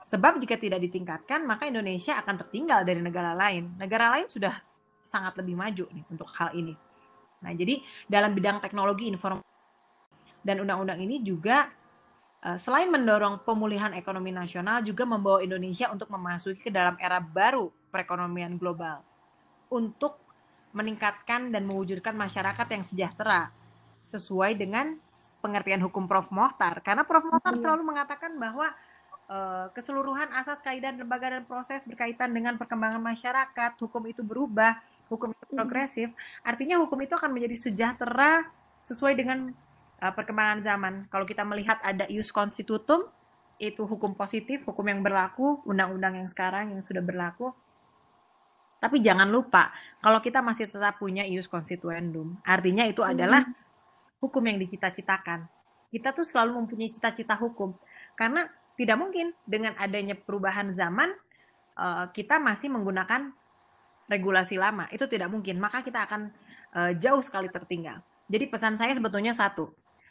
Sebab 0.00 0.40
jika 0.40 0.56
tidak 0.56 0.80
ditingkatkan, 0.80 1.44
maka 1.44 1.68
Indonesia 1.68 2.16
akan 2.20 2.34
tertinggal 2.40 2.84
dari 2.84 3.00
negara 3.04 3.36
lain. 3.36 3.76
Negara 3.76 4.12
lain 4.16 4.28
sudah 4.28 4.60
sangat 5.04 5.36
lebih 5.40 5.56
maju 5.56 5.84
nih 5.92 6.04
untuk 6.08 6.28
hal 6.36 6.52
ini. 6.56 6.72
Nah, 7.40 7.52
jadi 7.56 7.80
dalam 8.04 8.36
bidang 8.36 8.60
teknologi 8.60 9.08
informasi 9.08 9.44
dan 10.44 10.60
undang-undang 10.60 11.00
ini 11.00 11.20
juga 11.20 11.68
selain 12.40 12.88
mendorong 12.88 13.44
pemulihan 13.44 13.92
ekonomi 13.92 14.32
nasional 14.32 14.80
juga 14.80 15.04
membawa 15.04 15.44
Indonesia 15.44 15.92
untuk 15.92 16.08
memasuki 16.08 16.68
ke 16.68 16.72
dalam 16.72 16.96
era 16.96 17.20
baru 17.20 17.68
perekonomian 17.92 18.56
global. 18.56 19.04
Untuk 19.68 20.16
meningkatkan 20.72 21.52
dan 21.52 21.68
mewujudkan 21.68 22.16
masyarakat 22.16 22.66
yang 22.70 22.84
sejahtera 22.86 23.52
sesuai 24.08 24.56
dengan 24.56 24.96
pengertian 25.44 25.84
hukum 25.84 26.08
Prof. 26.08 26.32
Mohtar. 26.32 26.80
Karena 26.80 27.04
Prof. 27.04 27.28
Mohtar 27.28 27.54
hmm. 27.58 27.62
selalu 27.62 27.82
mengatakan 27.84 28.32
bahwa 28.40 28.72
uh, 29.28 29.66
keseluruhan 29.76 30.32
asas 30.34 30.58
kaidah 30.64 30.96
lembaga 30.96 31.30
dan 31.30 31.44
proses 31.44 31.84
berkaitan 31.84 32.32
dengan 32.32 32.56
perkembangan 32.56 33.00
masyarakat, 33.00 33.76
hukum 33.78 34.02
itu 34.08 34.24
berubah, 34.24 34.80
hukum 35.10 35.34
itu 35.34 35.44
progresif, 35.50 36.08
artinya 36.46 36.78
hukum 36.78 36.98
itu 37.02 37.14
akan 37.18 37.30
menjadi 37.34 37.70
sejahtera 37.70 38.46
sesuai 38.86 39.18
dengan 39.18 39.50
uh, 40.00 40.12
perkembangan 40.12 40.64
zaman. 40.64 40.94
Kalau 41.12 41.28
kita 41.28 41.44
melihat 41.44 41.78
ada 41.84 42.08
ius 42.08 42.32
constitutum, 42.32 43.06
itu 43.60 43.84
hukum 43.84 44.16
positif, 44.16 44.64
hukum 44.64 44.88
yang 44.88 45.04
berlaku, 45.04 45.60
undang-undang 45.68 46.16
yang 46.16 46.28
sekarang 46.32 46.72
yang 46.72 46.80
sudah 46.80 47.04
berlaku. 47.04 47.52
Tapi 48.80 49.04
jangan 49.04 49.28
lupa, 49.28 49.68
kalau 50.00 50.24
kita 50.24 50.40
masih 50.40 50.72
tetap 50.72 50.96
punya 50.96 51.28
ius 51.28 51.44
constituendum, 51.44 52.40
artinya 52.40 52.88
itu 52.88 53.04
adalah 53.04 53.44
hukum 54.24 54.40
yang 54.48 54.56
dicita-citakan. 54.56 55.44
Kita 55.92 56.16
tuh 56.16 56.24
selalu 56.24 56.64
mempunyai 56.64 56.88
cita-cita 56.88 57.36
hukum. 57.36 57.76
Karena 58.16 58.48
tidak 58.80 58.96
mungkin 58.96 59.36
dengan 59.44 59.76
adanya 59.76 60.16
perubahan 60.16 60.72
zaman, 60.72 61.12
uh, 61.76 62.08
kita 62.16 62.40
masih 62.40 62.72
menggunakan 62.72 63.36
regulasi 64.08 64.56
lama. 64.56 64.88
Itu 64.88 65.04
tidak 65.04 65.28
mungkin. 65.28 65.60
Maka 65.60 65.84
kita 65.84 66.08
akan 66.08 66.32
uh, 66.72 66.92
jauh 66.96 67.20
sekali 67.20 67.52
tertinggal. 67.52 68.00
Jadi 68.30 68.44
pesan 68.48 68.80
saya 68.80 68.96
sebetulnya 68.96 69.36
satu. 69.36 69.68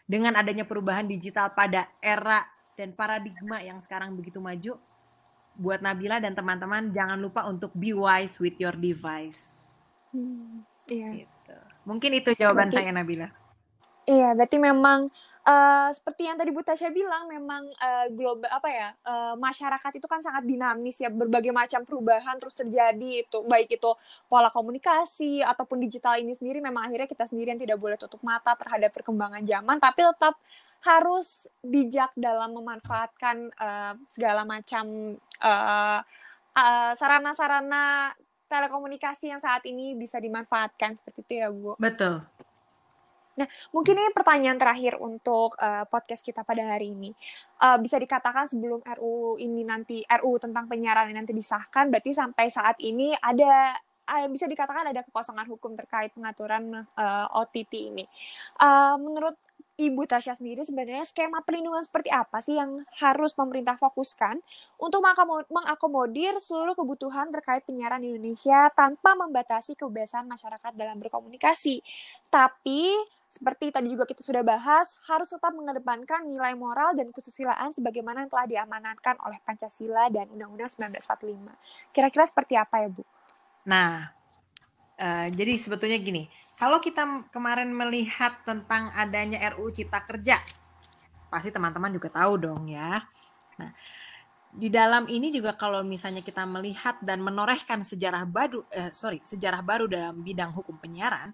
Dengan 0.09 0.33
adanya 0.33 0.65
perubahan 0.65 1.05
digital 1.05 1.53
pada 1.53 1.85
era 2.01 2.41
dan 2.73 2.97
paradigma 2.97 3.61
yang 3.61 3.77
sekarang 3.77 4.17
begitu 4.17 4.41
maju, 4.41 4.81
buat 5.53 5.85
Nabila 5.85 6.17
dan 6.17 6.33
teman-teman 6.33 6.89
jangan 6.89 7.21
lupa 7.21 7.45
untuk 7.45 7.69
be 7.77 7.93
wise 7.93 8.41
with 8.41 8.57
your 8.57 8.73
device. 8.73 9.53
Hmm, 10.09 10.65
iya. 10.89 11.21
Gitu. 11.21 11.55
Mungkin 11.85 12.11
itu 12.17 12.33
jawaban 12.33 12.73
berarti, 12.73 12.81
saya 12.81 12.89
Nabila. 12.89 13.29
Iya, 14.09 14.33
berarti 14.33 14.57
memang 14.57 15.13
uh, 15.49 15.89
seperti 15.89 16.29
yang 16.29 16.37
tadi 16.37 16.53
Bu 16.53 16.61
Tasya 16.61 16.93
bilang 16.93 17.25
memang 17.25 17.65
uh, 17.65 18.07
global 18.13 18.49
apa 18.49 18.69
ya 18.69 18.89
uh, 19.03 19.33
masyarakat 19.35 19.91
itu 19.97 20.05
kan 20.05 20.21
sangat 20.21 20.45
dinamis 20.45 21.01
ya 21.01 21.09
berbagai 21.09 21.49
macam 21.49 21.81
perubahan 21.83 22.37
terus 22.37 22.53
terjadi 22.53 23.25
itu 23.25 23.37
baik 23.49 23.81
itu 23.81 23.91
pola 24.29 24.53
komunikasi 24.53 25.41
ataupun 25.41 25.81
digital 25.81 26.21
ini 26.21 26.37
sendiri 26.37 26.61
memang 26.61 26.85
akhirnya 26.85 27.09
kita 27.09 27.25
sendiri 27.25 27.57
yang 27.57 27.61
tidak 27.61 27.77
boleh 27.81 27.97
tutup 27.97 28.21
mata 28.21 28.53
terhadap 28.53 28.93
perkembangan 28.93 29.41
zaman 29.43 29.77
tapi 29.81 30.05
tetap 30.05 30.37
harus 30.79 31.51
bijak 31.59 32.15
dalam 32.15 32.55
memanfaatkan 32.55 33.51
uh, 33.59 33.93
segala 34.07 34.47
macam 34.47 35.17
uh, 35.43 35.99
uh, 36.55 36.91
sarana-sarana 36.95 38.15
telekomunikasi 38.49 39.29
yang 39.29 39.43
saat 39.43 39.61
ini 39.67 39.93
bisa 39.93 40.17
dimanfaatkan 40.17 40.97
seperti 40.97 41.19
itu 41.27 41.33
ya 41.37 41.47
Bu. 41.51 41.75
Betul. 41.77 42.23
Nah, 43.39 43.47
mungkin 43.71 43.95
ini 43.95 44.11
pertanyaan 44.11 44.59
terakhir 44.59 44.99
untuk 44.99 45.55
uh, 45.55 45.87
podcast 45.87 46.19
kita 46.19 46.43
pada 46.43 46.75
hari 46.75 46.91
ini. 46.91 47.15
Uh, 47.55 47.79
bisa 47.79 47.95
dikatakan 47.95 48.51
sebelum 48.51 48.83
RU 48.99 49.39
ini 49.39 49.63
nanti 49.63 50.03
RU 50.03 50.43
tentang 50.43 50.67
penyiaran 50.67 51.07
ini 51.07 51.15
nanti 51.15 51.31
disahkan, 51.31 51.87
berarti 51.87 52.11
sampai 52.11 52.51
saat 52.51 52.75
ini 52.83 53.15
ada 53.15 53.79
uh, 54.11 54.27
bisa 54.27 54.43
dikatakan 54.43 54.91
ada 54.91 55.07
kekosongan 55.07 55.47
hukum 55.47 55.79
terkait 55.79 56.11
pengaturan 56.11 56.83
uh, 56.83 57.27
OTT 57.39 57.73
ini. 57.95 58.03
Uh, 58.59 58.99
menurut 58.99 59.39
Ibu 59.79 60.03
Tasya 60.11 60.35
sendiri 60.35 60.59
sebenarnya 60.59 61.07
skema 61.07 61.39
perlindungan 61.39 61.79
seperti 61.79 62.11
apa 62.11 62.43
sih 62.43 62.59
yang 62.59 62.83
harus 62.99 63.31
pemerintah 63.31 63.79
fokuskan 63.79 64.43
untuk 64.75 64.99
mengakomodir 65.47 66.35
seluruh 66.43 66.75
kebutuhan 66.75 67.31
terkait 67.31 67.63
penyiaran 67.63 68.03
Indonesia 68.03 68.67
tanpa 68.75 69.15
membatasi 69.15 69.79
kebebasan 69.79 70.27
masyarakat 70.27 70.75
dalam 70.75 70.99
berkomunikasi. 70.99 71.79
Tapi 72.27 72.91
seperti 73.31 73.71
tadi 73.71 73.87
juga 73.93 74.03
kita 74.03 74.19
sudah 74.19 74.43
bahas, 74.43 74.99
harus 75.07 75.31
tetap 75.31 75.55
mengedepankan 75.55 76.27
nilai 76.27 76.59
moral 76.59 76.99
dan 76.99 77.15
kesusilaan 77.15 77.71
sebagaimana 77.71 78.27
yang 78.27 78.31
telah 78.35 78.47
diamanatkan 78.51 79.15
oleh 79.23 79.39
Pancasila 79.47 80.11
dan 80.11 80.27
Undang-Undang 80.33 80.75
1945. 80.75 81.95
Kira-kira 81.95 82.27
seperti 82.27 82.59
apa 82.59 82.83
ya, 82.83 82.89
Bu? 82.91 83.07
Nah, 83.63 84.18
uh, 84.99 85.27
jadi 85.31 85.55
sebetulnya 85.55 85.97
gini, 85.97 86.27
kalau 86.59 86.83
kita 86.83 87.31
kemarin 87.31 87.71
melihat 87.71 88.43
tentang 88.43 88.91
adanya 88.91 89.39
RUU 89.55 89.71
Cipta 89.71 90.03
Kerja, 90.03 90.37
pasti 91.31 91.49
teman-teman 91.55 91.95
juga 91.95 92.11
tahu 92.11 92.35
dong 92.35 92.67
ya. 92.67 92.99
Nah, 93.55 93.71
di 94.49 94.67
dalam 94.67 95.05
ini 95.07 95.29
juga 95.29 95.53
kalau 95.53 95.85
misalnya 95.85 96.19
kita 96.25 96.43
melihat 96.43 96.97
dan 96.99 97.21
menorehkan 97.21 97.85
sejarah 97.85 98.25
baru, 98.25 98.65
eh, 98.73 98.91
sorry, 98.91 99.21
sejarah 99.21 99.61
baru 99.61 99.85
dalam 99.85 100.19
bidang 100.25 100.51
hukum 100.51 100.75
penyiaran, 100.75 101.31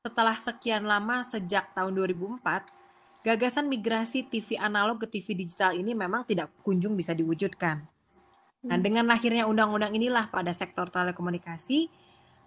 setelah 0.00 0.32
sekian 0.34 0.88
lama 0.88 1.20
sejak 1.28 1.76
tahun 1.76 1.92
2004, 1.92 2.72
gagasan 3.20 3.68
migrasi 3.68 4.24
TV 4.24 4.56
analog 4.56 4.96
ke 5.04 5.06
TV 5.06 5.36
digital 5.36 5.76
ini 5.76 5.92
memang 5.92 6.24
tidak 6.24 6.48
kunjung 6.64 6.96
bisa 6.96 7.12
diwujudkan. 7.12 7.84
Nah, 8.64 8.76
hmm. 8.76 8.84
dengan 8.84 9.04
lahirnya 9.04 9.44
undang-undang 9.44 9.92
inilah 9.92 10.32
pada 10.32 10.56
sektor 10.56 10.88
telekomunikasi, 10.88 11.92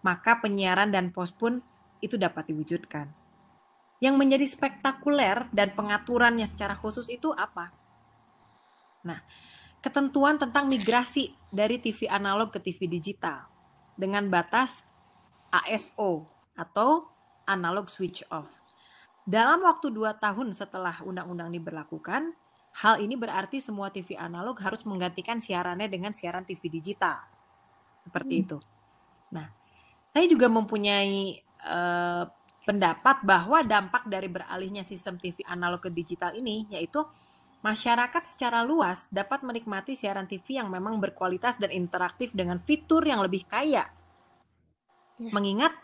maka 0.04 0.44
penyiaran 0.44 0.92
dan 0.92 1.10
pos 1.10 1.32
pun 1.32 1.64
itu 2.04 2.20
dapat 2.20 2.52
diwujudkan. 2.52 3.08
Yang 4.04 4.16
menjadi 4.20 4.46
spektakuler 4.46 5.48
dan 5.56 5.72
pengaturannya 5.72 6.44
secara 6.44 6.76
khusus 6.76 7.08
itu 7.08 7.32
apa? 7.32 7.72
Nah, 9.08 9.24
ketentuan 9.80 10.36
tentang 10.36 10.68
migrasi 10.68 11.32
dari 11.48 11.80
TV 11.80 12.12
analog 12.12 12.52
ke 12.52 12.60
TV 12.60 12.92
digital 12.92 13.48
dengan 13.96 14.28
batas 14.28 14.84
ASO 15.56 16.28
atau 16.60 17.08
analog 17.48 17.88
switch 17.88 18.28
off. 18.28 18.52
Dalam 19.24 19.64
waktu 19.64 19.88
dua 19.88 20.20
tahun 20.20 20.52
setelah 20.52 21.00
undang-undang 21.00 21.48
ini 21.56 21.64
berlakukan, 21.64 22.36
hal 22.84 23.00
ini 23.00 23.16
berarti 23.16 23.64
semua 23.64 23.88
TV 23.88 24.20
analog 24.20 24.60
harus 24.60 24.84
menggantikan 24.84 25.40
siarannya 25.40 25.88
dengan 25.88 26.12
siaran 26.12 26.44
TV 26.44 26.68
digital. 26.68 27.24
Seperti 28.04 28.34
hmm. 28.36 28.44
itu. 28.44 28.58
Nah, 29.32 29.48
saya 30.14 30.30
juga 30.30 30.46
mempunyai 30.48 31.44
Eh, 31.64 32.26
pendapat 32.64 33.24
bahwa 33.28 33.60
dampak 33.64 34.08
dari 34.08 34.32
beralihnya 34.32 34.88
sistem 34.88 35.20
TV 35.20 35.44
analog 35.48 35.84
ke 35.84 35.92
digital 35.92 36.32
ini 36.32 36.64
yaitu 36.72 37.04
masyarakat 37.60 38.24
secara 38.24 38.64
luas 38.64 39.12
dapat 39.12 39.44
menikmati 39.44 40.00
siaran 40.00 40.24
TV 40.24 40.64
yang 40.64 40.72
memang 40.72 40.96
berkualitas 40.96 41.60
dan 41.60 41.76
interaktif 41.76 42.32
dengan 42.32 42.64
fitur 42.64 43.04
yang 43.04 43.20
lebih 43.20 43.44
kaya. 43.52 43.92
Ya. 45.20 45.32
Mengingat 45.36 45.76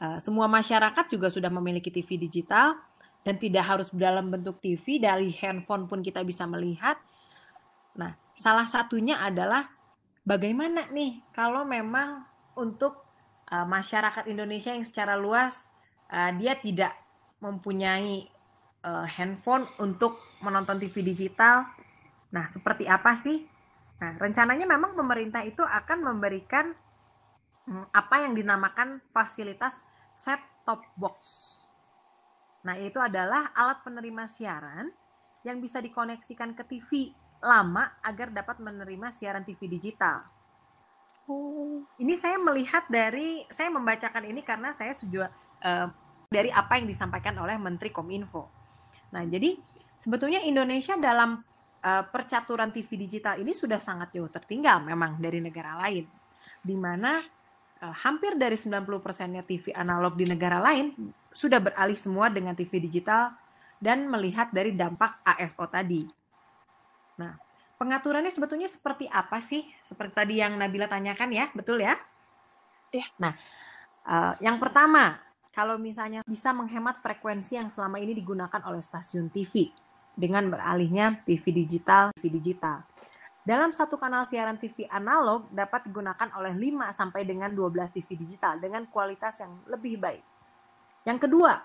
uh, 0.00 0.16
semua 0.16 0.48
masyarakat 0.48 1.12
juga 1.12 1.28
sudah 1.28 1.52
memiliki 1.52 1.92
TV 1.92 2.16
digital 2.16 2.72
dan 3.20 3.36
tidak 3.36 3.64
harus 3.68 3.92
dalam 3.92 4.32
bentuk 4.32 4.64
TV 4.64 4.96
dari 4.96 5.28
handphone 5.28 5.84
pun 5.84 6.00
kita 6.00 6.24
bisa 6.24 6.48
melihat. 6.48 6.96
Nah, 8.00 8.16
salah 8.32 8.64
satunya 8.64 9.20
adalah 9.20 9.76
bagaimana 10.24 10.88
nih 10.88 11.20
kalau 11.36 11.68
memang 11.68 12.24
untuk 12.56 13.03
uh, 13.50 13.66
masyarakat 13.68 14.30
Indonesia 14.30 14.72
yang 14.72 14.86
secara 14.86 15.18
luas 15.18 15.68
uh, 16.08 16.30
dia 16.36 16.56
tidak 16.56 16.92
mempunyai 17.42 18.28
uh, 18.84 19.06
handphone 19.08 19.68
untuk 19.80 20.20
menonton 20.40 20.80
TV 20.80 21.04
digital. 21.04 21.68
Nah, 22.32 22.48
seperti 22.48 22.88
apa 22.88 23.16
sih? 23.16 23.44
Nah, 24.00 24.16
rencananya 24.20 24.68
memang 24.68 24.92
pemerintah 24.96 25.44
itu 25.44 25.62
akan 25.64 25.98
memberikan 26.04 26.72
um, 27.68 27.84
apa 27.92 28.24
yang 28.24 28.36
dinamakan 28.36 29.00
fasilitas 29.12 29.76
set 30.12 30.40
top 30.64 30.84
box. 30.96 31.24
Nah, 32.64 32.80
itu 32.80 32.96
adalah 32.96 33.52
alat 33.52 33.84
penerima 33.84 34.24
siaran 34.28 34.88
yang 35.44 35.60
bisa 35.60 35.84
dikoneksikan 35.84 36.56
ke 36.56 36.64
TV 36.64 37.12
lama 37.44 38.00
agar 38.00 38.32
dapat 38.32 38.56
menerima 38.64 39.12
siaran 39.12 39.44
TV 39.44 39.68
digital. 39.68 40.33
Oh. 41.24 41.80
Ini 41.96 42.20
saya 42.20 42.36
melihat 42.36 42.84
dari 42.92 43.48
saya 43.48 43.72
membacakan 43.72 44.28
ini 44.28 44.44
karena 44.44 44.76
saya 44.76 44.92
sudah 44.92 45.32
uh, 45.64 45.88
dari 46.28 46.52
apa 46.52 46.76
yang 46.76 46.84
disampaikan 46.84 47.32
oleh 47.40 47.56
Menteri 47.56 47.88
Kominfo. 47.88 48.50
Nah, 49.14 49.24
jadi 49.24 49.56
sebetulnya 49.96 50.44
Indonesia 50.44 50.98
dalam 51.00 51.40
uh, 51.80 52.04
percaturan 52.10 52.74
TV 52.74 53.08
digital 53.08 53.40
ini 53.40 53.56
sudah 53.56 53.80
sangat 53.80 54.12
jauh 54.12 54.28
tertinggal 54.28 54.84
memang 54.84 55.16
dari 55.16 55.40
negara 55.40 55.80
lain. 55.80 56.04
Di 56.60 56.76
mana 56.76 57.24
uh, 57.80 57.94
hampir 58.04 58.36
dari 58.36 58.60
90%-nya 58.60 59.46
TV 59.48 59.72
analog 59.72 60.18
di 60.18 60.28
negara 60.28 60.60
lain 60.60 60.92
sudah 61.32 61.62
beralih 61.62 61.96
semua 61.96 62.28
dengan 62.28 62.52
TV 62.52 62.84
digital 62.84 63.32
dan 63.80 64.08
melihat 64.08 64.52
dari 64.52 64.76
dampak 64.76 65.24
ASO 65.24 65.64
tadi. 65.68 66.04
Nah, 67.20 67.36
pengaturannya 67.76 68.30
sebetulnya 68.30 68.70
seperti 68.70 69.10
apa 69.10 69.38
sih? 69.42 69.66
Seperti 69.82 70.12
tadi 70.14 70.34
yang 70.40 70.56
Nabila 70.56 70.86
tanyakan 70.86 71.30
ya, 71.34 71.50
betul 71.52 71.82
ya? 71.82 71.98
Iya. 72.94 73.06
Nah, 73.18 73.32
uh, 74.06 74.34
yang 74.38 74.56
pertama, 74.62 75.18
kalau 75.54 75.78
misalnya 75.78 76.22
bisa 76.26 76.50
menghemat 76.50 76.98
frekuensi 76.98 77.58
yang 77.58 77.70
selama 77.70 78.02
ini 78.02 78.14
digunakan 78.14 78.60
oleh 78.66 78.82
stasiun 78.82 79.30
TV 79.30 79.70
dengan 80.14 80.46
beralihnya 80.50 81.22
TV 81.26 81.50
digital, 81.50 82.14
TV 82.14 82.30
digital. 82.38 82.86
Dalam 83.44 83.76
satu 83.76 84.00
kanal 84.00 84.24
siaran 84.24 84.56
TV 84.56 84.88
analog 84.88 85.52
dapat 85.52 85.84
digunakan 85.84 86.32
oleh 86.40 86.56
5 86.56 86.96
sampai 86.96 87.28
dengan 87.28 87.52
12 87.52 87.92
TV 87.92 88.16
digital 88.16 88.56
dengan 88.56 88.88
kualitas 88.88 89.36
yang 89.36 89.52
lebih 89.68 90.00
baik. 90.00 90.24
Yang 91.04 91.28
kedua, 91.28 91.60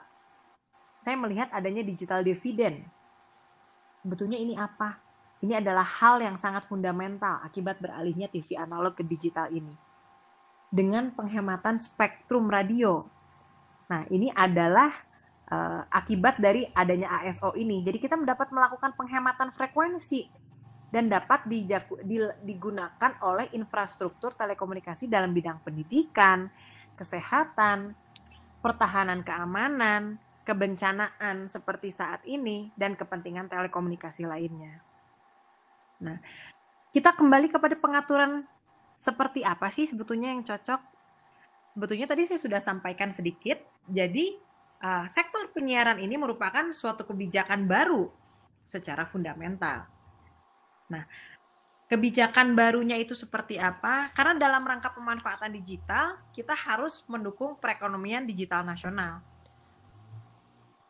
saya 0.99 1.15
melihat 1.15 1.47
adanya 1.55 1.79
digital 1.79 2.19
dividend. 2.19 2.83
Sebetulnya 4.03 4.35
ini 4.35 4.59
apa? 4.59 4.99
Ini 5.39 5.63
adalah 5.63 5.87
hal 5.87 6.19
yang 6.19 6.35
sangat 6.35 6.67
fundamental 6.67 7.39
akibat 7.39 7.79
beralihnya 7.79 8.27
TV 8.27 8.59
analog 8.59 8.99
ke 8.99 9.03
digital 9.07 9.47
ini. 9.47 9.71
Dengan 10.67 11.15
penghematan 11.15 11.79
spektrum 11.79 12.51
radio. 12.51 13.07
Nah, 13.87 14.05
ini 14.11 14.29
adalah 14.35 14.91
uh, 15.49 15.81
akibat 15.89 16.37
dari 16.37 16.67
adanya 16.75 17.23
ASO 17.23 17.55
ini. 17.55 17.81
Jadi 17.81 17.97
kita 17.97 18.19
mendapat 18.19 18.51
melakukan 18.51 18.93
penghematan 18.93 19.49
frekuensi 19.55 20.27
dan 20.89 21.07
dapat 21.07 21.45
digunakan 22.43 23.11
oleh 23.21 23.47
infrastruktur 23.53 24.33
telekomunikasi 24.33 25.05
dalam 25.05 25.31
bidang 25.31 25.61
pendidikan, 25.61 26.49
kesehatan, 26.97 27.93
pertahanan 28.59 29.21
keamanan, 29.21 30.17
kebencanaan 30.43 31.45
seperti 31.45 31.93
saat 31.93 32.25
ini, 32.25 32.73
dan 32.73 32.97
kepentingan 32.97 33.47
telekomunikasi 33.47 34.25
lainnya. 34.25 34.88
Nah, 35.99 36.17
kita 36.95 37.13
kembali 37.13 37.51
kepada 37.51 37.75
pengaturan 37.75 38.47
seperti 38.99 39.43
apa 39.43 39.71
sih 39.71 39.87
sebetulnya 39.87 40.31
yang 40.33 40.43
cocok? 40.43 40.81
Sebetulnya 41.75 42.07
tadi 42.09 42.27
saya 42.27 42.39
sudah 42.39 42.59
sampaikan 42.59 43.13
sedikit. 43.13 43.61
Jadi, 43.87 44.35
uh, 44.83 45.05
sektor 45.11 45.47
penyiaran 45.55 45.99
ini 46.01 46.19
merupakan 46.19 46.65
suatu 46.75 47.07
kebijakan 47.07 47.69
baru 47.69 48.11
secara 48.67 49.07
fundamental. 49.07 49.87
Nah, 50.89 51.05
kebijakan 51.89 52.53
barunya 52.53 52.97
itu 52.97 53.13
seperti 53.17 53.57
apa? 53.57 54.13
Karena 54.13 54.37
dalam 54.37 54.61
rangka 54.65 54.93
pemanfaatan 54.93 55.53
digital, 55.53 56.21
kita 56.33 56.53
harus 56.53 57.01
mendukung 57.09 57.57
perekonomian 57.57 58.25
digital 58.29 58.61
nasional. 58.61 59.25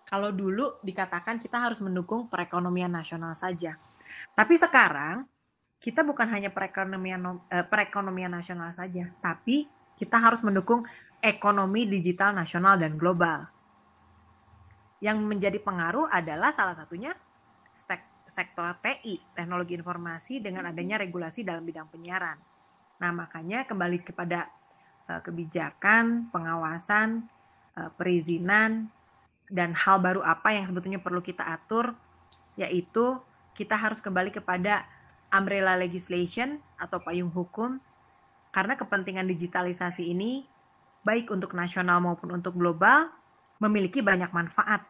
Kalau 0.09 0.33
dulu 0.33 0.81
dikatakan 0.81 1.37
kita 1.37 1.61
harus 1.61 1.77
mendukung 1.85 2.25
perekonomian 2.27 2.89
nasional 2.89 3.37
saja. 3.37 3.77
Tapi 4.39 4.55
sekarang 4.55 5.27
kita 5.83 5.99
bukan 6.07 6.31
hanya 6.31 6.47
perekonomian 6.47 7.43
eh, 7.51 7.67
perekonomian 7.67 8.31
nasional 8.31 8.71
saja, 8.71 9.11
tapi 9.19 9.67
kita 9.99 10.15
harus 10.15 10.39
mendukung 10.39 10.87
ekonomi 11.19 11.83
digital 11.83 12.31
nasional 12.31 12.79
dan 12.79 12.95
global. 12.95 13.51
Yang 15.03 15.17
menjadi 15.27 15.59
pengaruh 15.59 16.07
adalah 16.07 16.55
salah 16.55 16.71
satunya 16.71 17.11
sektor 18.31 18.79
TI, 18.79 19.19
teknologi 19.35 19.75
informasi 19.75 20.39
dengan 20.39 20.71
adanya 20.71 21.03
regulasi 21.03 21.43
dalam 21.43 21.67
bidang 21.67 21.91
penyiaran. 21.91 22.39
Nah, 23.03 23.11
makanya 23.11 23.67
kembali 23.67 24.03
kepada 24.07 24.47
uh, 25.11 25.19
kebijakan, 25.19 26.31
pengawasan, 26.31 27.27
uh, 27.75 27.91
perizinan 27.95 28.87
dan 29.51 29.75
hal 29.75 29.99
baru 29.99 30.23
apa 30.23 30.55
yang 30.55 30.67
sebetulnya 30.67 31.03
perlu 31.03 31.19
kita 31.19 31.43
atur 31.43 31.95
yaitu 32.59 33.19
kita 33.53 33.75
harus 33.75 33.99
kembali 33.99 34.33
kepada 34.33 34.85
umbrella 35.29 35.77
legislation 35.77 36.57
atau 36.75 36.97
payung 37.01 37.29
hukum 37.29 37.77
karena 38.49 38.73
kepentingan 38.73 39.29
digitalisasi 39.29 40.09
ini 40.09 40.45
baik 41.05 41.29
untuk 41.29 41.53
nasional 41.53 42.01
maupun 42.01 42.41
untuk 42.41 42.57
global 42.57 43.09
memiliki 43.61 44.01
banyak 44.01 44.31
manfaat 44.33 44.83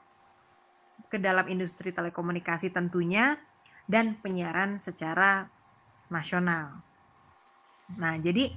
ke 1.09 1.17
dalam 1.17 1.45
industri 1.49 1.89
telekomunikasi 1.89 2.69
tentunya 2.69 3.35
dan 3.89 4.15
penyiaran 4.21 4.77
secara 4.77 5.49
nasional. 6.13 6.85
Nah, 7.97 8.21
jadi 8.21 8.53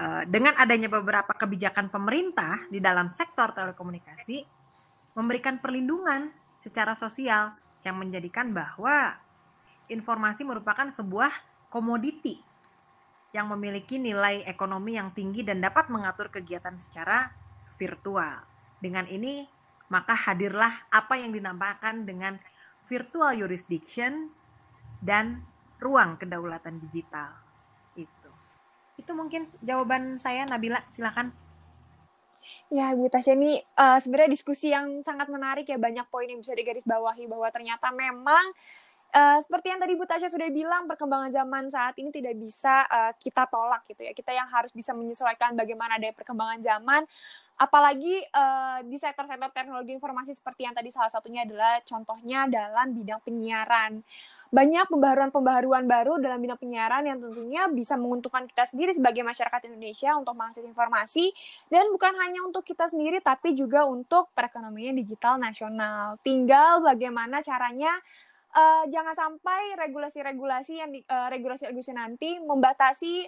eh, 0.00 0.22
dengan 0.24 0.56
adanya 0.56 0.88
beberapa 0.88 1.36
kebijakan 1.36 1.92
pemerintah 1.92 2.64
di 2.72 2.80
dalam 2.80 3.12
sektor 3.12 3.52
telekomunikasi 3.52 4.40
memberikan 5.12 5.60
perlindungan 5.60 6.32
secara 6.56 6.96
sosial 6.96 7.52
yang 7.84 8.00
menjadikan 8.00 8.56
bahwa 8.56 9.20
informasi 9.90 10.46
merupakan 10.46 10.86
sebuah 10.90 11.32
komoditi 11.72 12.38
yang 13.32 13.48
memiliki 13.48 13.96
nilai 13.96 14.44
ekonomi 14.44 15.00
yang 15.00 15.10
tinggi 15.16 15.40
dan 15.40 15.64
dapat 15.64 15.88
mengatur 15.88 16.28
kegiatan 16.28 16.76
secara 16.76 17.32
virtual. 17.80 18.44
Dengan 18.78 19.08
ini, 19.08 19.48
maka 19.88 20.12
hadirlah 20.12 20.88
apa 20.92 21.16
yang 21.16 21.32
dinamakan 21.32 22.04
dengan 22.04 22.36
virtual 22.86 23.32
jurisdiction 23.32 24.28
dan 25.00 25.40
ruang 25.80 26.20
kedaulatan 26.20 26.76
digital. 26.78 27.32
Itu. 27.96 28.30
Itu 29.00 29.16
mungkin 29.16 29.48
jawaban 29.64 30.20
saya 30.20 30.44
Nabila, 30.44 30.84
silakan. 30.92 31.32
Ya, 32.68 32.90
Bu 32.92 33.06
Tasya 33.06 33.38
ini 33.38 33.62
uh, 33.78 34.02
sebenarnya 34.02 34.34
diskusi 34.34 34.74
yang 34.74 35.00
sangat 35.06 35.30
menarik 35.30 35.64
ya, 35.64 35.78
banyak 35.78 36.04
poin 36.10 36.26
yang 36.26 36.42
bisa 36.42 36.52
digarisbawahi 36.52 37.30
bahwa 37.30 37.48
ternyata 37.54 37.94
memang 37.94 38.50
uh, 39.12 39.38
seperti 39.38 39.70
yang 39.70 39.80
tadi 39.80 39.92
Bu 39.94 40.08
Tasya 40.08 40.32
sudah 40.32 40.48
bilang, 40.48 40.88
perkembangan 40.88 41.30
zaman 41.30 41.68
saat 41.68 41.94
ini 42.00 42.08
tidak 42.08 42.34
bisa 42.40 42.88
uh, 42.88 43.12
kita 43.16 43.46
tolak 43.46 43.84
gitu 43.86 44.02
ya. 44.02 44.12
Kita 44.16 44.32
yang 44.32 44.48
harus 44.48 44.72
bisa 44.72 44.96
menyesuaikan 44.96 45.54
bagaimana 45.54 46.00
ada 46.00 46.08
perkembangan 46.16 46.60
zaman, 46.64 47.04
apalagi 47.60 48.24
uh, 48.32 48.80
di 48.82 48.96
sektor-sektor 48.96 49.52
teknologi 49.52 49.92
informasi 49.94 50.32
seperti 50.34 50.64
yang 50.66 50.74
tadi 50.74 50.88
salah 50.88 51.12
satunya 51.12 51.44
adalah 51.44 51.78
contohnya 51.84 52.48
dalam 52.48 52.96
bidang 52.96 53.20
penyiaran. 53.22 54.02
Banyak 54.52 54.92
pembaharuan-pembaharuan 54.92 55.88
baru 55.88 56.20
dalam 56.20 56.36
bidang 56.36 56.60
penyiaran 56.60 57.08
yang 57.08 57.16
tentunya 57.16 57.64
bisa 57.72 57.96
menguntungkan 57.96 58.44
kita 58.44 58.68
sendiri 58.68 58.92
sebagai 58.92 59.24
masyarakat 59.24 59.64
Indonesia 59.64 60.12
untuk 60.12 60.36
mengakses 60.36 60.68
informasi 60.68 61.32
dan 61.72 61.88
bukan 61.88 62.12
hanya 62.20 62.44
untuk 62.44 62.60
kita 62.60 62.84
sendiri 62.84 63.24
tapi 63.24 63.56
juga 63.56 63.88
untuk 63.88 64.28
perekonomian 64.36 64.92
digital 64.92 65.40
nasional. 65.40 66.20
Tinggal 66.20 66.84
bagaimana 66.84 67.40
caranya 67.40 67.96
uh, 68.52 68.84
jangan 68.88 69.14
sampai 69.16 69.76
regulasi-regulasi 69.76 70.72
yang 70.78 70.90
uh, 71.08 71.28
regulasi-regulasi 71.32 71.92
nanti 71.96 72.38
membatasi 72.40 73.26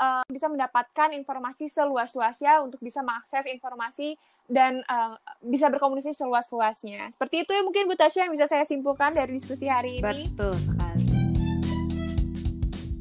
uh, 0.00 0.24
bisa 0.28 0.46
mendapatkan 0.46 1.12
informasi 1.16 1.68
seluas-luasnya 1.72 2.62
untuk 2.62 2.80
bisa 2.84 3.00
mengakses 3.00 3.48
informasi 3.48 4.16
dan 4.46 4.84
uh, 4.86 5.18
bisa 5.42 5.66
berkomunikasi 5.66 6.14
seluas-luasnya. 6.14 7.10
Seperti 7.10 7.42
itu 7.42 7.50
ya 7.50 7.62
mungkin 7.66 7.90
Bu 7.90 7.98
Tasya 7.98 8.30
yang 8.30 8.32
bisa 8.32 8.46
saya 8.46 8.62
simpulkan 8.62 9.10
dari 9.16 9.34
diskusi 9.34 9.66
hari 9.66 9.98
ini. 9.98 10.30
Betul 10.30 10.54
sekali. 10.54 11.15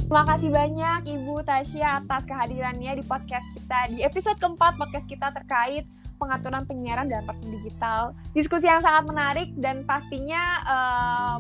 Terima 0.06 0.22
kasih 0.22 0.54
banyak 0.54 1.00
Ibu 1.18 1.42
Tasya 1.50 2.06
atas 2.06 2.30
kehadirannya 2.30 3.02
di 3.02 3.04
podcast 3.10 3.50
kita 3.58 3.90
di 3.90 4.06
episode 4.06 4.38
keempat 4.38 4.78
podcast 4.78 5.10
kita 5.10 5.34
terkait 5.34 5.90
pengaturan 6.22 6.62
penyiaran 6.70 7.10
dan 7.10 7.26
platform 7.26 7.58
digital. 7.58 8.14
Diskusi 8.38 8.70
yang 8.70 8.86
sangat 8.86 9.10
menarik 9.10 9.50
dan 9.58 9.82
pastinya 9.82 10.62
uh, 10.62 11.38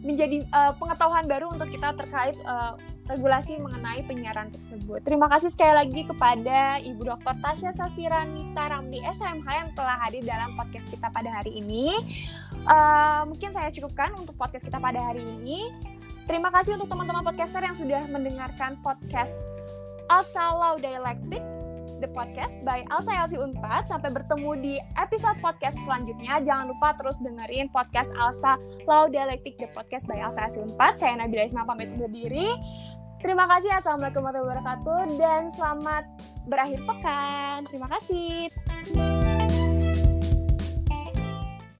menjadi 0.00 0.40
uh, 0.56 0.72
pengetahuan 0.80 1.28
baru 1.28 1.52
untuk 1.52 1.68
kita 1.68 1.92
terkait 2.00 2.32
uh, 2.48 2.80
regulasi 3.12 3.60
mengenai 3.60 4.00
penyiaran 4.08 4.48
tersebut. 4.56 5.04
Terima 5.04 5.28
kasih 5.28 5.52
sekali 5.52 5.76
lagi 5.76 6.08
kepada 6.08 6.80
Ibu 6.80 7.12
Dr. 7.12 7.36
Tasya 7.44 7.76
Safiranita 7.76 8.72
Ramli 8.72 9.04
SMH 9.04 9.48
yang 9.52 9.68
telah 9.76 10.00
hadir 10.00 10.24
dalam 10.24 10.56
podcast 10.56 10.88
kita 10.88 11.12
pada 11.12 11.28
hari 11.28 11.60
ini. 11.60 11.92
Uh, 12.64 13.28
mungkin 13.28 13.52
saya 13.52 13.68
cukupkan 13.68 14.16
untuk 14.16 14.32
podcast 14.32 14.64
kita 14.64 14.80
pada 14.80 15.12
hari 15.12 15.28
ini. 15.28 15.68
Terima 16.28 16.52
kasih 16.52 16.76
untuk 16.76 16.92
teman-teman 16.92 17.24
podcaster 17.24 17.64
yang 17.64 17.72
sudah 17.72 18.04
mendengarkan 18.12 18.76
podcast 18.84 19.32
Asalau 20.12 20.76
Dialektik 20.76 21.40
The 22.04 22.08
Podcast 22.12 22.60
by 22.62 22.84
Alsa 22.92 23.16
Elsi 23.16 23.40
Unpad. 23.40 23.88
Sampai 23.88 24.12
bertemu 24.12 24.50
di 24.60 24.74
episode 25.00 25.40
podcast 25.40 25.80
selanjutnya. 25.88 26.44
Jangan 26.44 26.68
lupa 26.68 26.94
terus 27.00 27.16
dengerin 27.24 27.72
podcast 27.72 28.12
Alsa 28.20 28.60
Law 28.84 29.08
Dialektik 29.08 29.56
The 29.56 29.72
Podcast 29.72 30.04
by 30.04 30.20
Alsa 30.20 30.46
Elsi 30.46 30.60
Unpad. 30.62 31.00
Saya 31.00 31.16
Nabila 31.16 31.48
Isma 31.48 31.64
pamit 31.64 31.96
undur 31.96 32.12
diri. 32.12 32.52
Terima 33.18 33.50
kasih. 33.50 33.74
Assalamualaikum 33.74 34.22
warahmatullahi 34.22 34.62
wabarakatuh. 34.62 35.00
Dan 35.18 35.42
selamat 35.56 36.04
berakhir 36.46 36.80
pekan. 36.86 37.66
Terima 37.66 37.88
kasih. 37.90 39.27